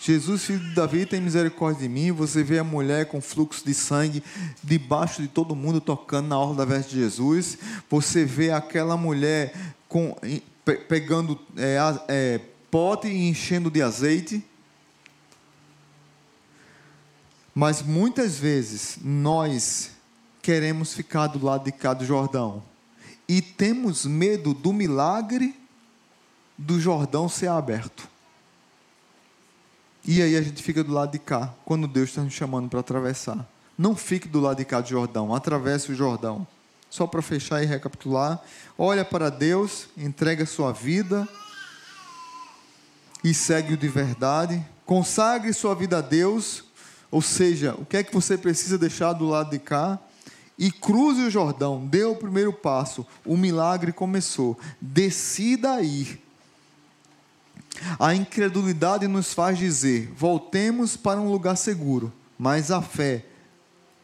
Jesus, 0.00 0.44
filho 0.44 0.60
de 0.60 0.74
Davi, 0.74 1.04
tem 1.06 1.20
misericórdia 1.20 1.82
de 1.82 1.88
mim. 1.88 2.12
Você 2.12 2.42
vê 2.42 2.58
a 2.58 2.64
mulher 2.64 3.06
com 3.06 3.20
fluxo 3.20 3.64
de 3.64 3.74
sangue 3.74 4.22
debaixo 4.62 5.20
de 5.20 5.28
todo 5.28 5.56
mundo 5.56 5.80
tocando 5.80 6.28
na 6.28 6.38
orla 6.38 6.56
da 6.56 6.64
veste 6.64 6.94
de 6.94 7.00
Jesus. 7.00 7.58
Você 7.90 8.24
vê 8.24 8.52
aquela 8.52 8.96
mulher 8.96 9.52
com, 9.88 10.16
pegando 10.88 11.38
é, 11.56 11.78
é, 12.06 12.40
pote 12.70 13.08
e 13.08 13.28
enchendo 13.28 13.70
de 13.70 13.82
azeite. 13.82 14.44
Mas 17.52 17.82
muitas 17.82 18.38
vezes 18.38 18.98
nós 19.02 19.90
queremos 20.40 20.94
ficar 20.94 21.26
do 21.26 21.44
lado 21.44 21.64
de 21.64 21.72
cá 21.72 21.92
do 21.92 22.04
Jordão 22.04 22.62
e 23.28 23.42
temos 23.42 24.06
medo 24.06 24.54
do 24.54 24.72
milagre 24.72 25.54
do 26.56 26.80
Jordão 26.80 27.28
ser 27.28 27.48
aberto. 27.48 28.08
E 30.10 30.22
aí 30.22 30.38
a 30.38 30.40
gente 30.40 30.62
fica 30.62 30.82
do 30.82 30.90
lado 30.90 31.12
de 31.12 31.18
cá, 31.18 31.52
quando 31.66 31.86
Deus 31.86 32.08
está 32.08 32.22
nos 32.22 32.32
chamando 32.32 32.66
para 32.66 32.80
atravessar. 32.80 33.46
Não 33.76 33.94
fique 33.94 34.26
do 34.26 34.40
lado 34.40 34.56
de 34.56 34.64
cá 34.64 34.80
do 34.80 34.88
Jordão, 34.88 35.34
atravesse 35.34 35.92
o 35.92 35.94
Jordão. 35.94 36.46
Só 36.88 37.06
para 37.06 37.20
fechar 37.20 37.62
e 37.62 37.66
recapitular, 37.66 38.42
olha 38.78 39.04
para 39.04 39.28
Deus, 39.28 39.86
entrega 39.98 40.46
sua 40.46 40.72
vida 40.72 41.28
e 43.22 43.34
segue-o 43.34 43.76
de 43.76 43.86
verdade. 43.86 44.66
Consagre 44.86 45.52
sua 45.52 45.74
vida 45.74 45.98
a 45.98 46.00
Deus, 46.00 46.64
ou 47.10 47.20
seja, 47.20 47.74
o 47.76 47.84
que 47.84 47.98
é 47.98 48.02
que 48.02 48.14
você 48.14 48.38
precisa 48.38 48.78
deixar 48.78 49.12
do 49.12 49.28
lado 49.28 49.50
de 49.50 49.58
cá? 49.58 49.98
E 50.58 50.72
cruze 50.72 51.20
o 51.20 51.30
Jordão, 51.30 51.86
dê 51.86 52.04
o 52.04 52.16
primeiro 52.16 52.54
passo, 52.54 53.06
o 53.26 53.36
milagre 53.36 53.92
começou. 53.92 54.58
Decida 54.80 55.82
ir. 55.82 56.18
A 57.98 58.14
incredulidade 58.14 59.06
nos 59.06 59.32
faz 59.32 59.58
dizer: 59.58 60.12
voltemos 60.16 60.96
para 60.96 61.20
um 61.20 61.30
lugar 61.30 61.56
seguro, 61.56 62.12
mas 62.38 62.70
a 62.70 62.82
fé 62.82 63.24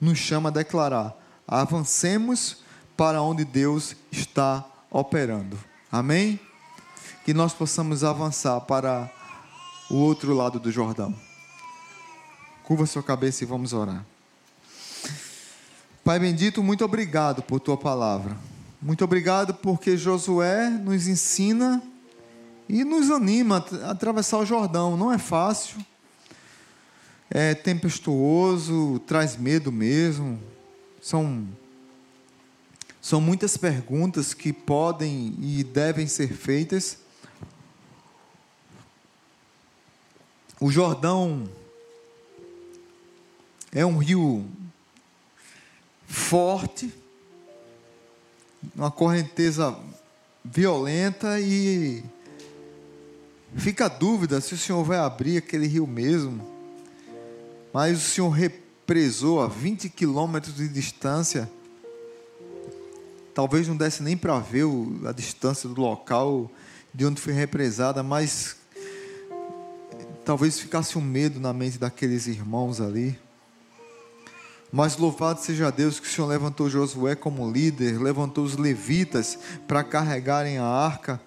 nos 0.01 0.18
chama 0.18 0.49
a 0.49 0.53
declarar: 0.53 1.14
avancemos 1.47 2.59
para 2.97 3.22
onde 3.22 3.45
Deus 3.45 3.97
está 4.11 4.64
operando. 4.91 5.59
Amém? 5.91 6.39
Que 7.25 7.35
nós 7.35 7.53
possamos 7.53 8.05
avançar 8.05 8.61
para 8.61 9.11
o 9.91 9.97
outro 9.97 10.35
lado 10.35 10.59
do 10.59 10.70
Jordão. 10.70 11.14
Curva 12.62 12.87
sua 12.87 13.03
cabeça 13.03 13.45
e 13.45 13.47
vamos 13.47 13.72
orar. 13.72 14.05
Pai 16.03 16.18
bendito, 16.18 16.62
muito 16.62 16.85
obrigado 16.85 17.43
por 17.43 17.61
tua 17.61 17.77
palavra. 17.77 18.37
Muito 18.81 19.03
obrigado 19.03 19.55
porque 19.55 19.97
Josué 19.97 20.68
nos 20.68 21.09
ensina 21.09 21.83
e 22.69 22.85
nos 22.85 23.11
anima 23.11 23.65
a 23.83 23.91
atravessar 23.91 24.39
o 24.39 24.47
Jordão. 24.47 24.97
Não 24.97 25.12
é 25.12 25.19
fácil, 25.19 25.85
é 27.31 27.55
tempestuoso, 27.55 29.01
traz 29.07 29.37
medo 29.37 29.71
mesmo. 29.73 30.41
São 31.01 31.47
são 33.05 33.21
muitas 33.21 33.59
perguntas 33.59 34.33
que 34.33 34.51
podem 34.51 35.37
e 35.39 35.62
devem 35.62 36.07
ser 36.07 36.33
feitas. 36.33 36.97
O 40.59 40.71
Jordão 40.71 41.47
é 43.71 43.85
um 43.85 43.99
rio 43.99 44.47
forte, 46.07 46.91
uma 48.75 48.91
correnteza 48.91 49.79
violenta 50.43 51.39
e 51.39 52.03
fica 53.57 53.86
a 53.86 53.88
dúvida 53.88 54.40
se 54.40 54.55
o 54.55 54.59
Senhor 54.59 54.82
vai 54.84 54.98
abrir 54.98 55.38
aquele 55.38 55.66
rio 55.66 55.86
mesmo. 55.86 56.46
Mas 57.72 57.98
o 57.98 58.00
Senhor 58.00 58.30
represou 58.30 59.42
a 59.42 59.48
20 59.48 59.88
quilômetros 59.88 60.57
de 60.57 60.68
distância. 60.68 61.50
Talvez 63.34 63.66
não 63.66 63.76
desse 63.76 64.02
nem 64.02 64.16
para 64.16 64.38
ver 64.38 64.64
a 65.07 65.12
distância 65.12 65.68
do 65.68 65.80
local 65.80 66.50
de 66.92 67.05
onde 67.05 67.20
foi 67.20 67.32
represada, 67.32 68.02
mas 68.02 68.57
talvez 70.24 70.59
ficasse 70.61 70.96
um 70.96 71.00
medo 71.00 71.40
na 71.40 71.52
mente 71.52 71.78
daqueles 71.78 72.26
irmãos 72.26 72.80
ali. 72.80 73.18
Mas 74.70 74.96
louvado 74.96 75.40
seja 75.40 75.70
Deus 75.70 76.00
que 76.00 76.07
o 76.07 76.11
Senhor 76.11 76.26
levantou 76.26 76.68
Josué 76.68 77.14
como 77.14 77.50
líder, 77.50 78.00
levantou 78.00 78.44
os 78.44 78.57
levitas 78.57 79.38
para 79.68 79.84
carregarem 79.84 80.59
a 80.59 80.64
arca, 80.64 81.20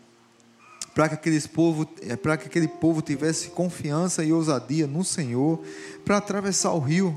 para 0.98 1.10
que, 1.10 1.14
aqueles 1.14 1.46
povo, 1.46 1.88
eh, 2.02 2.16
para 2.16 2.36
que 2.38 2.48
aquele 2.48 2.68
povo 2.68 3.04
tivesse 3.04 3.50
confiança 3.50 4.24
e 4.24 4.34
ousadia 4.34 4.88
no 4.88 5.04
Senhor 5.04 5.62
para 6.04 6.18
atravessar 6.18 6.72
o 6.72 6.80
rio. 6.80 7.16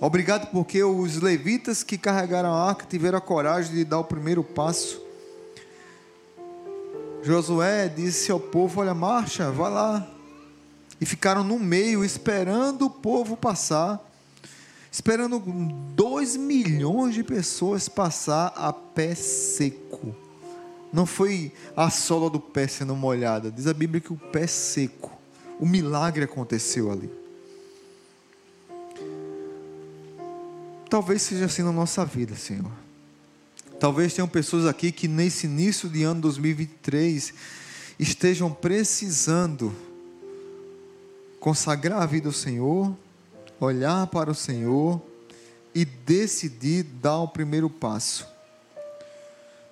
Obrigado 0.00 0.48
porque 0.52 0.80
os 0.84 1.16
levitas 1.16 1.82
que 1.82 1.98
carregaram 1.98 2.54
a 2.54 2.68
arca 2.68 2.86
tiveram 2.88 3.18
a 3.18 3.20
coragem 3.20 3.74
de 3.74 3.84
dar 3.84 3.98
o 3.98 4.04
primeiro 4.04 4.44
passo. 4.44 5.02
Josué 7.24 7.88
disse 7.88 8.30
ao 8.30 8.38
povo: 8.38 8.80
Olha, 8.80 8.94
marcha, 8.94 9.50
vai 9.50 9.72
lá. 9.72 10.08
E 11.00 11.04
ficaram 11.04 11.42
no 11.42 11.58
meio 11.58 12.04
esperando 12.04 12.86
o 12.86 12.90
povo 12.90 13.36
passar 13.36 14.00
esperando 14.92 15.40
dois 15.94 16.36
milhões 16.36 17.14
de 17.14 17.24
pessoas 17.24 17.88
passar 17.88 18.52
a 18.56 18.72
pé 18.72 19.16
seco. 19.16 20.29
Não 20.92 21.06
foi 21.06 21.52
a 21.76 21.88
sola 21.90 22.28
do 22.28 22.40
pé 22.40 22.66
sendo 22.66 22.96
molhada, 22.96 23.50
diz 23.50 23.66
a 23.66 23.74
Bíblia 23.74 24.00
que 24.00 24.12
o 24.12 24.16
pé 24.16 24.46
seco. 24.46 25.18
O 25.58 25.66
milagre 25.66 26.24
aconteceu 26.24 26.90
ali. 26.90 27.10
Talvez 30.88 31.22
seja 31.22 31.44
assim 31.44 31.62
na 31.62 31.70
nossa 31.70 32.04
vida, 32.04 32.34
Senhor. 32.34 32.72
Talvez 33.78 34.12
tenham 34.12 34.28
pessoas 34.28 34.66
aqui 34.66 34.90
que 34.90 35.06
nesse 35.06 35.46
início 35.46 35.88
de 35.88 36.02
ano 36.02 36.20
2023 36.22 37.32
estejam 37.98 38.52
precisando 38.52 39.72
consagrar 41.38 42.02
a 42.02 42.06
vida 42.06 42.28
ao 42.28 42.32
Senhor 42.32 42.94
olhar 43.60 44.06
para 44.06 44.30
o 44.30 44.34
Senhor 44.34 45.00
e 45.74 45.84
decidir 45.84 46.82
dar 46.82 47.18
o 47.18 47.28
primeiro 47.28 47.68
passo. 47.68 48.26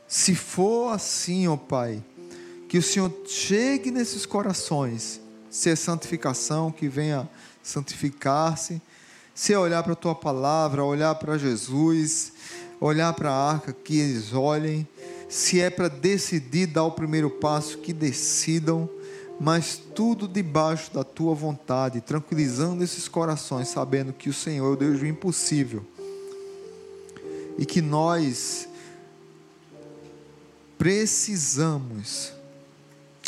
Se 0.09 0.35
for 0.35 0.93
assim, 0.93 1.47
ó 1.47 1.57
Pai, 1.57 2.03
que 2.69 2.79
o 2.79 2.83
Senhor 2.83 3.13
chegue 3.27 3.91
nesses 3.91 4.25
corações, 4.25 5.21
se 5.51 5.71
é 5.71 5.77
santificação, 5.77 6.73
que 6.73 6.89
venha 6.89 7.29
santificar-se, 7.63 8.81
se 9.35 9.53
é 9.53 9.59
olhar 9.59 9.83
para 9.83 9.93
a 9.93 9.97
tua 9.97 10.15
palavra, 10.15 10.83
olhar 10.83 11.15
para 11.17 11.37
Jesus, 11.37 12.33
olhar 12.81 13.13
para 13.13 13.31
a 13.31 13.53
arca, 13.53 13.73
que 13.73 13.99
eles 14.01 14.33
olhem, 14.33 14.89
se 15.29 15.61
é 15.61 15.69
para 15.69 15.89
decidir 15.89 16.67
dar 16.67 16.85
o 16.85 16.93
primeiro 16.93 17.29
passo, 17.29 17.79
que 17.79 17.93
decidam 17.93 18.89
mas 19.41 19.81
tudo 19.95 20.27
debaixo 20.27 20.93
da 20.93 21.05
tua 21.05 21.33
vontade, 21.35 22.01
tranquilizando 22.01 22.83
esses 22.83 23.07
corações, 23.07 23.69
sabendo 23.69 24.13
que 24.13 24.29
o 24.29 24.35
Senhor 24.35 24.67
é 24.67 24.73
o 24.73 24.77
Deus 24.77 24.99
do 24.99 25.07
impossível 25.07 25.85
e 27.57 27.65
que 27.65 27.81
nós 27.81 28.69
precisamos 30.79 32.33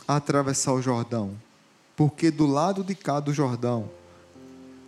atravessar 0.06 0.72
o 0.72 0.80
Jordão, 0.80 1.34
porque 1.96 2.30
do 2.30 2.46
lado 2.46 2.82
de 2.84 2.94
cá 2.94 3.20
do 3.20 3.34
Jordão 3.34 3.90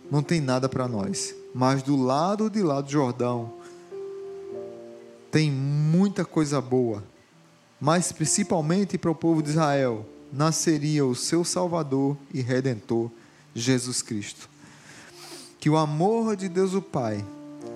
não 0.09 0.23
tem 0.23 0.39
nada 0.39 0.69
para 0.69 0.87
nós, 0.87 1.35
mas 1.53 1.83
do 1.83 1.95
lado 1.95 2.49
de 2.49 2.63
lá 2.63 2.81
do 2.81 2.89
Jordão 2.89 3.53
tem 5.29 5.51
muita 5.51 6.23
coisa 6.23 6.61
boa, 6.61 7.03
mas 7.79 8.11
principalmente 8.11 8.97
para 8.97 9.11
o 9.11 9.15
povo 9.15 9.43
de 9.43 9.49
Israel 9.49 10.05
nasceria 10.31 11.05
o 11.05 11.15
seu 11.15 11.43
Salvador 11.43 12.17
e 12.33 12.41
Redentor, 12.41 13.11
Jesus 13.53 14.01
Cristo. 14.01 14.49
Que 15.59 15.69
o 15.69 15.77
amor 15.77 16.35
de 16.35 16.49
Deus 16.49 16.73
o 16.73 16.81
Pai, 16.81 17.23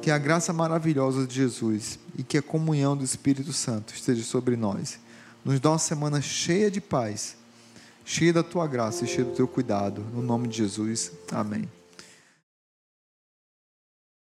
que 0.01 0.11
a 0.11 0.17
graça 0.17 0.53
maravilhosa 0.53 1.25
de 1.25 1.35
Jesus 1.35 1.99
e 2.17 2.23
que 2.23 2.37
a 2.37 2.41
comunhão 2.41 2.95
do 2.95 3.03
Espírito 3.03 3.53
Santo 3.53 3.93
esteja 3.93 4.23
sobre 4.23 4.55
nós. 4.55 4.99
Nos 5.43 5.59
dá 5.59 5.71
uma 5.71 5.79
semana 5.79 6.21
cheia 6.21 6.71
de 6.71 6.81
paz, 6.81 7.35
cheia 8.05 8.33
da 8.33 8.43
tua 8.43 8.67
graça 8.67 9.05
e 9.05 9.07
cheia 9.07 9.25
do 9.25 9.35
teu 9.35 9.47
cuidado. 9.47 10.01
No 10.13 10.21
nome 10.21 10.47
de 10.47 10.57
Jesus. 10.57 11.11
Amém. 11.31 11.76